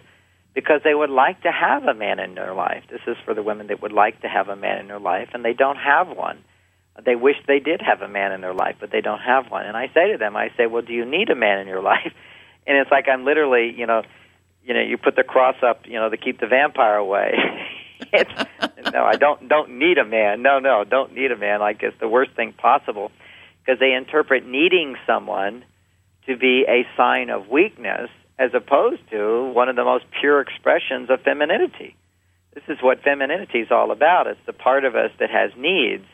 Because 0.53 0.81
they 0.83 0.93
would 0.93 1.09
like 1.09 1.41
to 1.43 1.51
have 1.51 1.83
a 1.83 1.93
man 1.93 2.19
in 2.19 2.35
their 2.35 2.53
life. 2.53 2.83
This 2.89 3.01
is 3.07 3.15
for 3.23 3.33
the 3.33 3.43
women 3.43 3.67
that 3.67 3.81
would 3.81 3.93
like 3.93 4.21
to 4.21 4.27
have 4.27 4.49
a 4.49 4.55
man 4.55 4.79
in 4.79 4.87
their 4.87 4.99
life 4.99 5.29
and 5.33 5.45
they 5.45 5.53
don't 5.53 5.77
have 5.77 6.09
one. 6.09 6.39
They 7.05 7.15
wish 7.15 7.37
they 7.47 7.59
did 7.59 7.81
have 7.81 8.01
a 8.01 8.07
man 8.07 8.31
in 8.31 8.41
their 8.41 8.53
life 8.53 8.75
but 8.79 8.91
they 8.91 9.01
don't 9.01 9.21
have 9.21 9.49
one. 9.49 9.65
And 9.65 9.77
i 9.77 9.87
say 9.93 10.11
to 10.11 10.17
them 10.17 10.35
i 10.35 10.49
say 10.57 10.65
well 10.65 10.81
do 10.81 10.93
you 10.93 11.05
need 11.05 11.29
a 11.29 11.35
man 11.35 11.59
in 11.59 11.67
your 11.67 11.81
life? 11.93 12.13
And 12.67 12.77
it's 12.77 12.91
like 12.91 13.07
i'm 13.07 13.25
literally 13.25 13.73
you 13.75 13.85
know 13.85 14.03
you 14.63 14.73
know 14.73 14.81
you 14.81 14.97
put 14.97 15.15
the 15.15 15.23
cross 15.23 15.55
up 15.63 15.85
you 15.85 15.99
know 15.99 16.09
to 16.09 16.17
keep 16.17 16.39
the 16.39 16.47
vampire 16.47 16.97
away. 16.97 17.33
It's 18.13 18.31
no 18.91 19.05
i 19.05 19.15
don't 19.15 19.47
don't 19.47 19.77
need 19.77 19.99
a 19.99 20.03
man. 20.03 20.41
No 20.41 20.57
no 20.57 20.83
don't 20.83 21.13
need 21.13 21.31
a 21.31 21.37
man. 21.37 21.59
Like 21.59 21.83
it's 21.83 21.95
the 21.99 22.07
worst 22.07 22.31
thing 22.31 22.51
possible 22.51 23.11
because 23.63 23.79
they 23.79 23.93
interpret 23.93 24.45
needing 24.45 24.95
someone 25.05 25.63
to 26.27 26.37
be 26.37 26.65
a 26.67 26.85
sign 26.97 27.29
of 27.29 27.47
weakness 27.47 28.09
as 28.37 28.51
opposed 28.53 29.01
to 29.11 29.51
one 29.53 29.69
of 29.69 29.75
the 29.75 29.83
most 29.83 30.05
pure 30.19 30.41
expressions 30.41 31.09
of 31.09 31.21
femininity. 31.21 31.95
This 32.53 32.63
is 32.67 32.77
what 32.81 33.01
femininity 33.03 33.59
is 33.59 33.71
all 33.71 33.91
about. 33.91 34.27
It's 34.27 34.39
the 34.45 34.53
part 34.53 34.83
of 34.83 34.95
us 34.95 35.11
that 35.19 35.29
has 35.29 35.51
needs. 35.55 36.05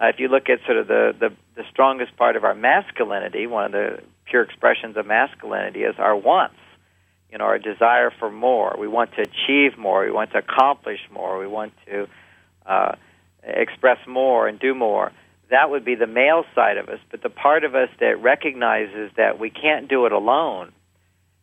Uh, 0.00 0.06
if 0.06 0.18
you 0.18 0.28
look 0.28 0.48
at 0.48 0.58
sort 0.66 0.76
of 0.76 0.88
the, 0.88 1.14
the, 1.18 1.30
the 1.56 1.64
strongest 1.70 2.16
part 2.16 2.36
of 2.36 2.44
our 2.44 2.54
masculinity, 2.54 3.46
one 3.46 3.66
of 3.66 3.72
the 3.72 4.02
pure 4.26 4.42
expressions 4.42 4.96
of 4.96 5.06
masculinity 5.06 5.80
is 5.80 5.94
our 5.98 6.16
wants. 6.16 6.56
You 7.30 7.38
know, 7.38 7.44
our 7.44 7.58
desire 7.58 8.12
for 8.16 8.30
more. 8.30 8.76
We 8.78 8.86
want 8.86 9.10
to 9.14 9.22
achieve 9.22 9.76
more. 9.76 10.04
We 10.04 10.12
want 10.12 10.32
to 10.32 10.38
accomplish 10.38 11.00
more. 11.12 11.38
We 11.38 11.48
want 11.48 11.72
to 11.86 12.06
uh, 12.64 12.94
express 13.42 13.98
more 14.06 14.46
and 14.46 14.60
do 14.60 14.74
more 14.74 15.10
that 15.50 15.70
would 15.70 15.84
be 15.84 15.94
the 15.94 16.06
male 16.06 16.44
side 16.54 16.76
of 16.78 16.88
us. 16.88 16.98
But 17.10 17.22
the 17.22 17.30
part 17.30 17.64
of 17.64 17.74
us 17.74 17.88
that 18.00 18.22
recognizes 18.22 19.10
that 19.16 19.38
we 19.38 19.50
can't 19.50 19.88
do 19.88 20.06
it 20.06 20.12
alone 20.12 20.72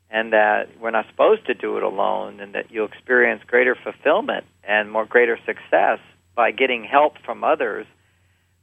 and 0.09 0.33
that 0.33 0.69
we're 0.79 0.91
not 0.91 1.07
supposed 1.09 1.45
to 1.45 1.53
do 1.53 1.77
it 1.77 1.83
alone 1.83 2.39
and 2.39 2.53
that 2.53 2.71
you'll 2.71 2.87
experience 2.87 3.41
greater 3.47 3.75
fulfillment 3.75 4.45
and 4.63 4.91
more 4.91 5.05
greater 5.05 5.37
success 5.45 5.99
by 6.35 6.51
getting 6.51 6.83
help 6.83 7.17
from 7.25 7.43
others, 7.43 7.85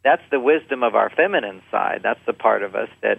that's 0.05 0.22
the 0.30 0.41
wisdom 0.41 0.82
of 0.82 0.95
our 0.95 1.11
feminine 1.11 1.62
side. 1.70 2.01
That's 2.03 2.20
the 2.26 2.32
part 2.32 2.62
of 2.62 2.74
us 2.74 2.89
that 3.03 3.18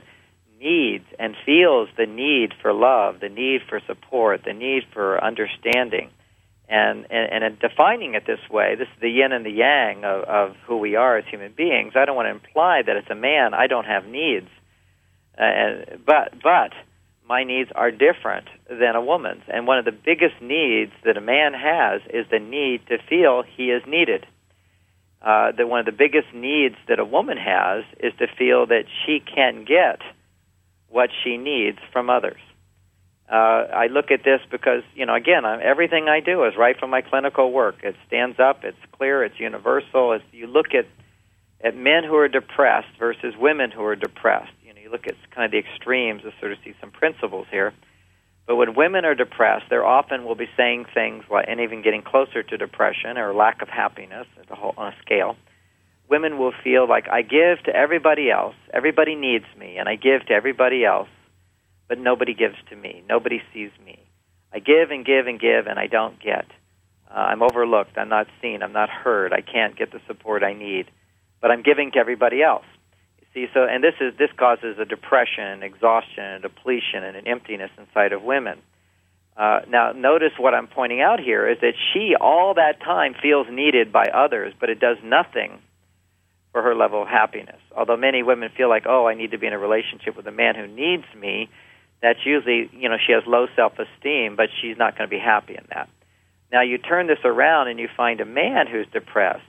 needs 0.59 1.05
and 1.17 1.35
feels 1.45 1.89
the 1.97 2.05
need 2.05 2.53
for 2.61 2.73
love, 2.73 3.19
the 3.19 3.29
need 3.29 3.61
for 3.67 3.79
support, 3.87 4.43
the 4.45 4.53
need 4.53 4.83
for 4.93 5.23
understanding 5.23 6.09
and, 6.69 7.07
and, 7.09 7.43
and 7.43 7.59
defining 7.59 8.13
it 8.13 8.23
this 8.27 8.39
way, 8.49 8.75
this 8.75 8.87
is 8.87 9.01
the 9.01 9.09
yin 9.09 9.31
and 9.31 9.45
the 9.45 9.51
yang 9.51 10.05
of, 10.05 10.23
of 10.25 10.55
who 10.67 10.77
we 10.77 10.95
are 10.95 11.17
as 11.17 11.25
human 11.25 11.51
beings. 11.51 11.93
I 11.95 12.05
don't 12.05 12.15
want 12.15 12.27
to 12.27 12.31
imply 12.31 12.83
that 12.85 12.95
as 12.95 13.05
a 13.09 13.15
man 13.15 13.53
I 13.53 13.65
don't 13.67 13.85
have 13.85 14.05
needs, 14.05 14.47
uh, 15.37 15.97
but 16.05 16.33
but 16.43 16.73
my 17.27 17.43
needs 17.43 17.71
are 17.75 17.91
different 17.91 18.47
than 18.69 18.95
a 18.95 19.01
woman's. 19.01 19.43
And 19.47 19.65
one 19.65 19.79
of 19.79 19.85
the 19.85 19.91
biggest 19.91 20.41
needs 20.41 20.91
that 21.05 21.17
a 21.17 21.21
man 21.21 21.53
has 21.53 22.01
is 22.13 22.25
the 22.29 22.39
need 22.39 22.85
to 22.87 22.97
feel 23.09 23.43
he 23.43 23.71
is 23.71 23.83
needed. 23.87 24.25
Uh, 25.21 25.51
that 25.51 25.67
one 25.67 25.79
of 25.79 25.85
the 25.85 25.91
biggest 25.91 26.33
needs 26.33 26.75
that 26.87 26.99
a 26.99 27.05
woman 27.05 27.37
has 27.37 27.83
is 27.99 28.13
to 28.19 28.27
feel 28.37 28.65
that 28.67 28.85
she 29.05 29.19
can 29.19 29.65
get 29.65 29.99
what 30.87 31.09
she 31.23 31.37
needs 31.37 31.77
from 31.91 32.09
others 32.09 32.39
uh, 33.31 33.67
I 33.73 33.87
look 33.87 34.09
at 34.11 34.23
this 34.23 34.41
because, 34.49 34.81
you 34.95 35.05
know, 35.05 35.13
again, 35.13 35.45
I'm, 35.45 35.59
everything 35.61 36.09
I 36.09 36.19
do 36.19 36.45
is 36.45 36.55
right 36.57 36.77
from 36.77 36.89
my 36.89 37.01
clinical 37.01 37.51
work. 37.51 37.83
It 37.83 37.95
stands 38.07 38.39
up, 38.39 38.63
it's 38.63 38.77
clear, 38.91 39.23
it's 39.23 39.39
universal. 39.39 40.13
It's, 40.13 40.25
you 40.31 40.47
look 40.47 40.73
at 40.73 40.85
at 41.61 41.75
men 41.75 42.05
who 42.05 42.15
are 42.15 42.29
depressed 42.29 42.87
versus 42.97 43.35
women 43.37 43.69
who 43.69 43.83
are 43.83 43.95
depressed. 43.95 44.53
You 44.65 44.73
know, 44.73 44.79
you 44.79 44.89
look 44.89 45.07
at 45.07 45.15
kind 45.31 45.45
of 45.45 45.51
the 45.51 45.57
extremes 45.57 46.21
to 46.21 46.31
sort 46.39 46.53
of 46.53 46.57
see 46.63 46.73
some 46.79 46.89
principles 46.89 47.47
here. 47.51 47.73
But 48.47 48.55
when 48.55 48.73
women 48.75 49.05
are 49.05 49.13
depressed, 49.13 49.65
they 49.69 49.75
often 49.75 50.23
will 50.25 50.35
be 50.35 50.47
saying 50.57 50.85
things 50.93 51.25
like, 51.29 51.45
and 51.47 51.59
even 51.59 51.83
getting 51.83 52.01
closer 52.01 52.41
to 52.41 52.57
depression 52.57 53.17
or 53.17 53.33
lack 53.33 53.61
of 53.61 53.67
happiness 53.67 54.25
a 54.49 54.55
whole, 54.55 54.73
on 54.77 54.93
a 54.93 54.95
scale. 55.01 55.35
Women 56.09 56.39
will 56.39 56.53
feel 56.63 56.87
like 56.87 57.07
I 57.09 57.21
give 57.21 57.61
to 57.65 57.75
everybody 57.75 58.31
else, 58.31 58.55
everybody 58.73 59.13
needs 59.13 59.45
me, 59.57 59.77
and 59.77 59.87
I 59.87 59.95
give 59.95 60.25
to 60.27 60.33
everybody 60.33 60.83
else 60.83 61.09
but 61.89 61.99
nobody 61.99 62.33
gives 62.33 62.55
to 62.69 62.75
me. 62.75 63.03
Nobody 63.09 63.41
sees 63.51 63.71
me. 63.83 63.99
I 64.53 64.59
give 64.59 64.91
and 64.91 65.05
give 65.05 65.27
and 65.27 65.39
give, 65.39 65.67
and 65.67 65.77
I 65.77 65.87
don't 65.87 66.17
get. 66.21 66.45
Uh, 67.09 67.15
I'm 67.15 67.41
overlooked. 67.41 67.97
I'm 67.97 68.09
not 68.09 68.27
seen. 68.41 68.63
I'm 68.63 68.71
not 68.71 68.89
heard. 68.89 69.33
I 69.33 69.41
can't 69.41 69.75
get 69.75 69.91
the 69.91 69.99
support 70.07 70.43
I 70.43 70.53
need, 70.53 70.89
but 71.41 71.51
I'm 71.51 71.63
giving 71.63 71.91
to 71.91 71.99
everybody 71.99 72.41
else. 72.41 72.65
You 73.19 73.27
see, 73.33 73.51
so 73.53 73.65
and 73.65 73.83
this 73.83 73.95
is 73.99 74.17
this 74.17 74.29
causes 74.37 74.77
a 74.79 74.85
depression, 74.85 75.63
exhaustion, 75.63 76.23
and 76.23 76.41
depletion, 76.43 77.03
and 77.03 77.17
an 77.17 77.27
emptiness 77.27 77.71
inside 77.77 78.13
of 78.13 78.23
women. 78.23 78.59
Uh, 79.35 79.61
now, 79.69 79.91
notice 79.93 80.33
what 80.37 80.53
I'm 80.53 80.67
pointing 80.67 81.01
out 81.01 81.19
here 81.19 81.47
is 81.47 81.57
that 81.61 81.73
she 81.93 82.13
all 82.19 82.53
that 82.55 82.81
time 82.81 83.15
feels 83.21 83.47
needed 83.49 83.91
by 83.91 84.05
others, 84.13 84.53
but 84.59 84.69
it 84.69 84.79
does 84.79 84.97
nothing 85.03 85.59
for 86.51 86.61
her 86.61 86.75
level 86.75 87.01
of 87.03 87.07
happiness. 87.07 87.61
Although 87.75 87.97
many 87.97 88.21
women 88.21 88.49
feel 88.55 88.69
like, 88.69 88.83
oh, 88.85 89.07
I 89.07 89.13
need 89.13 89.31
to 89.31 89.37
be 89.37 89.47
in 89.47 89.53
a 89.53 89.59
relationship 89.59 90.17
with 90.17 90.27
a 90.27 90.31
man 90.31 90.55
who 90.55 90.67
needs 90.67 91.05
me 91.17 91.49
that's 92.01 92.19
usually, 92.25 92.69
you 92.73 92.89
know, 92.89 92.97
she 93.05 93.11
has 93.13 93.23
low 93.27 93.47
self 93.55 93.73
esteem, 93.79 94.35
but 94.35 94.49
she's 94.61 94.77
not 94.77 94.97
going 94.97 95.09
to 95.09 95.15
be 95.15 95.19
happy 95.19 95.55
in 95.55 95.65
that. 95.69 95.89
Now, 96.51 96.61
you 96.61 96.77
turn 96.77 97.07
this 97.07 97.19
around 97.23 97.67
and 97.67 97.79
you 97.79 97.87
find 97.95 98.21
a 98.21 98.25
man 98.25 98.67
who's 98.67 98.87
depressed. 98.91 99.43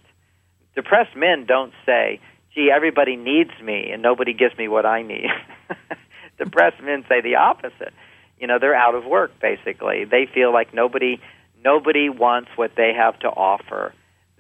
Depressed 0.75 1.17
men 1.17 1.47
don't 1.47 1.73
say, 1.87 2.21
gee, 2.55 2.71
everybody 2.75 3.17
needs 3.17 3.51
me 3.63 3.91
and 3.93 4.03
nobody 4.03 4.35
gives 4.35 4.57
me 4.59 4.69
what 4.69 4.85
I 4.85 5.03
need. 5.03 5.29
depressed 6.39 6.83
men 6.83 7.05
say 7.09 7.21
the 7.21 7.37
opposite. 7.37 7.95
You 8.39 8.47
know, 8.47 8.59
they're 8.59 8.75
out 8.75 8.95
of 8.95 9.05
work, 9.05 9.33
basically. 9.41 10.05
They 10.05 10.27
feel 10.33 10.53
like 10.53 10.75
nobody 10.75 11.21
nobody 11.63 12.09
wants 12.09 12.49
what 12.57 12.73
they 12.77 12.93
have 12.97 13.19
to 13.21 13.29
offer. 13.29 13.93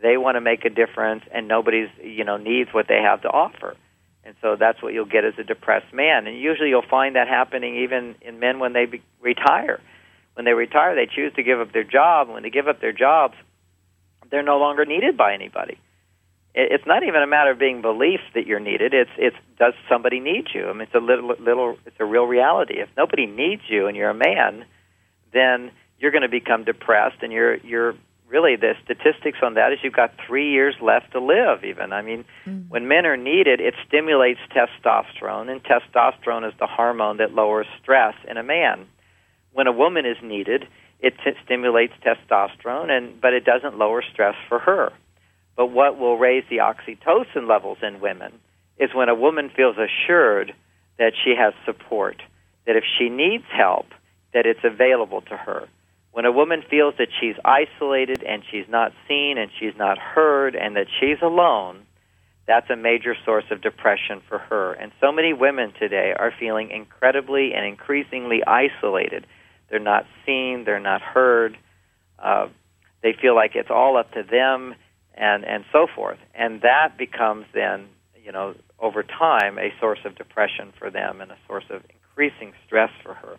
They 0.03 0.17
want 0.17 0.37
to 0.37 0.41
make 0.41 0.65
a 0.65 0.71
difference 0.71 1.23
and 1.33 1.47
nobody's, 1.47 1.91
you 2.03 2.25
know, 2.25 2.39
needs 2.39 2.71
what 2.73 2.89
they 2.89 3.03
have 3.03 3.23
to 3.23 3.29
offer. 3.29 3.77
And 4.25 4.35
so 4.43 4.57
that's 4.57 4.83
what 4.83 4.93
you'll 4.93 5.07
get 5.07 5.25
as 5.25 5.35
a 5.39 5.45
depressed 5.45 5.93
man. 5.95 6.27
And 6.27 6.39
usually 6.39 6.69
you'll 6.69 6.83
find 6.89 7.17
that 7.17 7.29
happening 7.29 7.77
even 7.77 8.15
in 8.21 8.39
men 8.39 8.59
when 8.59 8.73
they 8.73 8.87
be- 8.87 9.03
retire. 9.21 9.81
When 10.35 10.45
they 10.45 10.53
retire, 10.53 10.95
they 10.95 11.07
choose 11.07 11.33
to 11.35 11.43
give 11.43 11.61
up 11.61 11.73
their 11.73 11.85
job. 11.85 12.29
When 12.29 12.43
they 12.43 12.51
give 12.51 12.69
up 12.69 12.81
their 12.81 12.93
jobs, 12.93 13.35
they're 14.31 14.43
no 14.43 14.59
longer 14.59 14.85
needed 14.85 15.17
by 15.17 15.35
anybody. 15.35 15.79
It's 16.53 16.87
not 16.87 17.05
even 17.05 17.23
a 17.23 17.29
matter 17.29 17.53
of 17.53 17.59
being 17.59 17.81
belief 17.81 18.21
that 18.35 18.45
you're 18.45 18.59
needed. 18.61 18.93
It's 18.93 19.11
it's 19.17 19.37
does 19.57 19.73
somebody 19.89 20.19
need 20.19 20.49
you? 20.53 20.69
I 20.69 20.73
mean, 20.73 20.83
it's 20.83 20.95
a 20.95 20.99
little 20.99 21.37
little 21.39 21.79
it's 21.87 21.97
a 22.01 22.05
real 22.05 22.25
reality. 22.25 22.81
If 22.81 22.89
nobody 22.97 23.27
needs 23.27 23.63
you 23.69 23.87
and 23.87 23.97
you're 23.97 24.11
a 24.11 24.15
man, 24.15 24.65
then 25.33 25.71
you're 26.01 26.11
going 26.11 26.23
to 26.23 26.29
become 26.29 26.65
depressed 26.65 27.23
and 27.23 27.33
you're 27.33 27.57
you're 27.59 27.95
really 28.31 28.57
the 28.57 28.75
statistics 28.85 29.39
on 29.43 29.55
that 29.55 29.73
is 29.73 29.81
you've 29.83 29.93
got 29.93 30.15
three 30.27 30.51
years 30.51 30.75
left 30.81 31.13
to 31.13 31.21
live 31.21 31.65
even. 31.65 31.93
I 31.93 32.03
mean 32.03 32.25
mm-hmm. 32.47 32.69
when 32.69 32.89
men 32.89 33.05
are 33.07 33.17
needed 33.17 33.61
it 33.61 33.75
stimulates 33.87 34.41
testosterone 34.55 35.51
and 35.51 35.63
testosterone 35.63 36.47
is 36.47 36.55
the 36.59 36.67
hormone 36.67 37.19
that 37.19 37.35
lowers 37.35 37.67
stress 37.83 38.15
in 38.29 38.37
a 38.37 38.43
man. 38.43 38.87
When 39.53 39.67
a 39.67 39.73
woman 39.73 40.07
is 40.07 40.17
needed 40.23 40.67
it 41.01 41.15
t- 41.25 41.33
stimulates 41.45 41.95
testosterone 42.05 42.91
and 42.91 43.21
but 43.21 43.35
it 43.35 43.45
doesn't 43.45 43.79
lower 43.79 44.03
stress 44.03 44.37
for 44.49 44.59
her. 44.59 44.93
But 45.57 45.67
what 45.67 45.99
will 45.99 46.17
raise 46.17 46.45
the 46.49 46.59
oxytocin 46.59 47.49
levels 47.49 47.79
in 47.83 48.01
women 48.01 48.33
is 48.79 48.95
when 48.95 49.09
a 49.09 49.15
woman 49.15 49.51
feels 49.55 49.77
assured 49.77 50.55
that 50.99 51.13
she 51.23 51.35
has 51.37 51.53
support 51.67 52.23
that 52.67 52.77
if 52.77 52.85
she 52.99 53.09
needs 53.09 53.45
help 53.51 53.87
that 54.33 54.47
it's 54.47 54.65
available 54.65 55.23
to 55.23 55.37
her 55.37 55.67
When 56.13 56.25
a 56.25 56.33
woman 56.33 56.63
feels 56.69 56.95
that 56.99 57.09
she's 57.21 57.37
isolated 57.45 58.25
and 58.25 58.43
she's 58.51 58.67
not 58.69 58.93
seen 59.07 59.39
and 59.39 59.51
she's 59.59 59.77
not 59.77 59.99
heard 59.99 60.57
and 60.57 60.77
that 60.77 60.87
she's 60.99 61.19
alone, 61.23 61.87
that's 62.47 62.69
a 62.69 62.77
major 62.77 63.15
source 63.25 63.45
of 63.53 63.63
depression 63.63 64.21
for 64.29 64.39
her. 64.39 64.73
And 64.73 64.91
so 65.01 65.13
many 65.13 65.33
women 65.33 65.73
today 65.79 66.13
are 66.19 66.33
feeling 66.39 66.71
incredibly 66.71 67.55
and 67.55 67.65
increasingly 67.65 68.43
isolated. 68.45 69.27
They're 69.69 69.79
not 69.79 70.05
seen, 70.27 70.65
they're 70.65 70.81
not 70.81 71.01
heard. 71.01 71.57
Uh, 72.19 72.49
they 73.03 73.13
feel 73.13 73.37
like 73.37 73.53
it's 73.55 73.71
all 73.71 73.97
up 73.97 74.13
to 74.15 74.25
them 74.25 74.75
and 75.15 75.45
and 75.45 75.65
so 75.73 75.87
forth. 75.95 76.19
And 76.35 76.63
that 76.63 76.99
becomes 76.99 77.47
then, 77.55 77.87
you 78.23 78.33
know, 78.33 78.55
over 78.81 79.05
time 79.05 79.59
a 79.59 79.73
source 79.79 80.01
of 80.05 80.17
depression 80.17 80.73
for 80.77 80.91
them 80.91 81.21
and 81.21 81.31
a 81.31 81.37
source 81.47 81.65
of 81.71 81.83
increasing 81.89 82.53
stress 82.67 82.91
for 83.03 83.15
her. 83.15 83.37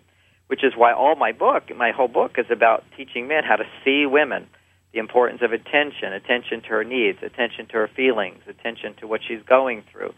Which 0.52 0.66
is 0.66 0.74
why 0.76 0.92
all 0.92 1.16
my 1.16 1.32
book, 1.32 1.74
my 1.78 1.92
whole 1.92 2.10
book 2.10 2.34
is 2.38 2.48
about 2.52 2.84
teaching 2.98 3.26
men 3.26 3.46
how 3.46 3.56
to 3.56 3.64
see 3.86 4.06
women 4.06 4.48
the 4.92 5.00
importance 5.00 5.42
of 5.42 5.54
attention, 5.54 6.12
attention 6.12 6.60
to 6.64 6.68
her 6.68 6.84
needs, 6.84 7.20
attention 7.24 7.68
to 7.68 7.74
her 7.76 7.90
feelings, 7.96 8.42
attention 8.50 8.94
to 9.00 9.08
what 9.08 9.22
she's 9.26 9.42
going 9.48 9.82
through. 9.90 10.14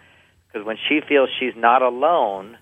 Because 0.47 0.65
when 0.65 0.77
she 0.89 1.01
feels 1.07 1.29
she's 1.39 1.53
not 1.55 1.83
alone, 1.83 2.57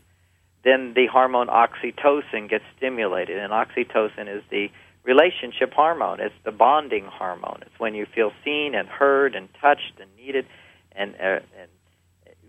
then 0.65 0.91
the 0.97 1.07
hormone 1.07 1.47
oxytocin 1.47 2.49
gets 2.49 2.65
stimulated. 2.76 3.38
And 3.38 3.53
oxytocin 3.53 4.28
is 4.28 4.43
the 4.51 4.69
relationship 5.03 5.72
hormone, 5.74 6.19
it's 6.19 6.36
the 6.43 6.51
bonding 6.51 7.05
hormone. 7.05 7.59
It's 7.61 7.80
when 7.80 7.95
you 7.95 8.05
feel 8.05 8.34
seen 8.43 8.76
and 8.76 8.89
heard 8.89 9.34
and 9.34 9.47
touched 9.61 9.93
and 10.01 10.09
needed, 10.17 10.45
and, 10.91 11.15
uh, 11.15 11.39
and 11.57 11.69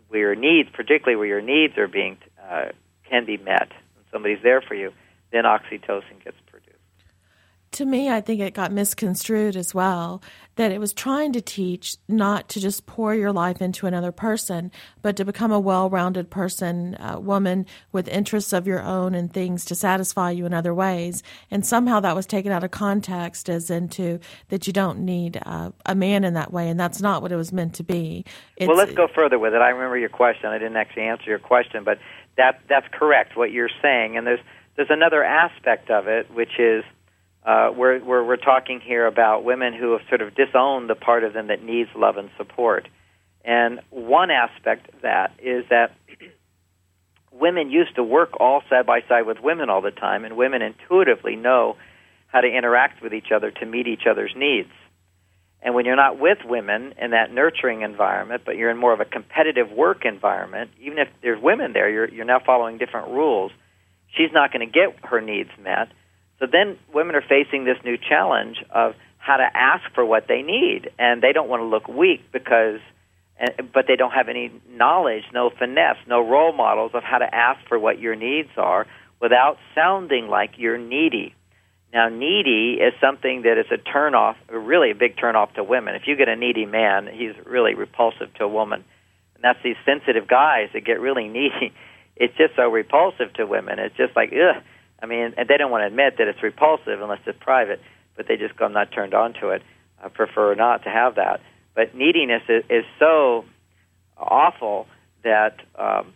where 0.09 0.21
your 0.21 0.35
needs, 0.35 0.69
particularly 0.73 1.15
where 1.15 1.29
your 1.29 1.41
needs 1.41 1.79
are 1.79 1.87
being, 1.87 2.19
uh, 2.43 2.71
can 3.09 3.25
be 3.25 3.37
met, 3.37 3.71
and 3.71 4.05
somebody's 4.11 4.43
there 4.43 4.61
for 4.61 4.75
you, 4.75 4.93
then 5.33 5.45
oxytocin 5.45 6.23
gets 6.25 6.37
produced. 6.47 6.79
to 7.73 7.85
me, 7.87 8.11
I 8.11 8.21
think 8.21 8.41
it 8.41 8.55
got 8.55 8.71
misconstrued 8.71 9.57
as 9.57 9.75
well 9.75 10.23
that 10.57 10.71
it 10.71 10.79
was 10.79 10.93
trying 10.93 11.33
to 11.33 11.41
teach 11.41 11.97
not 12.09 12.51
to 12.51 12.61
just 12.61 12.85
pour 12.85 13.15
your 13.15 13.33
life 13.33 13.63
into 13.63 13.87
another 13.87 14.13
person, 14.13 14.71
but 15.01 15.17
to 15.17 15.25
become 15.25 15.51
a 15.51 15.59
well 15.59 15.89
rounded 15.89 16.29
person, 16.29 16.97
a 17.01 17.19
woman 17.19 17.65
with 17.91 18.07
interests 18.09 18.53
of 18.53 18.67
your 18.67 18.83
own 18.83 19.15
and 19.15 19.33
things 19.33 19.65
to 19.65 19.75
satisfy 19.75 20.31
you 20.31 20.45
in 20.45 20.53
other 20.53 20.75
ways. 20.75 21.23
And 21.51 21.65
somehow 21.65 22.01
that 22.01 22.15
was 22.15 22.27
taken 22.27 22.53
out 22.53 22.65
of 22.65 22.71
context 22.71 23.49
as 23.49 23.71
into 23.71 24.21
that 24.49 24.67
you 24.67 24.73
don't 24.75 25.01
need 25.01 25.41
uh, 25.47 25.71
a 25.87 25.95
man 25.95 26.25
in 26.25 26.35
that 26.35 26.53
way. 26.53 26.69
And 26.69 26.79
that's 26.79 27.01
not 27.01 27.23
what 27.23 27.33
it 27.33 27.37
was 27.37 27.53
meant 27.53 27.75
to 27.77 27.83
be. 27.83 28.27
It's, 28.59 28.69
well, 28.69 28.77
let's 28.77 28.93
go 28.93 29.09
further 29.15 29.39
with 29.39 29.55
it. 29.55 29.63
I 29.63 29.71
remember 29.71 29.97
your 29.97 30.11
question. 30.11 30.47
I 30.47 30.59
didn't 30.59 30.77
actually 30.77 31.05
answer 31.05 31.31
your 31.31 31.39
question, 31.39 31.85
but 31.85 31.99
that, 32.37 32.61
that's 32.69 32.87
correct, 32.93 33.37
what 33.37 33.53
you're 33.53 33.71
saying. 33.81 34.19
And 34.19 34.27
there's, 34.27 34.41
there's 34.77 34.91
another 34.91 35.23
aspect 35.23 35.91
of 35.91 36.09
it, 36.09 36.31
which 36.33 36.59
is 36.59 36.85
uh, 37.45 37.73
we're, 37.77 38.03
we're, 38.03 38.25
we're 38.25 38.37
talking 38.37 38.81
here 38.81 39.07
about 39.07 39.45
women 39.45 39.75
who 39.75 39.93
have 39.93 40.03
sort 40.09 40.23
of 40.23 40.35
disowned 40.35 40.89
the 40.89 40.95
part 40.95 41.25
of 41.25 41.33
them 41.33 41.49
that 41.49 41.63
needs 41.63 41.91
love 41.97 42.17
and 42.17 42.31
support. 42.37 42.89
And 43.45 43.81
one 43.91 44.31
aspect 44.31 44.95
of 44.95 45.03
that 45.03 45.33
is 45.43 45.65
that 45.69 45.97
women 47.33 47.71
used 47.71 47.97
to 47.97 48.05
work 48.05 48.39
all 48.41 48.63
side 48.71 48.87
by 48.87 49.01
side 49.09 49.27
with 49.27 49.39
women 49.41 49.71
all 49.71 49.81
the 49.81 49.91
time, 49.91 50.25
and 50.25 50.37
women 50.37 50.63
intuitively 50.63 51.37
know 51.37 51.77
how 52.29 52.41
to 52.41 52.49
interact 52.49 53.03
with 53.03 53.13
each 53.13 53.33
other 53.35 53.51
to 53.51 53.67
meet 53.67 53.87
each 53.87 54.07
other's 54.09 54.33
needs. 54.37 54.71
And 55.63 55.75
when 55.75 55.85
you're 55.85 55.97
not 55.97 56.19
with 56.19 56.39
women 56.45 56.95
in 57.01 57.13
that 57.13 57.33
nurturing 57.33 57.83
environment, 57.83 58.43
but 58.45 58.57
you're 58.57 58.71
in 58.71 58.77
more 58.77 58.93
of 58.93 59.01
a 59.01 59.05
competitive 59.05 59.71
work 59.71 60.05
environment, 60.05 60.71
even 60.81 60.99
if 60.99 61.09
there's 61.23 61.41
women 61.41 61.73
there, 61.73 61.89
you're, 61.89 62.09
you're 62.09 62.25
now 62.25 62.41
following 62.45 62.79
different 62.79 63.09
rules. 63.09 63.53
She's 64.17 64.33
not 64.33 64.53
going 64.53 64.67
to 64.67 64.73
get 64.73 64.95
her 65.05 65.21
needs 65.21 65.51
met 65.63 65.89
so 66.43 66.49
then 66.51 66.77
women 66.93 67.15
are 67.15 67.23
facing 67.23 67.65
this 67.65 67.79
new 67.85 67.97
challenge 67.97 68.65
of 68.71 68.95
how 69.19 69.37
to 69.37 69.49
ask 69.55 69.85
for 69.95 70.05
what 70.05 70.27
they 70.27 70.43
need, 70.43 70.91
and 70.99 71.23
they 71.23 71.33
don't 71.33 71.49
want 71.49 71.61
to 71.61 71.67
look 71.67 71.87
weak 71.87 72.21
because, 72.33 72.81
eh, 73.39 73.63
but 73.73 73.87
they 73.87 73.95
don't 73.95 74.11
have 74.11 74.29
any 74.29 74.51
knowledge, 74.69 75.23
no 75.33 75.51
finesse, 75.51 75.99
no 76.09 76.21
role 76.21 76.53
models 76.53 76.91
of 76.95 77.05
how 77.05 77.19
to 77.19 77.33
ask 77.33 77.61
for 77.69 77.79
what 77.79 78.01
your 78.01 78.17
needs 78.17 78.49
are 78.57 78.89
without 79.21 79.57
sounding 79.73 80.27
like 80.27 80.55
you're 80.57 80.79
needy. 80.79 81.33
Now, 81.93 82.09
needy 82.09 82.81
is 82.81 82.93
something 83.01 83.43
that 83.43 83.57
is 83.57 83.67
a 83.71 83.77
turnoff, 83.77 84.35
really 84.49 84.91
a 84.91 84.97
big 84.97 85.17
turnoff 85.17 85.55
to 85.55 85.63
women. 85.63 85.95
If 85.95 86.09
you 86.09 86.17
get 86.17 86.29
a 86.29 86.35
needy 86.35 86.67
man, 86.67 87.07
he's 87.07 87.35
really 87.47 87.75
repulsive 87.75 88.35
to 88.35 88.45
a 88.45 88.49
woman. 88.49 88.83
And 89.37 89.45
that's 89.45 89.63
these 89.63 89.77
sensitive 89.87 90.27
guys 90.27 90.71
that 90.73 90.85
get 90.85 90.99
really 90.99 91.29
needy. 91.39 91.73
It's 92.17 92.37
just 92.37 92.57
so 92.57 92.69
repulsive 92.69 93.33
to 93.35 93.47
women. 93.47 93.79
It's 93.79 93.97
just 93.97 94.15
like, 94.15 94.33
ugh 94.33 94.63
I 95.03 95.07
mean, 95.07 95.35
and 95.37 95.49
they 95.49 95.57
don't 95.57 95.71
want 95.71 95.83
to 95.83 95.87
admit 95.87 96.19
that 96.19 96.29
it's 96.29 96.43
repulsive 96.43 97.03
unless 97.03 97.19
it's 97.27 97.39
private, 97.41 97.81
but 98.17 98.29
they 98.29 98.37
just 98.37 98.57
go, 98.57 98.67
I'm 98.67 98.73
not 98.73 98.93
turned 98.93 99.15
on 99.15 99.35
to 99.41 99.49
it. 99.49 99.63
I 100.03 100.09
prefer 100.09 100.55
not 100.55 100.85
to 100.85 100.91
have 100.91 101.17
that. 101.17 101.41
But 101.75 101.95
neediness 101.95 102.43
is, 102.49 102.65
is 102.71 102.85
so 103.01 103.45
awful 104.17 104.87
that 105.25 105.57
um, 105.77 106.13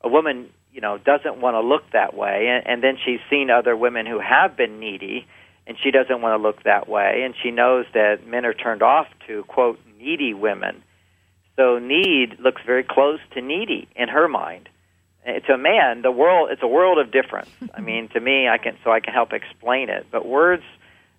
a 0.00 0.08
woman, 0.08 0.48
you 0.72 0.80
know, 0.80 0.96
doesn't 0.96 1.40
want 1.40 1.54
to 1.54 1.60
look 1.60 1.82
that 1.92 2.14
way, 2.14 2.48
and, 2.48 2.66
and 2.66 2.82
then 2.82 2.96
she's 3.04 3.20
seen 3.28 3.50
other 3.50 3.76
women 3.76 4.06
who 4.06 4.18
have 4.18 4.56
been 4.56 4.80
needy, 4.80 5.26
and 5.66 5.76
she 5.82 5.90
doesn't 5.90 6.22
want 6.22 6.40
to 6.40 6.42
look 6.42 6.62
that 6.62 6.88
way, 6.88 7.22
and 7.24 7.34
she 7.42 7.50
knows 7.50 7.84
that 7.92 8.26
men 8.26 8.46
are 8.46 8.54
turned 8.54 8.82
off 8.82 9.08
to 9.26 9.44
quote 9.44 9.78
needy 9.98 10.32
women. 10.32 10.82
So 11.56 11.78
need 11.78 12.38
looks 12.38 12.62
very 12.64 12.84
close 12.84 13.18
to 13.34 13.42
needy 13.42 13.88
in 13.96 14.08
her 14.08 14.28
mind 14.28 14.68
to 15.26 15.54
a 15.54 15.58
man, 15.58 16.02
the 16.02 16.10
world 16.10 16.50
it's 16.50 16.62
a 16.62 16.68
world 16.68 16.98
of 16.98 17.10
difference. 17.10 17.50
I 17.74 17.80
mean, 17.80 18.08
to 18.08 18.20
me, 18.20 18.48
I 18.48 18.58
can 18.58 18.76
so 18.84 18.90
I 18.90 19.00
can 19.00 19.12
help 19.12 19.32
explain 19.32 19.90
it. 19.90 20.06
But 20.10 20.26
words, 20.26 20.62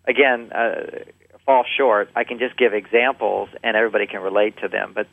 again, 0.05 0.51
uh, 0.51 1.03
fall 1.45 1.66
short. 1.78 2.10
I 2.16 2.24
can 2.24 2.39
just 2.39 2.58
give 2.58 2.74
examples, 2.74 3.49
and 3.64 3.76
everybody 3.76 4.08
can 4.08 4.22
relate 4.22 4.58
to 4.62 4.68
them. 4.68 4.93
But 4.95 5.08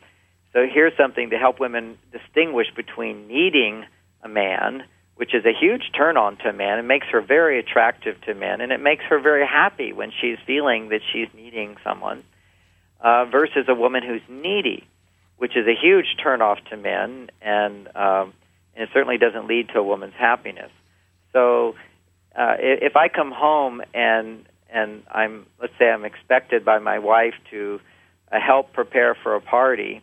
so 0.53 0.65
here's 0.71 0.95
something 0.97 1.31
to 1.31 1.37
help 1.37 1.59
women 1.59 1.97
distinguish 2.11 2.67
between 2.75 3.27
needing 3.27 3.85
a 4.23 4.29
man, 4.29 4.83
which 5.15 5.33
is 5.33 5.45
a 5.45 5.53
huge 5.53 5.91
turn 5.95 6.15
on 6.15 6.37
to 6.37 6.49
a 6.49 6.53
man. 6.53 6.79
It 6.79 6.83
makes 6.83 7.07
her 7.07 7.21
very 7.21 7.59
attractive 7.59 8.19
to 8.21 8.33
men, 8.33 8.61
and 8.61 8.71
it 8.71 8.79
makes 8.79 9.03
her 9.05 9.19
very 9.19 9.45
happy 9.45 9.91
when 9.91 10.11
she's 10.21 10.37
feeling 10.47 10.89
that 10.89 11.01
she's 11.11 11.27
needing 11.35 11.75
someone, 11.83 12.23
uh, 13.01 13.25
versus 13.25 13.65
a 13.67 13.75
woman 13.75 14.03
who's 14.03 14.21
needy, 14.29 14.87
which 15.37 15.57
is 15.57 15.67
a 15.67 15.75
huge 15.75 16.15
turn 16.23 16.41
off 16.41 16.59
to 16.69 16.77
men 16.77 17.29
and. 17.41 17.89
Um, 17.93 18.33
and 18.75 18.83
it 18.83 18.89
certainly 18.93 19.17
doesn't 19.17 19.47
lead 19.47 19.69
to 19.69 19.79
a 19.79 19.83
woman's 19.83 20.13
happiness. 20.17 20.71
So, 21.33 21.75
uh, 22.37 22.55
if 22.59 22.95
I 22.95 23.07
come 23.07 23.31
home 23.31 23.81
and 23.93 24.45
and 24.69 25.03
I'm 25.09 25.45
let's 25.61 25.73
say 25.79 25.89
I'm 25.89 26.05
expected 26.05 26.65
by 26.65 26.79
my 26.79 26.99
wife 26.99 27.33
to 27.51 27.79
uh, 28.31 28.39
help 28.39 28.73
prepare 28.73 29.15
for 29.15 29.35
a 29.35 29.41
party, 29.41 30.01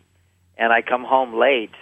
and 0.57 0.73
I 0.73 0.83
come 0.83 1.05
home 1.05 1.39
late, 1.39 1.75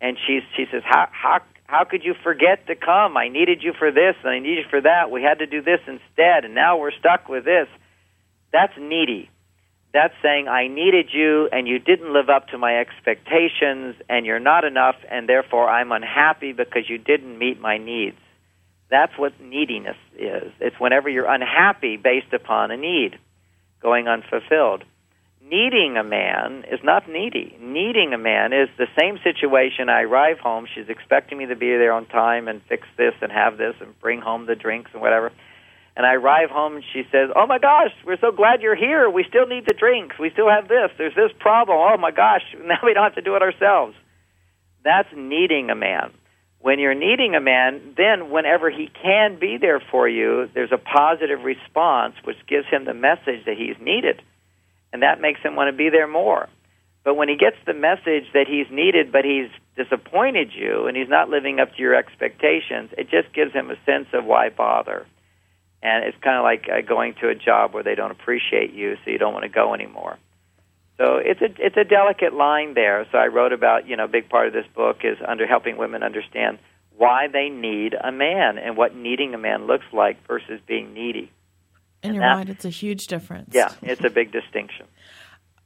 and 0.00 0.16
she 0.26 0.40
she 0.56 0.64
says 0.72 0.82
how 0.84 1.08
how 1.10 1.40
how 1.66 1.84
could 1.84 2.04
you 2.04 2.14
forget 2.22 2.66
to 2.66 2.74
come? 2.74 3.16
I 3.16 3.28
needed 3.28 3.62
you 3.62 3.72
for 3.78 3.90
this 3.90 4.14
and 4.22 4.30
I 4.30 4.38
need 4.38 4.58
you 4.58 4.64
for 4.68 4.80
that. 4.80 5.10
We 5.10 5.22
had 5.22 5.38
to 5.38 5.46
do 5.46 5.62
this 5.62 5.80
instead, 5.86 6.44
and 6.44 6.54
now 6.54 6.78
we're 6.78 6.92
stuck 6.92 7.28
with 7.28 7.44
this. 7.44 7.68
That's 8.52 8.72
needy 8.78 9.30
that's 9.92 10.14
saying 10.22 10.48
I 10.48 10.68
needed 10.68 11.10
you 11.12 11.48
and 11.52 11.68
you 11.68 11.78
didn't 11.78 12.12
live 12.12 12.30
up 12.30 12.48
to 12.48 12.58
my 12.58 12.78
expectations 12.78 13.96
and 14.08 14.24
you're 14.24 14.40
not 14.40 14.64
enough 14.64 14.96
and 15.10 15.28
therefore 15.28 15.68
I'm 15.68 15.92
unhappy 15.92 16.52
because 16.52 16.88
you 16.88 16.96
didn't 16.98 17.38
meet 17.38 17.60
my 17.60 17.76
needs. 17.76 18.16
That's 18.90 19.12
what 19.18 19.38
neediness 19.40 19.96
is. 20.18 20.52
It's 20.60 20.76
whenever 20.78 21.08
you're 21.08 21.30
unhappy 21.30 21.96
based 21.96 22.32
upon 22.32 22.70
a 22.70 22.76
need 22.76 23.18
going 23.82 24.08
unfulfilled. 24.08 24.84
Needing 25.44 25.96
a 25.98 26.04
man 26.04 26.64
is 26.70 26.80
not 26.82 27.08
needy. 27.08 27.56
Needing 27.60 28.14
a 28.14 28.18
man 28.18 28.52
is 28.52 28.68
the 28.78 28.86
same 28.98 29.18
situation. 29.22 29.90
I 29.90 30.02
arrive 30.02 30.38
home, 30.38 30.66
she's 30.72 30.88
expecting 30.88 31.36
me 31.36 31.46
to 31.46 31.56
be 31.56 31.68
there 31.68 31.92
on 31.92 32.06
time 32.06 32.48
and 32.48 32.62
fix 32.68 32.86
this 32.96 33.12
and 33.20 33.30
have 33.30 33.58
this 33.58 33.74
and 33.80 33.98
bring 34.00 34.20
home 34.20 34.46
the 34.46 34.54
drinks 34.54 34.90
and 34.94 35.02
whatever 35.02 35.32
and 35.96 36.06
I 36.06 36.14
arrive 36.14 36.50
home 36.50 36.76
and 36.76 36.84
she 36.92 37.02
says, 37.12 37.30
"Oh 37.36 37.46
my 37.46 37.58
gosh, 37.58 37.92
we're 38.06 38.18
so 38.18 38.32
glad 38.32 38.62
you're 38.62 38.74
here. 38.74 39.10
We 39.10 39.24
still 39.24 39.46
need 39.46 39.66
the 39.66 39.74
drinks. 39.74 40.18
We 40.18 40.30
still 40.30 40.48
have 40.48 40.68
this. 40.68 40.90
There's 40.96 41.14
this 41.14 41.32
problem. 41.38 41.78
Oh 41.78 41.96
my 41.98 42.10
gosh, 42.10 42.42
now 42.64 42.78
we 42.82 42.94
don't 42.94 43.04
have 43.04 43.14
to 43.16 43.22
do 43.22 43.36
it 43.36 43.42
ourselves." 43.42 43.94
That's 44.84 45.08
needing 45.14 45.70
a 45.70 45.74
man. 45.74 46.12
When 46.60 46.78
you're 46.78 46.94
needing 46.94 47.34
a 47.34 47.40
man, 47.40 47.94
then 47.96 48.30
whenever 48.30 48.70
he 48.70 48.88
can 49.02 49.38
be 49.38 49.58
there 49.60 49.80
for 49.80 50.08
you, 50.08 50.48
there's 50.54 50.72
a 50.72 50.78
positive 50.78 51.42
response 51.42 52.14
which 52.24 52.36
gives 52.46 52.66
him 52.68 52.84
the 52.84 52.94
message 52.94 53.44
that 53.46 53.56
he's 53.56 53.76
needed. 53.80 54.22
And 54.92 55.02
that 55.02 55.20
makes 55.20 55.40
him 55.40 55.56
want 55.56 55.68
to 55.68 55.76
be 55.76 55.90
there 55.90 56.06
more. 56.06 56.48
But 57.04 57.14
when 57.14 57.28
he 57.28 57.36
gets 57.36 57.56
the 57.66 57.74
message 57.74 58.30
that 58.32 58.46
he's 58.46 58.66
needed 58.70 59.10
but 59.10 59.24
he's 59.24 59.50
disappointed 59.76 60.52
you 60.54 60.86
and 60.86 60.96
he's 60.96 61.08
not 61.08 61.28
living 61.28 61.58
up 61.58 61.74
to 61.74 61.82
your 61.82 61.96
expectations, 61.96 62.90
it 62.96 63.10
just 63.10 63.32
gives 63.34 63.52
him 63.52 63.70
a 63.70 63.76
sense 63.84 64.06
of 64.12 64.24
why 64.24 64.50
bother 64.50 65.06
and 65.82 66.04
it's 66.04 66.16
kind 66.22 66.36
of 66.38 66.44
like 66.44 66.66
uh, 66.68 66.80
going 66.86 67.14
to 67.20 67.28
a 67.28 67.34
job 67.34 67.74
where 67.74 67.82
they 67.82 67.94
don't 67.94 68.10
appreciate 68.10 68.72
you, 68.72 68.96
so 69.04 69.10
you 69.10 69.18
don't 69.18 69.32
want 69.32 69.44
to 69.44 69.48
go 69.48 69.74
anymore. 69.74 70.18
So 70.98 71.16
it's 71.16 71.40
a 71.40 71.48
it's 71.58 71.76
a 71.76 71.84
delicate 71.84 72.34
line 72.34 72.74
there. 72.74 73.06
So 73.10 73.18
I 73.18 73.26
wrote 73.26 73.52
about 73.52 73.88
you 73.88 73.96
know 73.96 74.04
a 74.04 74.08
big 74.08 74.28
part 74.28 74.46
of 74.46 74.52
this 74.52 74.66
book 74.74 74.98
is 75.02 75.18
under 75.26 75.46
helping 75.46 75.76
women 75.76 76.02
understand 76.02 76.58
why 76.96 77.26
they 77.32 77.48
need 77.48 77.94
a 77.94 78.12
man 78.12 78.58
and 78.58 78.76
what 78.76 78.94
needing 78.94 79.34
a 79.34 79.38
man 79.38 79.66
looks 79.66 79.86
like 79.92 80.24
versus 80.26 80.60
being 80.66 80.92
needy. 80.92 81.32
And, 82.02 82.10
and 82.10 82.14
you're 82.14 82.24
that, 82.24 82.36
right, 82.36 82.48
it's 82.48 82.64
a 82.64 82.70
huge 82.70 83.06
difference. 83.06 83.50
Yeah, 83.52 83.72
it's 83.82 84.04
a 84.04 84.10
big 84.10 84.30
distinction. 84.32 84.86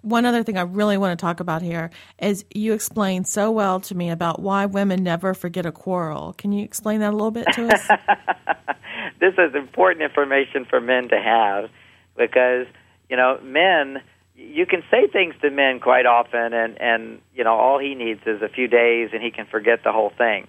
One 0.03 0.25
other 0.25 0.45
thing 0.45 0.57
I 0.57 0.63
really 0.63 0.97
want 0.97 1.19
to 1.19 1.21
talk 1.21 1.41
about 1.41 1.63
here 1.63 1.91
is 2.21 2.45
you 2.55 2.75
explained 2.75 3.27
so 3.27 3.51
well 3.51 3.81
to 3.81 3.95
me 3.95 4.11
about 4.11 4.41
why 4.41 4.67
women 4.67 5.03
never 5.03 5.35
forget 5.35 5.67
a 5.67 5.73
quarrel. 5.73 6.33
Can 6.35 6.53
you 6.53 6.65
explain 6.65 7.01
that 7.01 7.11
a 7.11 7.17
little 7.17 7.33
bit 7.33 7.47
to 7.55 7.67
us? 7.75 7.89
this 9.21 9.35
is 9.39 9.55
important 9.55 10.03
information 10.03 10.65
for 10.69 10.81
men 10.81 11.09
to 11.09 11.21
have 11.21 11.71
because, 12.17 12.67
you 13.09 13.17
know, 13.17 13.39
men 13.43 14.03
you 14.37 14.67
can 14.67 14.83
say 14.91 15.07
things 15.07 15.35
to 15.41 15.51
men 15.51 15.81
quite 15.81 16.05
often 16.07 16.53
and 16.53 16.81
and 16.81 17.21
you 17.35 17.43
know 17.43 17.55
all 17.55 17.79
he 17.79 17.95
needs 17.95 18.21
is 18.27 18.43
a 18.43 18.49
few 18.49 18.69
days 18.69 19.11
and 19.13 19.23
he 19.23 19.31
can 19.31 19.47
forget 19.47 19.83
the 19.85 19.93
whole 19.93 20.13
thing. 20.17 20.47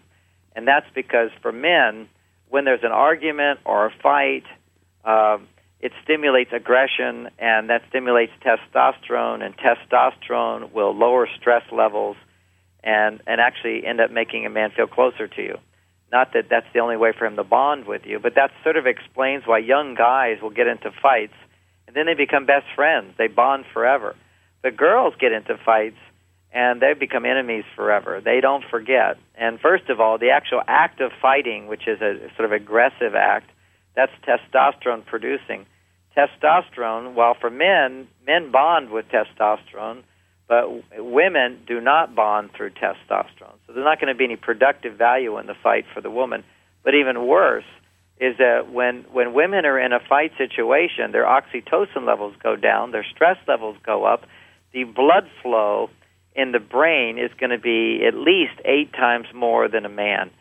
And 0.55 0.67
that's 0.67 0.87
because 0.93 1.29
for 1.41 1.51
men 1.51 2.09
when 2.49 2.65
there's 2.65 2.83
an 2.83 2.91
argument 2.91 3.59
or 3.65 3.85
a 3.85 3.91
fight 4.03 4.43
uh, 5.05 5.37
it 5.79 5.91
stimulates 6.03 6.51
aggression 6.51 7.29
and 7.39 7.69
that 7.69 7.83
stimulates 7.89 8.33
testosterone 8.43 9.41
and 9.43 9.55
testosterone 9.57 10.71
will 10.73 10.93
lower 10.93 11.27
stress 11.39 11.63
levels 11.71 12.17
and 12.83 13.21
and 13.25 13.39
actually 13.39 13.85
end 13.85 14.01
up 14.01 14.11
making 14.11 14.45
a 14.45 14.49
man 14.49 14.71
feel 14.71 14.87
closer 14.87 15.27
to 15.27 15.41
you 15.41 15.57
not 16.11 16.33
that 16.33 16.45
that's 16.49 16.67
the 16.73 16.79
only 16.79 16.97
way 16.97 17.11
for 17.17 17.25
him 17.25 17.35
to 17.35 17.43
bond 17.43 17.85
with 17.85 18.05
you 18.05 18.19
but 18.19 18.35
that 18.35 18.51
sort 18.63 18.77
of 18.77 18.85
explains 18.85 19.43
why 19.45 19.57
young 19.57 19.95
guys 19.95 20.37
will 20.41 20.49
get 20.49 20.67
into 20.67 20.91
fights 21.01 21.33
and 21.87 21.95
then 21.95 22.05
they 22.05 22.13
become 22.13 22.45
best 22.45 22.65
friends. 22.75 23.13
They 23.17 23.27
bond 23.27 23.65
forever. 23.73 24.15
The 24.61 24.71
girls 24.71 25.13
get 25.19 25.31
into 25.31 25.57
fights 25.65 25.97
and 26.51 26.81
they 26.81 26.93
become 26.93 27.25
enemies 27.25 27.63
forever. 27.75 28.21
They 28.23 28.41
don't 28.41 28.63
forget. 28.69 29.17
And 29.35 29.59
first 29.59 29.89
of 29.89 29.99
all, 29.99 30.17
the 30.17 30.31
actual 30.31 30.61
act 30.67 31.01
of 31.01 31.11
fighting, 31.21 31.67
which 31.67 31.87
is 31.87 32.01
a 32.01 32.29
sort 32.35 32.45
of 32.45 32.51
aggressive 32.51 33.15
act, 33.15 33.49
that's 33.95 34.11
testosterone 34.27 35.05
producing. 35.05 35.65
Testosterone, 36.15 37.13
while 37.13 37.35
for 37.39 37.49
men, 37.49 38.07
men 38.25 38.51
bond 38.51 38.89
with 38.89 39.05
testosterone, 39.09 40.03
but 40.47 40.69
women 40.97 41.59
do 41.67 41.81
not 41.81 42.15
bond 42.15 42.51
through 42.55 42.71
testosterone. 42.71 43.57
So 43.67 43.73
there's 43.73 43.83
not 43.83 43.99
going 43.99 44.13
to 44.13 44.17
be 44.17 44.23
any 44.23 44.37
productive 44.37 44.97
value 44.97 45.37
in 45.37 45.47
the 45.47 45.55
fight 45.61 45.85
for 45.93 46.01
the 46.01 46.09
woman. 46.09 46.43
But 46.83 46.95
even 46.95 47.27
worse, 47.27 47.65
is 48.19 48.37
that 48.37 48.71
when 48.71 49.03
when 49.11 49.33
women 49.33 49.65
are 49.65 49.79
in 49.79 49.93
a 49.93 49.99
fight 49.99 50.31
situation, 50.37 51.11
their 51.11 51.25
oxytocin 51.25 52.05
levels 52.05 52.33
go 52.41 52.55
down, 52.55 52.91
their 52.91 53.05
stress 53.13 53.37
levels 53.47 53.77
go 53.85 54.05
up, 54.05 54.23
the 54.73 54.85
blood 54.85 55.29
flow 55.43 55.89
in 56.35 56.51
the 56.51 56.59
brain 56.59 57.17
is 57.17 57.31
going 57.39 57.49
to 57.49 57.59
be 57.59 58.03
at 58.05 58.13
least 58.13 58.53
eight 58.65 58.93
times 58.93 59.27
more 59.33 59.67
than 59.67 59.85
a 59.85 59.89
man, 59.89 60.31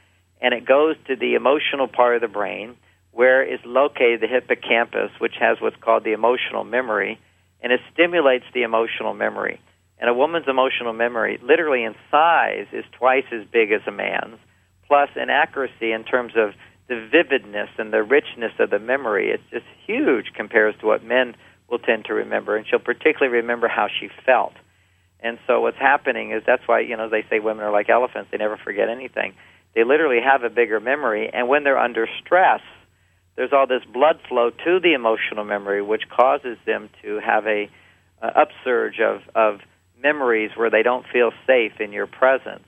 and 0.40 0.54
it 0.54 0.64
goes 0.64 0.96
to 1.06 1.16
the 1.16 1.34
emotional 1.34 1.88
part 1.88 2.14
of 2.14 2.20
the 2.22 2.28
brain 2.28 2.76
where 3.12 3.42
is 3.42 3.58
located 3.64 4.20
the 4.20 4.26
hippocampus, 4.26 5.10
which 5.18 5.34
has 5.40 5.56
what's 5.58 5.76
called 5.80 6.04
the 6.04 6.12
emotional 6.12 6.64
memory, 6.64 7.18
and 7.62 7.72
it 7.72 7.80
stimulates 7.92 8.44
the 8.52 8.62
emotional 8.62 9.14
memory. 9.14 9.58
And 9.98 10.10
a 10.10 10.14
woman's 10.14 10.46
emotional 10.46 10.92
memory, 10.92 11.38
literally 11.42 11.82
in 11.82 11.94
size, 12.10 12.66
is 12.72 12.84
twice 12.92 13.24
as 13.32 13.46
big 13.50 13.72
as 13.72 13.80
a 13.86 13.90
man's, 13.90 14.38
plus 14.86 15.08
in 15.16 15.30
accuracy 15.30 15.92
in 15.92 16.04
terms 16.04 16.34
of 16.36 16.52
the 16.88 17.08
vividness 17.10 17.70
and 17.78 17.92
the 17.92 18.02
richness 18.02 18.52
of 18.58 18.70
the 18.70 18.78
memory. 18.78 19.30
It's 19.30 19.42
just 19.50 19.64
huge 19.86 20.32
compared 20.34 20.78
to 20.80 20.86
what 20.86 21.02
men 21.02 21.34
will 21.68 21.78
tend 21.78 22.04
to 22.06 22.14
remember, 22.14 22.56
and 22.56 22.66
she'll 22.66 22.78
particularly 22.78 23.34
remember 23.36 23.68
how 23.68 23.88
she 23.88 24.08
felt. 24.24 24.52
And 25.20 25.38
so 25.46 25.60
what's 25.62 25.78
happening 25.78 26.30
is 26.32 26.42
that's 26.46 26.66
why 26.66 26.80
you 26.80 26.96
know 26.96 27.08
they 27.08 27.24
say 27.28 27.40
women 27.40 27.64
are 27.64 27.72
like 27.72 27.88
elephants; 27.88 28.30
they 28.30 28.36
never 28.36 28.56
forget 28.56 28.88
anything. 28.88 29.34
They 29.74 29.82
literally 29.82 30.20
have 30.22 30.42
a 30.42 30.50
bigger 30.50 30.78
memory, 30.78 31.30
and 31.32 31.48
when 31.48 31.64
they're 31.64 31.78
under 31.78 32.06
stress, 32.24 32.60
there's 33.34 33.52
all 33.52 33.66
this 33.66 33.84
blood 33.92 34.20
flow 34.28 34.50
to 34.50 34.80
the 34.80 34.94
emotional 34.94 35.44
memory, 35.44 35.82
which 35.82 36.08
causes 36.08 36.56
them 36.64 36.88
to 37.02 37.18
have 37.18 37.46
a, 37.46 37.68
a 38.22 38.40
upsurge 38.40 39.00
of 39.00 39.22
of 39.34 39.60
memories 40.02 40.50
where 40.56 40.70
they 40.70 40.82
don't 40.82 41.06
feel 41.12 41.32
safe 41.46 41.80
in 41.80 41.92
your 41.92 42.06
presence 42.06 42.64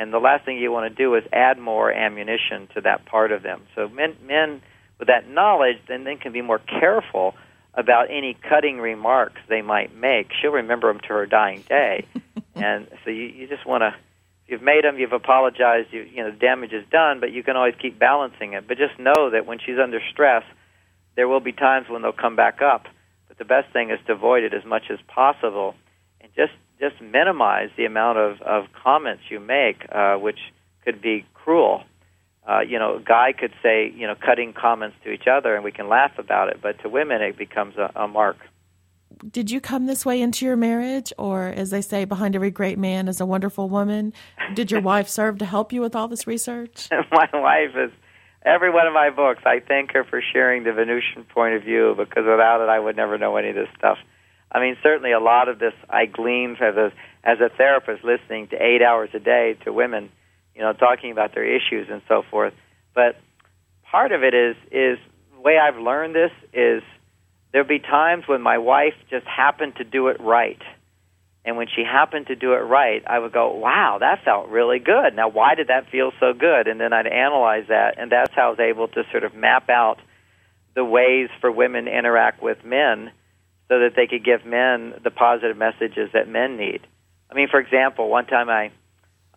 and 0.00 0.14
the 0.14 0.18
last 0.18 0.46
thing 0.46 0.56
you 0.56 0.72
want 0.72 0.90
to 0.90 1.02
do 1.02 1.14
is 1.14 1.24
add 1.30 1.58
more 1.58 1.92
ammunition 1.92 2.68
to 2.74 2.80
that 2.80 3.04
part 3.04 3.32
of 3.32 3.42
them. 3.42 3.60
So 3.74 3.86
men, 3.88 4.16
men 4.24 4.62
with 4.98 5.08
that 5.08 5.28
knowledge 5.28 5.76
then, 5.88 6.04
then 6.04 6.16
can 6.16 6.32
be 6.32 6.40
more 6.40 6.58
careful 6.58 7.34
about 7.74 8.10
any 8.10 8.34
cutting 8.48 8.78
remarks 8.78 9.40
they 9.48 9.60
might 9.60 9.94
make. 9.94 10.30
She'll 10.40 10.52
remember 10.52 10.90
them 10.90 11.00
to 11.02 11.08
her 11.08 11.26
dying 11.26 11.62
day, 11.68 12.06
and 12.54 12.88
so 13.04 13.10
you, 13.10 13.24
you 13.24 13.46
just 13.46 13.66
want 13.66 13.82
to. 13.82 13.94
You've 14.46 14.62
made 14.62 14.82
them. 14.84 14.98
You've 14.98 15.12
apologized. 15.12 15.92
You, 15.92 16.00
you 16.02 16.24
know 16.24 16.30
the 16.30 16.36
damage 16.36 16.72
is 16.72 16.84
done, 16.90 17.20
but 17.20 17.30
you 17.30 17.42
can 17.42 17.56
always 17.56 17.74
keep 17.80 17.98
balancing 17.98 18.54
it. 18.54 18.66
But 18.66 18.78
just 18.78 18.98
know 18.98 19.30
that 19.30 19.46
when 19.46 19.58
she's 19.58 19.78
under 19.78 20.00
stress, 20.10 20.44
there 21.14 21.28
will 21.28 21.40
be 21.40 21.52
times 21.52 21.88
when 21.88 22.02
they'll 22.02 22.12
come 22.12 22.36
back 22.36 22.62
up. 22.62 22.86
But 23.28 23.38
the 23.38 23.44
best 23.44 23.72
thing 23.72 23.90
is 23.90 23.98
to 24.06 24.14
avoid 24.14 24.42
it 24.44 24.54
as 24.54 24.64
much 24.64 24.84
as 24.90 24.98
possible, 25.06 25.76
just 26.36 26.52
just 26.80 27.00
minimize 27.00 27.68
the 27.76 27.84
amount 27.84 28.18
of, 28.18 28.40
of 28.40 28.64
comments 28.72 29.24
you 29.28 29.38
make, 29.38 29.84
uh, 29.92 30.16
which 30.16 30.38
could 30.84 31.02
be 31.02 31.26
cruel. 31.34 31.82
Uh, 32.48 32.60
you 32.60 32.78
know, 32.78 32.96
a 32.96 33.00
guy 33.00 33.32
could 33.38 33.52
say, 33.62 33.92
you 33.94 34.06
know, 34.06 34.14
cutting 34.14 34.54
comments 34.54 34.96
to 35.04 35.10
each 35.10 35.26
other, 35.30 35.54
and 35.54 35.62
we 35.62 35.70
can 35.70 35.88
laugh 35.88 36.12
about 36.18 36.48
it, 36.48 36.58
but 36.62 36.80
to 36.80 36.88
women, 36.88 37.20
it 37.20 37.36
becomes 37.36 37.76
a, 37.76 37.92
a 37.94 38.08
mark. 38.08 38.38
Did 39.30 39.50
you 39.50 39.60
come 39.60 39.86
this 39.86 40.06
way 40.06 40.22
into 40.22 40.46
your 40.46 40.56
marriage, 40.56 41.12
or 41.18 41.48
as 41.48 41.70
they 41.70 41.82
say, 41.82 42.06
behind 42.06 42.34
every 42.34 42.50
great 42.50 42.78
man 42.78 43.08
is 43.08 43.20
a 43.20 43.26
wonderful 43.26 43.68
woman? 43.68 44.14
Did 44.54 44.70
your 44.70 44.80
wife 44.92 45.08
serve 45.08 45.38
to 45.38 45.44
help 45.44 45.72
you 45.72 45.82
with 45.82 45.94
all 45.94 46.08
this 46.08 46.26
research? 46.26 46.88
my 47.12 47.28
wife 47.34 47.76
is 47.76 47.90
every 48.42 48.70
one 48.70 48.86
of 48.86 48.94
my 48.94 49.10
books. 49.10 49.42
I 49.44 49.60
thank 49.60 49.92
her 49.92 50.04
for 50.04 50.22
sharing 50.32 50.64
the 50.64 50.72
Venusian 50.72 51.24
point 51.24 51.54
of 51.54 51.62
view 51.62 51.94
because 51.96 52.24
without 52.24 52.62
it, 52.62 52.70
I 52.70 52.78
would 52.78 52.96
never 52.96 53.18
know 53.18 53.36
any 53.36 53.50
of 53.50 53.54
this 53.54 53.68
stuff. 53.76 53.98
I 54.52 54.60
mean, 54.60 54.76
certainly 54.82 55.12
a 55.12 55.20
lot 55.20 55.48
of 55.48 55.58
this 55.58 55.74
I 55.88 56.06
glean 56.06 56.56
as 56.60 56.76
a 56.76 56.92
as 57.22 57.38
a 57.40 57.48
therapist 57.48 58.04
listening 58.04 58.48
to 58.48 58.56
eight 58.56 58.82
hours 58.82 59.10
a 59.14 59.18
day 59.18 59.56
to 59.64 59.72
women, 59.72 60.10
you 60.54 60.62
know, 60.62 60.72
talking 60.72 61.12
about 61.12 61.34
their 61.34 61.44
issues 61.44 61.88
and 61.90 62.02
so 62.08 62.22
forth. 62.30 62.54
But 62.94 63.16
part 63.90 64.12
of 64.12 64.22
it 64.22 64.34
is 64.34 64.56
is 64.70 64.98
the 65.34 65.40
way 65.40 65.58
I've 65.58 65.78
learned 65.78 66.14
this 66.14 66.32
is 66.52 66.82
there'll 67.52 67.68
be 67.68 67.78
times 67.78 68.24
when 68.26 68.42
my 68.42 68.58
wife 68.58 68.94
just 69.08 69.26
happened 69.26 69.76
to 69.76 69.84
do 69.84 70.08
it 70.08 70.20
right. 70.20 70.60
And 71.42 71.56
when 71.56 71.68
she 71.74 71.82
happened 71.84 72.26
to 72.26 72.36
do 72.36 72.52
it 72.52 72.58
right, 72.58 73.02
I 73.06 73.18
would 73.18 73.32
go, 73.32 73.54
wow, 73.54 73.96
that 74.00 74.24
felt 74.24 74.50
really 74.50 74.78
good. 74.78 75.16
Now, 75.16 75.28
why 75.28 75.54
did 75.54 75.68
that 75.68 75.88
feel 75.90 76.12
so 76.20 76.34
good? 76.34 76.68
And 76.68 76.78
then 76.78 76.92
I'd 76.92 77.06
analyze 77.06 77.64
that, 77.68 77.98
and 77.98 78.12
that's 78.12 78.34
how 78.34 78.48
I 78.48 78.50
was 78.50 78.60
able 78.60 78.88
to 78.88 79.04
sort 79.10 79.24
of 79.24 79.34
map 79.34 79.70
out 79.70 80.00
the 80.74 80.84
ways 80.84 81.30
for 81.40 81.50
women 81.50 81.88
interact 81.88 82.42
with 82.42 82.62
men 82.62 83.10
so 83.70 83.78
that 83.78 83.94
they 83.94 84.08
could 84.08 84.24
give 84.24 84.44
men 84.44 84.94
the 85.04 85.12
positive 85.12 85.56
messages 85.56 86.10
that 86.12 86.28
men 86.28 86.56
need. 86.56 86.80
I 87.30 87.34
mean, 87.34 87.46
for 87.48 87.60
example, 87.60 88.10
one 88.10 88.26
time 88.26 88.50
I, 88.50 88.72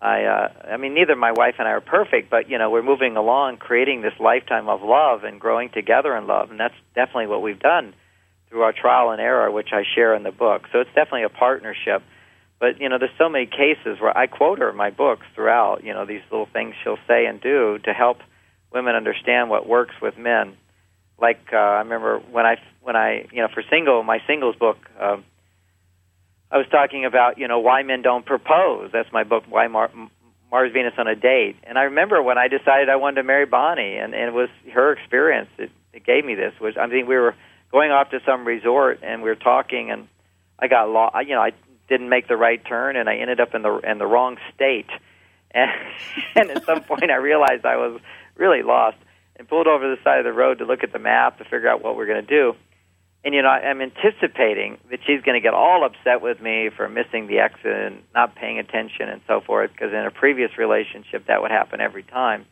I, 0.02 0.24
uh, 0.24 0.48
I 0.74 0.78
mean, 0.78 0.96
neither 0.96 1.16
my 1.16 1.32
wife 1.32 1.56
and 1.60 1.68
I 1.68 1.72
are 1.72 1.82
perfect, 1.82 2.32
but 2.32 2.50
you 2.50 2.58
know, 2.58 2.72
we're 2.72 2.82
moving 2.82 3.16
along, 3.16 3.58
creating 3.58 4.02
this 4.02 4.14
lifetime 4.20 4.68
of 4.70 4.82
love 4.82 5.24
and 5.24 5.40
growing 5.40 5.70
together 5.70 6.18
in 6.18 6.26
love, 6.26 6.50
and 6.50 6.60
that's 6.60 6.74
definitely 6.96 7.28
what 7.28 7.44
we've 7.44 7.60
done 7.60 7.94
through 8.50 8.64
our 8.64 8.74
trial 8.74 9.12
and 9.12 9.22
error, 9.22 9.52
which 9.52 9.70
I 9.72 9.84
share 9.94 10.16
in 10.16 10.24
the 10.24 10.32
book. 10.32 10.64
So 10.72 10.80
it's 10.80 10.94
definitely 10.96 11.24
a 11.24 11.30
partnership. 11.30 12.02
But 12.60 12.82
you 12.82 12.90
know, 12.90 12.98
there's 12.98 13.12
so 13.20 13.30
many 13.30 13.46
cases 13.46 14.02
where 14.02 14.18
I 14.18 14.26
quote 14.26 14.58
her 14.58 14.72
in 14.72 14.76
my 14.76 14.90
books 14.90 15.28
throughout. 15.36 15.84
You 15.84 15.94
know, 15.94 16.08
these 16.08 16.22
little 16.32 16.50
things 16.52 16.74
she'll 16.84 16.98
say 17.08 17.28
and 17.28 17.40
do 17.40 17.78
to 17.86 17.94
help 17.94 18.18
women 18.72 18.96
understand 18.96 19.52
what 19.52 19.68
works 19.68 19.94
with 20.02 20.18
men 20.18 20.58
like 21.20 21.40
uh, 21.54 21.58
I 21.58 21.80
remember 21.80 22.20
when 22.32 22.46
I 22.46 22.58
when 22.82 22.96
I 22.96 23.28
you 23.32 23.42
know 23.42 23.48
for 23.54 23.64
single 23.70 24.04
my 24.04 24.20
singles 24.28 24.56
book 24.56 24.78
um, 25.00 25.24
I 26.52 26.58
was 26.58 26.68
talking 26.70 27.04
about 27.06 27.38
you 27.40 27.48
know 27.48 27.60
why 27.60 27.82
men 27.84 28.04
don't 28.04 28.26
propose. 28.26 28.92
That's 28.94 29.12
my 29.12 29.24
book 29.24 29.44
why 29.50 29.68
Mar- 29.68 29.92
Mars 30.52 30.72
Venus 30.72 30.94
on 31.00 31.08
a 31.08 31.16
date. 31.16 31.56
And 31.64 31.80
I 31.80 31.84
remember 31.84 32.22
when 32.22 32.38
I 32.38 32.48
decided 32.48 32.90
I 32.90 32.98
wanted 32.98 33.16
to 33.16 33.24
marry 33.24 33.48
Bonnie, 33.48 33.98
and, 33.98 34.14
and 34.14 34.30
it 34.30 34.34
was 34.34 34.50
her 34.72 34.94
experience 34.94 35.50
that 35.58 35.70
it 35.94 36.06
gave 36.06 36.24
me 36.24 36.36
this. 36.36 36.54
Was 36.62 36.76
I 36.80 36.86
mean 36.86 37.08
we 37.08 37.16
were 37.16 37.36
going 37.72 37.92
off 37.92 38.12
to 38.12 38.20
some 38.24 38.46
resort 38.46 39.00
and 39.02 39.24
we 39.24 39.30
were 39.30 39.36
talking, 39.36 39.90
and 39.90 40.08
I 40.60 40.68
got 40.68 40.90
lost. 40.90 41.16
You 41.28 41.34
know 41.34 41.42
I 41.42 41.54
didn't 41.90 42.10
make 42.10 42.28
the 42.28 42.38
right 42.38 42.64
turn, 42.64 42.98
and 42.98 43.10
I 43.10 43.16
ended 43.16 43.40
up 43.40 43.56
in 43.56 43.64
the 43.64 43.76
in 43.80 43.98
the 43.98 44.08
wrong 44.08 44.38
state. 44.54 44.90
And, 45.56 45.70
and 46.36 46.50
at 46.50 46.66
some 46.66 46.82
point 46.82 47.12
I 47.12 47.18
realized 47.18 47.64
I 47.64 47.78
was 47.78 48.02
really 48.36 48.64
lost 48.64 48.98
and 49.44 49.50
pulled 49.50 49.68
over 49.68 49.94
the 49.94 50.02
side 50.06 50.20
of 50.20 50.24
the 50.24 50.32
road 50.32 50.60
to 50.60 50.66
look 50.66 50.84
at 50.84 50.94
the 50.94 51.00
map 51.00 51.38
to 51.38 51.44
figure 51.44 51.68
out 51.68 51.84
what 51.84 51.98
we're 51.98 52.06
going 52.06 52.26
to 52.26 52.28
do. 52.28 52.56
And 53.26 53.36
you 53.36 53.42
know, 53.42 53.50
I'm 53.50 53.82
anticipating 53.82 54.78
that 54.90 55.00
she's 55.06 55.22
going 55.22 55.36
to 55.36 55.42
get 55.42 55.54
all 55.54 55.84
upset 55.84 56.22
with 56.22 56.42
me 56.42 56.70
for 56.76 56.88
missing 56.88 57.28
the 57.28 57.40
exit 57.40 57.66
and 57.66 58.02
not 58.16 58.36
paying 58.36 58.58
attention 58.58 59.10
and 59.10 59.20
so 59.28 59.42
forth. 59.42 59.72
Because 59.72 59.92
in 59.92 60.00
a 60.00 60.12
previous 60.12 60.58
relationship, 60.58 61.28
that 61.28 61.42
would 61.42 61.52
happen 61.52 61.82
every 61.82 62.04
time. 62.04 62.46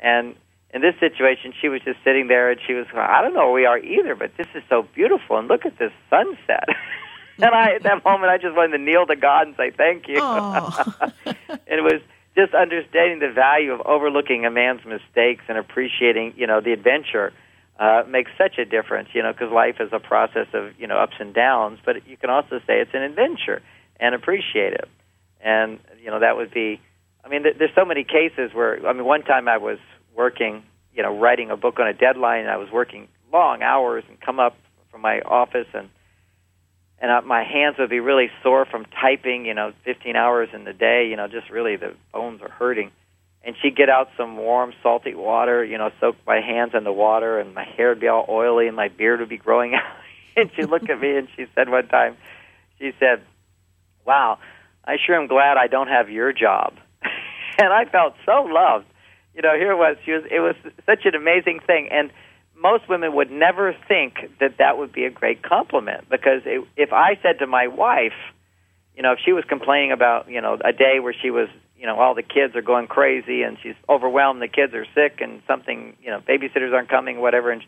And 0.00 0.34
in 0.74 0.82
this 0.82 0.94
situation, 0.98 1.52
she 1.60 1.68
was 1.68 1.80
just 1.82 1.98
sitting 2.02 2.26
there 2.26 2.50
and 2.50 2.60
she 2.66 2.74
was, 2.74 2.86
I 2.92 3.22
don't 3.22 3.34
know 3.34 3.46
where 3.46 3.54
we 3.54 3.66
are 3.66 3.78
either, 3.78 4.16
but 4.16 4.32
this 4.36 4.48
is 4.54 4.64
so 4.68 4.82
beautiful 4.94 5.38
and 5.38 5.46
look 5.46 5.64
at 5.64 5.78
this 5.78 5.92
sunset. 6.10 6.66
and 7.38 7.54
I, 7.54 7.74
at 7.74 7.84
that 7.84 8.04
moment, 8.04 8.30
I 8.30 8.38
just 8.38 8.56
wanted 8.56 8.78
to 8.78 8.82
kneel 8.82 9.06
to 9.06 9.16
God 9.16 9.46
and 9.46 9.56
say 9.56 9.70
thank 9.70 10.08
you. 10.08 10.20
and 11.26 11.78
it 11.78 11.82
was 11.82 12.00
just 12.36 12.54
understanding 12.54 13.18
the 13.20 13.32
value 13.32 13.72
of 13.72 13.80
overlooking 13.86 14.44
a 14.44 14.50
man's 14.50 14.84
mistakes 14.84 15.44
and 15.48 15.58
appreciating, 15.58 16.34
you 16.36 16.46
know, 16.46 16.60
the 16.60 16.72
adventure. 16.72 17.32
uh, 17.78 18.02
makes 18.08 18.30
such 18.38 18.58
a 18.58 18.64
difference, 18.64 19.08
you 19.12 19.22
know, 19.22 19.32
because 19.32 19.52
life 19.52 19.76
is 19.80 19.90
a 19.92 19.98
process 19.98 20.46
of, 20.54 20.72
you 20.78 20.86
know, 20.86 20.96
ups 20.98 21.16
and 21.20 21.34
downs, 21.34 21.78
but 21.84 22.06
you 22.08 22.16
can 22.16 22.30
also 22.30 22.58
say 22.66 22.80
it's 22.80 22.94
an 22.94 23.02
adventure 23.02 23.62
and 24.00 24.14
appreciate 24.14 24.72
it. 24.72 24.88
And, 25.44 25.78
you 26.02 26.10
know, 26.10 26.20
that 26.20 26.36
would 26.36 26.52
be, 26.52 26.80
I 27.24 27.28
mean, 27.28 27.42
th- 27.42 27.56
there's 27.58 27.74
so 27.74 27.84
many 27.84 28.04
cases 28.04 28.54
where, 28.54 28.86
I 28.86 28.92
mean, 28.92 29.04
one 29.04 29.22
time 29.22 29.48
I 29.48 29.58
was 29.58 29.78
working, 30.16 30.62
you 30.94 31.02
know, 31.02 31.18
writing 31.18 31.50
a 31.50 31.56
book 31.56 31.78
on 31.78 31.86
a 31.86 31.92
deadline, 31.92 32.40
and 32.40 32.50
I 32.50 32.56
was 32.56 32.70
working 32.72 33.08
long 33.32 33.62
hours 33.62 34.04
and 34.08 34.18
come 34.20 34.40
up 34.40 34.56
from 34.90 35.02
my 35.02 35.20
office 35.20 35.66
and 35.74 35.90
and 37.00 37.10
uh, 37.10 37.20
my 37.22 37.44
hands 37.44 37.76
would 37.78 37.90
be 37.90 38.00
really 38.00 38.30
sore 38.42 38.64
from 38.64 38.86
typing, 39.00 39.46
you 39.46 39.54
know, 39.54 39.72
15 39.84 40.16
hours 40.16 40.48
in 40.52 40.64
the 40.64 40.72
day, 40.72 41.08
you 41.08 41.16
know, 41.16 41.28
just 41.28 41.50
really 41.50 41.76
the 41.76 41.94
bones 42.12 42.40
are 42.42 42.50
hurting 42.50 42.90
and 43.46 43.54
she'd 43.62 43.76
get 43.76 43.88
out 43.88 44.08
some 44.16 44.36
warm, 44.36 44.74
salty 44.82 45.14
water, 45.14 45.64
you 45.64 45.78
know, 45.78 45.90
soak 46.00 46.16
my 46.26 46.40
hands 46.40 46.72
in 46.74 46.82
the 46.82 46.92
water, 46.92 47.38
and 47.38 47.54
my 47.54 47.64
hair 47.64 47.90
would 47.90 48.00
be 48.00 48.08
all 48.08 48.26
oily, 48.28 48.66
and 48.66 48.74
my 48.74 48.88
beard 48.88 49.20
would 49.20 49.28
be 49.28 49.38
growing 49.38 49.74
out. 49.76 49.84
and 50.36 50.50
she'd 50.54 50.68
look 50.68 50.90
at 50.90 51.00
me, 51.00 51.16
and 51.16 51.28
she 51.36 51.46
said 51.54 51.68
one 51.68 51.86
time, 51.86 52.16
she 52.80 52.92
said, 52.98 53.22
"Wow, 54.04 54.38
I 54.84 54.96
sure 54.98 55.14
am 55.14 55.28
glad 55.28 55.56
I 55.56 55.68
don't 55.68 55.86
have 55.86 56.10
your 56.10 56.32
job." 56.32 56.74
and 57.58 57.72
I 57.72 57.84
felt 57.84 58.14
so 58.26 58.42
loved. 58.42 58.86
You 59.34 59.42
know, 59.42 59.54
here 59.54 59.70
it 59.70 59.76
was. 59.76 59.96
She 60.04 60.10
was. 60.10 60.24
It 60.28 60.40
was 60.40 60.56
such 60.84 61.06
an 61.06 61.14
amazing 61.14 61.60
thing, 61.64 61.88
and 61.92 62.10
most 62.60 62.88
women 62.88 63.14
would 63.14 63.30
never 63.30 63.74
think 63.88 64.14
that 64.40 64.58
that 64.58 64.78
would 64.78 64.92
be 64.92 65.04
a 65.04 65.10
great 65.10 65.42
compliment 65.42 66.08
because 66.10 66.42
it, 66.44 66.66
if 66.76 66.92
I 66.92 67.18
said 67.22 67.38
to 67.40 67.46
my 67.46 67.66
wife, 67.66 68.16
you 68.96 69.02
know, 69.02 69.12
if 69.12 69.18
she 69.24 69.32
was 69.32 69.44
complaining 69.48 69.92
about, 69.92 70.30
you 70.30 70.40
know, 70.40 70.58
a 70.64 70.72
day 70.72 70.98
where 71.00 71.14
she 71.14 71.30
was 71.30 71.48
you 71.78 71.86
know 71.86 71.98
all 71.98 72.14
the 72.14 72.22
kids 72.22 72.56
are 72.56 72.62
going 72.62 72.86
crazy 72.86 73.42
and 73.42 73.58
she's 73.62 73.74
overwhelmed 73.88 74.40
the 74.40 74.48
kids 74.48 74.72
are 74.74 74.86
sick 74.94 75.20
and 75.20 75.42
something 75.46 75.96
you 76.02 76.10
know 76.10 76.20
babysitters 76.20 76.72
aren't 76.72 76.88
coming 76.88 77.20
whatever 77.20 77.50
and 77.50 77.62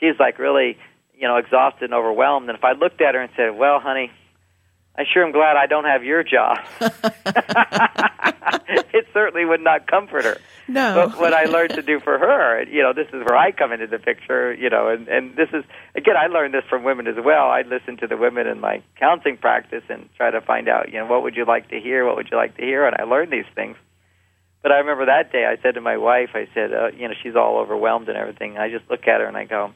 she's 0.00 0.18
like 0.18 0.38
really 0.38 0.78
you 1.14 1.26
know 1.26 1.36
exhausted 1.36 1.84
and 1.84 1.94
overwhelmed 1.94 2.48
and 2.48 2.56
if 2.56 2.64
i 2.64 2.72
looked 2.72 3.00
at 3.00 3.14
her 3.14 3.20
and 3.20 3.32
said 3.36 3.56
well 3.56 3.80
honey 3.80 4.10
i 4.96 5.04
sure 5.12 5.24
am 5.24 5.32
glad 5.32 5.56
i 5.56 5.66
don't 5.66 5.84
have 5.84 6.04
your 6.04 6.22
job 6.22 6.58
certainly 9.12 9.44
would 9.44 9.60
not 9.60 9.86
comfort 9.86 10.24
her 10.24 10.38
no. 10.68 10.94
But 10.94 11.18
what 11.18 11.34
I 11.34 11.44
learned 11.44 11.74
to 11.74 11.82
do 11.82 11.98
for 12.00 12.18
her, 12.18 12.62
you 12.64 12.82
know, 12.82 12.92
this 12.92 13.08
is 13.08 13.24
where 13.26 13.36
I 13.36 13.50
come 13.52 13.72
into 13.72 13.86
the 13.86 13.98
picture, 13.98 14.54
you 14.54 14.70
know, 14.70 14.88
and 14.88 15.08
and 15.08 15.36
this 15.36 15.48
is 15.52 15.64
again, 15.94 16.16
I 16.16 16.26
learned 16.26 16.54
this 16.54 16.64
from 16.68 16.84
women 16.84 17.06
as 17.06 17.16
well. 17.22 17.50
I 17.50 17.62
listen 17.62 17.96
to 17.98 18.06
the 18.06 18.16
women 18.16 18.46
in 18.46 18.60
my 18.60 18.82
counseling 18.96 19.38
practice 19.38 19.82
and 19.88 20.08
try 20.16 20.30
to 20.30 20.40
find 20.40 20.68
out, 20.68 20.92
you 20.92 20.98
know, 20.98 21.06
what 21.06 21.22
would 21.24 21.36
you 21.36 21.44
like 21.44 21.68
to 21.70 21.80
hear, 21.80 22.06
what 22.06 22.16
would 22.16 22.28
you 22.30 22.36
like 22.36 22.56
to 22.56 22.62
hear, 22.62 22.86
and 22.86 22.96
I 22.98 23.04
learned 23.04 23.32
these 23.32 23.50
things. 23.54 23.76
But 24.62 24.70
I 24.70 24.76
remember 24.76 25.06
that 25.06 25.32
day, 25.32 25.44
I 25.44 25.60
said 25.60 25.74
to 25.74 25.80
my 25.80 25.96
wife, 25.96 26.30
I 26.34 26.46
said, 26.54 26.72
uh, 26.72 26.88
you 26.96 27.08
know, 27.08 27.14
she's 27.20 27.34
all 27.34 27.58
overwhelmed 27.58 28.08
and 28.08 28.16
everything. 28.16 28.58
I 28.58 28.70
just 28.70 28.88
look 28.88 29.08
at 29.08 29.20
her 29.20 29.26
and 29.26 29.36
I 29.36 29.44
go, 29.44 29.72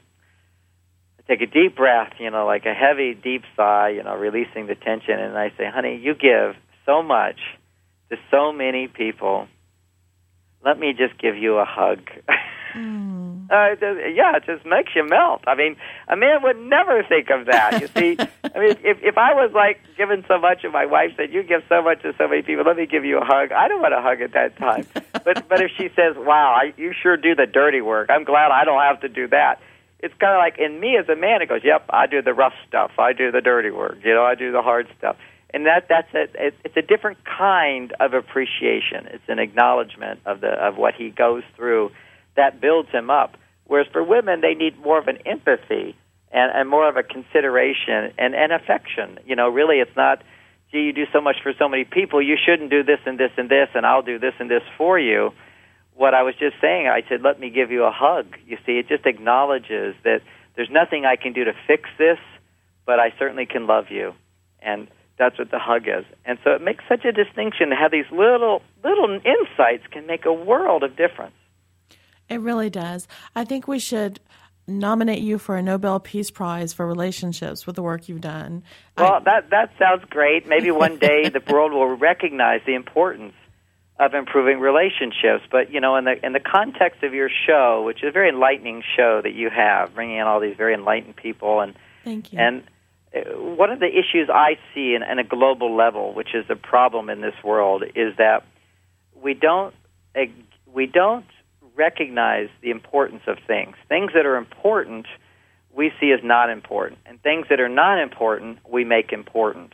I 1.18 1.22
take 1.26 1.40
a 1.40 1.50
deep 1.52 1.74
breath, 1.74 2.12
you 2.20 2.30
know, 2.30 2.46
like 2.46 2.66
a 2.66 2.74
heavy, 2.74 3.12
deep 3.12 3.42
sigh, 3.56 3.88
you 3.88 4.04
know, 4.04 4.14
releasing 4.14 4.68
the 4.68 4.76
tension, 4.76 5.18
and 5.18 5.36
I 5.36 5.50
say, 5.58 5.68
honey, 5.68 5.96
you 5.96 6.14
give 6.14 6.54
so 6.84 7.02
much 7.02 7.40
to 8.10 8.16
so 8.30 8.52
many 8.52 8.88
people 8.88 9.48
let 10.66 10.80
me 10.80 10.92
just 10.92 11.16
give 11.18 11.36
you 11.36 11.58
a 11.58 11.64
hug. 11.64 12.00
Mm. 12.74 13.46
uh, 13.50 13.72
it 13.72 13.80
just, 13.80 14.16
yeah, 14.16 14.36
it 14.36 14.44
just 14.44 14.66
makes 14.66 14.90
you 14.96 15.08
melt. 15.08 15.42
I 15.46 15.54
mean, 15.54 15.76
a 16.08 16.16
man 16.16 16.42
would 16.42 16.58
never 16.58 17.04
think 17.04 17.30
of 17.30 17.46
that. 17.46 17.80
You 17.80 17.86
see, 17.86 18.16
I 18.44 18.58
mean, 18.58 18.76
if 18.82 18.98
if 19.00 19.16
I 19.16 19.32
was 19.32 19.52
like 19.54 19.78
giving 19.96 20.24
so 20.26 20.38
much, 20.38 20.64
and 20.64 20.72
my 20.72 20.84
wife 20.84 21.12
said, 21.16 21.32
"You 21.32 21.44
give 21.44 21.62
so 21.68 21.82
much 21.82 22.02
to 22.02 22.12
so 22.18 22.26
many 22.26 22.42
people, 22.42 22.64
let 22.64 22.76
me 22.76 22.86
give 22.86 23.04
you 23.04 23.18
a 23.18 23.24
hug," 23.24 23.52
I 23.52 23.68
don't 23.68 23.80
want 23.80 23.94
a 23.94 24.02
hug 24.02 24.20
at 24.20 24.32
that 24.32 24.58
time. 24.58 24.86
but 25.24 25.48
but 25.48 25.60
if 25.62 25.70
she 25.78 25.88
says, 25.94 26.16
"Wow, 26.16 26.54
I, 26.60 26.74
you 26.76 26.92
sure 26.92 27.16
do 27.16 27.36
the 27.36 27.46
dirty 27.46 27.80
work," 27.80 28.10
I'm 28.10 28.24
glad 28.24 28.50
I 28.50 28.64
don't 28.64 28.82
have 28.82 29.00
to 29.02 29.08
do 29.08 29.28
that. 29.28 29.60
It's 30.00 30.14
kind 30.18 30.34
of 30.34 30.38
like 30.38 30.58
in 30.58 30.78
me 30.80 30.96
as 30.98 31.08
a 31.08 31.16
man, 31.16 31.42
it 31.42 31.48
goes, 31.48 31.62
"Yep, 31.62 31.86
I 31.90 32.06
do 32.08 32.22
the 32.22 32.34
rough 32.34 32.54
stuff. 32.66 32.90
I 32.98 33.12
do 33.12 33.30
the 33.30 33.40
dirty 33.40 33.70
work. 33.70 33.98
You 34.04 34.14
know, 34.14 34.24
I 34.24 34.34
do 34.34 34.50
the 34.50 34.62
hard 34.62 34.88
stuff." 34.98 35.16
And 35.54 35.66
that 35.66 35.86
that's 35.88 36.12
a 36.14 36.26
it's 36.64 36.76
a 36.76 36.82
different 36.82 37.18
kind 37.24 37.92
of 38.00 38.14
appreciation. 38.14 39.06
It's 39.06 39.28
an 39.28 39.38
acknowledgement 39.38 40.20
of 40.26 40.40
the 40.40 40.48
of 40.48 40.76
what 40.76 40.94
he 40.94 41.10
goes 41.10 41.42
through 41.54 41.90
that 42.36 42.60
builds 42.60 42.90
him 42.90 43.10
up. 43.10 43.36
Whereas 43.66 43.88
for 43.92 44.02
women, 44.02 44.40
they 44.40 44.54
need 44.54 44.78
more 44.78 44.98
of 44.98 45.08
an 45.08 45.18
empathy 45.26 45.96
and, 46.30 46.52
and 46.54 46.68
more 46.68 46.88
of 46.88 46.96
a 46.96 47.02
consideration 47.02 48.12
and, 48.18 48.34
and 48.34 48.52
affection. 48.52 49.18
You 49.26 49.34
know, 49.36 49.48
really, 49.48 49.76
it's 49.76 49.96
not, 49.96 50.22
gee, 50.70 50.82
you 50.82 50.92
do 50.92 51.06
so 51.12 51.20
much 51.20 51.36
for 51.42 51.52
so 51.58 51.68
many 51.68 51.84
people. 51.84 52.22
You 52.22 52.36
shouldn't 52.36 52.70
do 52.70 52.84
this 52.84 53.00
and 53.06 53.18
this 53.18 53.32
and 53.36 53.48
this, 53.48 53.68
and 53.74 53.84
I'll 53.84 54.02
do 54.02 54.18
this 54.18 54.34
and 54.38 54.50
this 54.50 54.62
for 54.78 54.98
you. 54.98 55.32
What 55.94 56.14
I 56.14 56.22
was 56.22 56.34
just 56.38 56.56
saying, 56.60 56.86
I 56.86 57.02
said, 57.08 57.22
let 57.22 57.40
me 57.40 57.50
give 57.50 57.70
you 57.70 57.84
a 57.84 57.90
hug. 57.90 58.36
You 58.46 58.58
see, 58.66 58.78
it 58.78 58.86
just 58.88 59.06
acknowledges 59.06 59.96
that 60.04 60.20
there's 60.54 60.70
nothing 60.70 61.04
I 61.04 61.16
can 61.16 61.32
do 61.32 61.44
to 61.44 61.52
fix 61.66 61.88
this, 61.98 62.18
but 62.84 63.00
I 63.00 63.12
certainly 63.18 63.46
can 63.46 63.66
love 63.66 63.86
you. 63.90 64.14
And 64.60 64.88
that's 65.18 65.38
what 65.38 65.50
the 65.50 65.58
hug 65.58 65.88
is. 65.88 66.04
And 66.24 66.38
so 66.44 66.50
it 66.50 66.62
makes 66.62 66.84
such 66.88 67.04
a 67.04 67.12
distinction 67.12 67.72
how 67.72 67.88
these 67.88 68.10
little 68.10 68.62
little 68.84 69.18
insights 69.24 69.86
can 69.90 70.06
make 70.06 70.26
a 70.26 70.32
world 70.32 70.82
of 70.82 70.96
difference. 70.96 71.34
It 72.28 72.40
really 72.40 72.70
does. 72.70 73.06
I 73.34 73.44
think 73.44 73.68
we 73.68 73.78
should 73.78 74.20
nominate 74.66 75.22
you 75.22 75.38
for 75.38 75.56
a 75.56 75.62
Nobel 75.62 76.00
Peace 76.00 76.30
Prize 76.30 76.72
for 76.72 76.86
relationships 76.86 77.66
with 77.66 77.76
the 77.76 77.82
work 77.82 78.08
you've 78.08 78.20
done. 78.20 78.64
Well, 78.96 79.14
I, 79.14 79.20
that 79.20 79.50
that 79.50 79.70
sounds 79.78 80.04
great. 80.10 80.48
Maybe 80.48 80.70
one 80.70 80.98
day 81.00 81.28
the 81.28 81.42
world 81.52 81.72
will 81.72 81.94
recognize 81.96 82.60
the 82.66 82.74
importance 82.74 83.34
of 83.98 84.12
improving 84.12 84.60
relationships. 84.60 85.44
But 85.50 85.72
you 85.72 85.80
know, 85.80 85.96
in 85.96 86.04
the 86.04 86.24
in 86.24 86.32
the 86.32 86.40
context 86.40 87.02
of 87.02 87.14
your 87.14 87.30
show, 87.46 87.82
which 87.84 88.02
is 88.02 88.08
a 88.08 88.12
very 88.12 88.28
enlightening 88.28 88.82
show 88.96 89.20
that 89.22 89.34
you 89.34 89.50
have, 89.50 89.94
bringing 89.94 90.16
in 90.16 90.26
all 90.26 90.40
these 90.40 90.56
very 90.56 90.74
enlightened 90.74 91.16
people 91.16 91.60
and 91.60 91.74
Thank 92.04 92.32
you. 92.32 92.38
and 92.38 92.62
one 93.36 93.70
of 93.70 93.80
the 93.80 93.88
issues 93.88 94.28
I 94.32 94.58
see 94.74 94.94
in, 94.94 95.02
in 95.02 95.18
a 95.18 95.24
global 95.24 95.76
level, 95.76 96.14
which 96.14 96.34
is 96.34 96.44
a 96.48 96.56
problem 96.56 97.10
in 97.10 97.20
this 97.20 97.34
world, 97.44 97.84
is 97.94 98.16
that 98.18 98.44
we 99.14 99.34
don't 99.34 99.74
we 100.72 100.86
don't 100.86 101.26
recognize 101.74 102.48
the 102.62 102.70
importance 102.70 103.22
of 103.26 103.38
things. 103.46 103.76
Things 103.88 104.12
that 104.14 104.26
are 104.26 104.36
important 104.36 105.06
we 105.74 105.92
see 106.00 106.10
as 106.10 106.20
not 106.24 106.48
important, 106.48 106.98
and 107.04 107.20
things 107.22 107.46
that 107.50 107.60
are 107.60 107.68
not 107.68 108.00
important 108.00 108.58
we 108.66 108.84
make 108.84 109.12
important. 109.12 109.72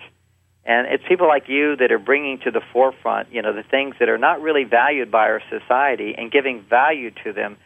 And 0.65 0.87
it's 0.89 1.03
people 1.09 1.29
like 1.29 1.49
you 1.49 1.77
that 1.77 1.91
are 1.93 1.99
bringing 1.99 2.39
to 2.41 2.51
the 2.51 2.61
forefront, 2.73 3.33
you 3.33 3.43
know, 3.43 3.53
the 3.53 3.63
things 3.63 3.97
that 4.01 4.09
are 4.09 4.19
not 4.19 4.41
really 4.41 4.65
valued 4.65 5.11
by 5.11 5.29
our 5.29 5.43
society 5.49 6.15
and 6.17 6.31
giving 6.31 6.63
value 6.63 7.11
to 7.25 7.33
them. 7.33 7.57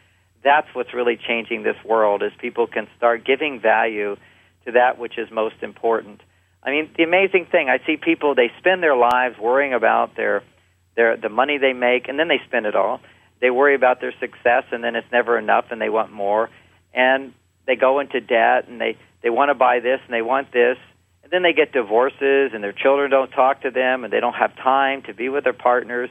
That's 0.43 0.67
what's 0.73 0.93
really 0.93 1.17
changing 1.17 1.63
this 1.63 1.75
world. 1.83 2.23
Is 2.23 2.31
people 2.39 2.67
can 2.67 2.87
start 2.95 3.25
giving 3.25 3.59
value 3.59 4.17
to 4.67 4.73
that 4.73 4.99
which 4.99 5.17
is 5.17 5.31
most 5.31 5.55
important. 5.61 6.21
I 6.61 6.71
mean, 6.71 6.89
the 6.97 7.03
amazing 7.03 7.47
thing, 7.49 7.69
I 7.69 7.79
see 7.87 7.95
people 7.97 8.35
they 8.35 8.51
spend 8.59 8.83
their 8.83 8.95
lives 8.95 9.37
worrying 9.39 9.73
about 9.73 10.15
their 10.15 10.43
their 10.95 11.17
the 11.17 11.29
money 11.29 11.57
they 11.57 11.73
make 11.73 12.07
and 12.07 12.19
then 12.19 12.27
they 12.27 12.41
spend 12.45 12.65
it 12.65 12.75
all. 12.75 12.99
They 13.39 13.49
worry 13.49 13.75
about 13.75 14.01
their 14.01 14.13
success 14.19 14.63
and 14.71 14.83
then 14.83 14.95
it's 14.95 15.11
never 15.11 15.37
enough 15.37 15.65
and 15.71 15.81
they 15.81 15.89
want 15.89 16.11
more 16.11 16.49
and 16.93 17.33
they 17.65 17.75
go 17.75 17.99
into 17.99 18.19
debt 18.19 18.67
and 18.67 18.79
they 18.79 18.97
they 19.23 19.29
want 19.29 19.49
to 19.49 19.55
buy 19.55 19.79
this 19.79 20.01
and 20.05 20.13
they 20.13 20.21
want 20.21 20.51
this 20.51 20.77
and 21.23 21.31
then 21.31 21.43
they 21.43 21.53
get 21.53 21.71
divorces 21.71 22.51
and 22.53 22.61
their 22.61 22.73
children 22.73 23.09
don't 23.09 23.31
talk 23.31 23.61
to 23.61 23.71
them 23.71 24.03
and 24.03 24.11
they 24.11 24.19
don't 24.19 24.35
have 24.35 24.53
time 24.57 25.01
to 25.03 25.13
be 25.13 25.29
with 25.29 25.45
their 25.45 25.53
partners. 25.53 26.09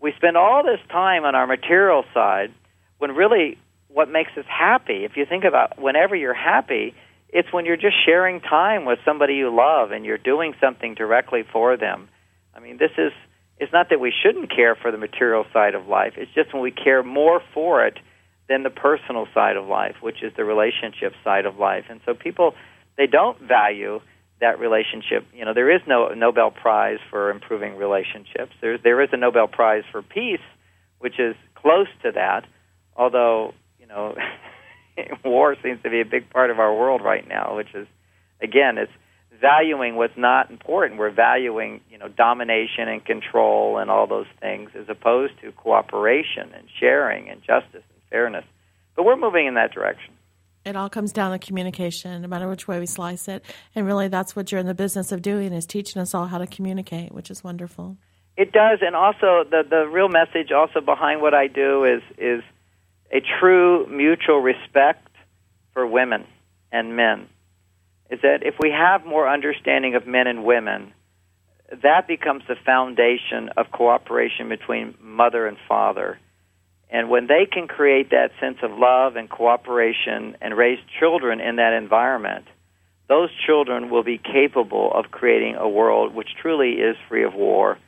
We 0.00 0.12
spend 0.16 0.36
all 0.36 0.64
this 0.64 0.80
time 0.90 1.24
on 1.24 1.36
our 1.36 1.46
material 1.46 2.04
side 2.12 2.52
when 2.98 3.12
really 3.12 3.58
what 3.88 4.10
makes 4.10 4.32
us 4.36 4.44
happy, 4.48 5.04
if 5.04 5.16
you 5.16 5.26
think 5.26 5.44
about 5.44 5.80
whenever 5.80 6.16
you're 6.16 6.34
happy, 6.34 6.94
it's 7.32 7.52
when 7.52 7.64
you're 7.64 7.76
just 7.76 7.96
sharing 8.04 8.40
time 8.40 8.84
with 8.84 8.98
somebody 9.04 9.34
you 9.34 9.54
love 9.54 9.90
and 9.90 10.04
you're 10.04 10.18
doing 10.18 10.54
something 10.60 10.94
directly 10.94 11.42
for 11.50 11.76
them. 11.76 12.08
I 12.54 12.60
mean, 12.60 12.76
this 12.76 12.90
is 12.98 13.12
it's 13.58 13.72
not 13.72 13.88
that 13.90 14.00
we 14.00 14.12
shouldn't 14.12 14.54
care 14.54 14.74
for 14.74 14.90
the 14.90 14.98
material 14.98 15.44
side 15.52 15.74
of 15.74 15.86
life. 15.86 16.14
It's 16.16 16.32
just 16.34 16.52
when 16.52 16.62
we 16.62 16.70
care 16.70 17.02
more 17.02 17.40
for 17.54 17.86
it 17.86 17.98
than 18.48 18.64
the 18.64 18.70
personal 18.70 19.26
side 19.32 19.56
of 19.56 19.66
life, 19.66 19.96
which 20.00 20.22
is 20.22 20.32
the 20.36 20.44
relationship 20.44 21.12
side 21.24 21.46
of 21.46 21.56
life. 21.56 21.84
And 21.88 22.00
so 22.04 22.12
people 22.14 22.54
they 22.98 23.06
don't 23.06 23.40
value 23.40 24.00
that 24.40 24.58
relationship. 24.58 25.24
You 25.32 25.44
know, 25.46 25.54
there 25.54 25.74
is 25.74 25.80
no 25.86 26.08
Nobel 26.08 26.50
Prize 26.50 26.98
for 27.08 27.30
improving 27.30 27.76
relationships. 27.76 28.52
There 28.60 28.76
there 28.76 29.00
is 29.00 29.08
a 29.12 29.16
Nobel 29.16 29.48
Prize 29.48 29.84
for 29.90 30.02
peace, 30.02 30.44
which 30.98 31.18
is 31.18 31.34
close 31.54 31.88
to 32.02 32.12
that, 32.12 32.44
although, 32.94 33.54
you 33.80 33.86
know, 33.86 34.16
war 35.24 35.56
seems 35.62 35.82
to 35.82 35.90
be 35.90 36.00
a 36.00 36.04
big 36.04 36.30
part 36.30 36.50
of 36.50 36.58
our 36.58 36.74
world 36.74 37.02
right 37.02 37.26
now, 37.26 37.56
which 37.56 37.74
is, 37.74 37.86
again, 38.42 38.78
it's 38.78 38.92
valuing 39.40 39.96
what's 39.96 40.16
not 40.16 40.50
important. 40.50 40.98
We're 40.98 41.10
valuing, 41.10 41.80
you 41.90 41.98
know, 41.98 42.08
domination 42.08 42.88
and 42.88 43.04
control 43.04 43.78
and 43.78 43.90
all 43.90 44.06
those 44.06 44.26
things, 44.40 44.70
as 44.78 44.86
opposed 44.88 45.34
to 45.42 45.52
cooperation 45.52 46.52
and 46.54 46.66
sharing 46.80 47.28
and 47.28 47.40
justice 47.42 47.74
and 47.74 48.02
fairness. 48.10 48.44
But 48.94 49.04
we're 49.04 49.16
moving 49.16 49.46
in 49.46 49.54
that 49.54 49.72
direction. 49.72 50.14
It 50.64 50.76
all 50.76 50.88
comes 50.88 51.12
down 51.12 51.32
to 51.32 51.44
communication, 51.44 52.22
no 52.22 52.28
matter 52.28 52.48
which 52.48 52.68
way 52.68 52.78
we 52.78 52.86
slice 52.86 53.26
it. 53.26 53.44
And 53.74 53.84
really, 53.84 54.06
that's 54.06 54.36
what 54.36 54.52
you're 54.52 54.60
in 54.60 54.66
the 54.66 54.74
business 54.74 55.10
of 55.10 55.20
doing 55.20 55.52
is 55.52 55.66
teaching 55.66 56.00
us 56.00 56.14
all 56.14 56.26
how 56.26 56.38
to 56.38 56.46
communicate, 56.46 57.12
which 57.12 57.30
is 57.30 57.42
wonderful. 57.42 57.96
It 58.36 58.52
does, 58.52 58.78
and 58.80 58.94
also 58.94 59.44
the 59.50 59.62
the 59.68 59.86
real 59.86 60.08
message 60.08 60.52
also 60.52 60.80
behind 60.80 61.20
what 61.20 61.34
I 61.34 61.48
do 61.48 61.84
is 61.84 62.02
is 62.16 62.42
a 63.12 63.20
true 63.40 63.86
mutual 63.86 64.40
respect 64.40 65.08
for 65.72 65.86
women 65.86 66.24
and 66.70 66.96
men 66.96 67.28
is 68.10 68.20
that 68.22 68.42
if 68.42 68.54
we 68.58 68.70
have 68.70 69.06
more 69.06 69.28
understanding 69.28 69.94
of 69.94 70.06
men 70.06 70.26
and 70.26 70.44
women, 70.44 70.92
that 71.82 72.06
becomes 72.06 72.42
the 72.48 72.56
foundation 72.66 73.50
of 73.56 73.70
cooperation 73.70 74.48
between 74.48 74.94
mother 75.00 75.46
and 75.46 75.56
father. 75.68 76.18
And 76.90 77.08
when 77.08 77.26
they 77.26 77.46
can 77.50 77.68
create 77.68 78.10
that 78.10 78.32
sense 78.38 78.58
of 78.62 78.70
love 78.72 79.16
and 79.16 79.30
cooperation 79.30 80.36
and 80.42 80.56
raise 80.56 80.78
children 81.00 81.40
in 81.40 81.56
that 81.56 81.72
environment, 81.72 82.44
those 83.08 83.30
children 83.46 83.88
will 83.88 84.02
be 84.02 84.18
capable 84.18 84.92
of 84.94 85.10
creating 85.10 85.56
a 85.56 85.68
world 85.68 86.14
which 86.14 86.28
truly 86.40 86.72
is 86.72 86.96
free 87.08 87.24
of 87.24 87.34
war 87.34 87.78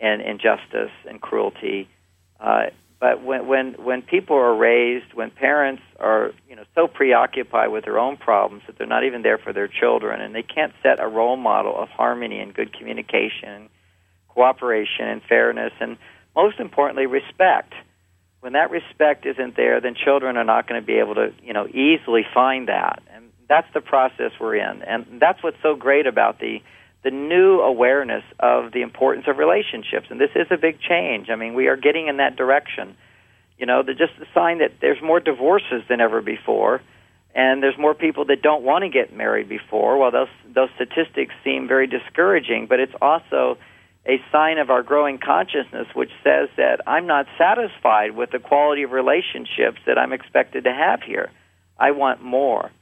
and 0.00 0.22
injustice 0.22 0.92
and 1.08 1.20
cruelty. 1.20 1.88
Uh, 2.40 2.66
but 2.98 3.22
when 3.22 3.46
when 3.46 3.74
when 3.74 4.02
people 4.02 4.36
are 4.36 4.54
raised, 4.54 5.12
when 5.12 5.30
parents 5.30 5.82
are 6.00 6.32
you 6.48 6.56
know 6.56 6.64
so 6.74 6.86
preoccupied 6.86 7.70
with 7.70 7.84
their 7.84 7.98
own 7.98 8.16
problems 8.16 8.62
that 8.66 8.78
they're 8.78 8.86
not 8.86 9.04
even 9.04 9.22
there 9.22 9.38
for 9.38 9.52
their 9.52 9.68
children, 9.68 10.20
and 10.20 10.34
they 10.34 10.42
can't 10.42 10.72
set 10.82 10.98
a 10.98 11.06
role 11.06 11.36
model 11.36 11.76
of 11.76 11.88
harmony 11.90 12.40
and 12.40 12.54
good 12.54 12.72
communication, 12.72 13.68
cooperation 14.28 15.08
and 15.08 15.22
fairness, 15.22 15.72
and 15.80 15.98
most 16.34 16.58
importantly, 16.58 17.06
respect. 17.06 17.74
When 18.40 18.52
that 18.52 18.70
respect 18.70 19.26
isn't 19.26 19.56
there, 19.56 19.80
then 19.80 19.94
children 19.94 20.36
are 20.36 20.44
not 20.44 20.68
going 20.68 20.80
to 20.80 20.86
be 20.86 20.98
able 20.98 21.16
to 21.16 21.32
you 21.42 21.52
know 21.52 21.66
easily 21.66 22.24
find 22.32 22.68
that, 22.68 23.02
and 23.14 23.30
that's 23.48 23.68
the 23.74 23.82
process 23.82 24.32
we're 24.40 24.56
in, 24.56 24.82
and 24.82 25.20
that's 25.20 25.42
what's 25.42 25.60
so 25.62 25.74
great 25.74 26.06
about 26.06 26.38
the 26.38 26.62
the 27.06 27.12
new 27.12 27.60
awareness 27.60 28.24
of 28.40 28.72
the 28.72 28.82
importance 28.82 29.26
of 29.28 29.38
relationships. 29.38 30.08
And 30.10 30.20
this 30.20 30.32
is 30.34 30.48
a 30.50 30.56
big 30.56 30.80
change. 30.80 31.30
I 31.30 31.36
mean, 31.36 31.54
we 31.54 31.68
are 31.68 31.76
getting 31.76 32.08
in 32.08 32.16
that 32.16 32.34
direction. 32.34 32.96
You 33.58 33.66
know, 33.66 33.84
just 33.84 34.18
the 34.18 34.26
sign 34.34 34.58
that 34.58 34.72
there's 34.80 35.00
more 35.00 35.20
divorces 35.20 35.84
than 35.88 36.00
ever 36.00 36.20
before, 36.20 36.82
and 37.32 37.62
there's 37.62 37.78
more 37.78 37.94
people 37.94 38.24
that 38.24 38.42
don't 38.42 38.64
want 38.64 38.82
to 38.82 38.88
get 38.88 39.16
married 39.16 39.48
before. 39.48 39.98
Well, 39.98 40.10
those 40.10 40.34
those 40.52 40.68
statistics 40.74 41.32
seem 41.44 41.68
very 41.68 41.86
discouraging, 41.86 42.66
but 42.66 42.80
it's 42.80 42.94
also 43.00 43.56
a 44.04 44.20
sign 44.32 44.58
of 44.58 44.68
our 44.70 44.82
growing 44.82 45.18
consciousness, 45.18 45.86
which 45.94 46.10
says 46.24 46.48
that 46.56 46.80
I'm 46.88 47.06
not 47.06 47.26
satisfied 47.38 48.16
with 48.16 48.32
the 48.32 48.40
quality 48.40 48.82
of 48.82 48.90
relationships 48.90 49.78
that 49.86 49.96
I'm 49.96 50.12
expected 50.12 50.64
to 50.64 50.74
have 50.74 51.02
here. 51.02 51.30
I 51.78 51.92
want 51.92 52.20
more. 52.20 52.72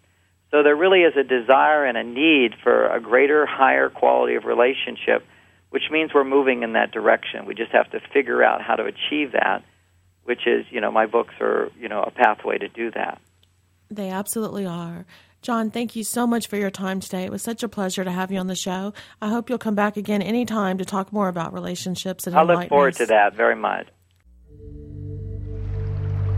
So 0.54 0.62
there 0.62 0.76
really 0.76 1.00
is 1.00 1.14
a 1.16 1.24
desire 1.24 1.84
and 1.84 1.98
a 1.98 2.04
need 2.04 2.52
for 2.62 2.86
a 2.86 3.00
greater, 3.00 3.44
higher 3.44 3.90
quality 3.90 4.36
of 4.36 4.44
relationship, 4.44 5.26
which 5.70 5.82
means 5.90 6.12
we're 6.14 6.22
moving 6.22 6.62
in 6.62 6.74
that 6.74 6.92
direction. 6.92 7.44
We 7.44 7.56
just 7.56 7.72
have 7.72 7.90
to 7.90 7.98
figure 8.12 8.40
out 8.40 8.62
how 8.62 8.76
to 8.76 8.84
achieve 8.84 9.32
that, 9.32 9.64
which 10.22 10.46
is, 10.46 10.64
you 10.70 10.80
know, 10.80 10.92
my 10.92 11.06
books 11.06 11.34
are, 11.40 11.72
you 11.76 11.88
know, 11.88 12.04
a 12.04 12.12
pathway 12.12 12.58
to 12.58 12.68
do 12.68 12.92
that. 12.92 13.20
They 13.90 14.10
absolutely 14.10 14.64
are. 14.64 15.06
John, 15.42 15.72
thank 15.72 15.96
you 15.96 16.04
so 16.04 16.24
much 16.24 16.46
for 16.46 16.56
your 16.56 16.70
time 16.70 17.00
today. 17.00 17.24
It 17.24 17.32
was 17.32 17.42
such 17.42 17.64
a 17.64 17.68
pleasure 17.68 18.04
to 18.04 18.12
have 18.12 18.30
you 18.30 18.38
on 18.38 18.46
the 18.46 18.54
show. 18.54 18.94
I 19.20 19.30
hope 19.30 19.50
you'll 19.50 19.58
come 19.58 19.74
back 19.74 19.96
again 19.96 20.22
anytime 20.22 20.78
to 20.78 20.84
talk 20.84 21.12
more 21.12 21.26
about 21.26 21.52
relationships 21.52 22.28
and 22.28 22.36
I 22.36 22.44
look 22.44 22.68
forward 22.68 22.94
to 22.94 23.06
that 23.06 23.34
very 23.34 23.56
much. 23.56 23.88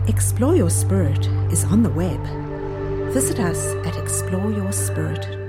Explore 0.07 0.55
Your 0.55 0.71
Spirit 0.71 1.27
is 1.51 1.63
on 1.65 1.83
the 1.83 1.91
web 1.91 2.46
Visit 3.13 3.39
us 3.39 3.73
at 3.85 3.93
exploreyourspirit.com 3.95 5.46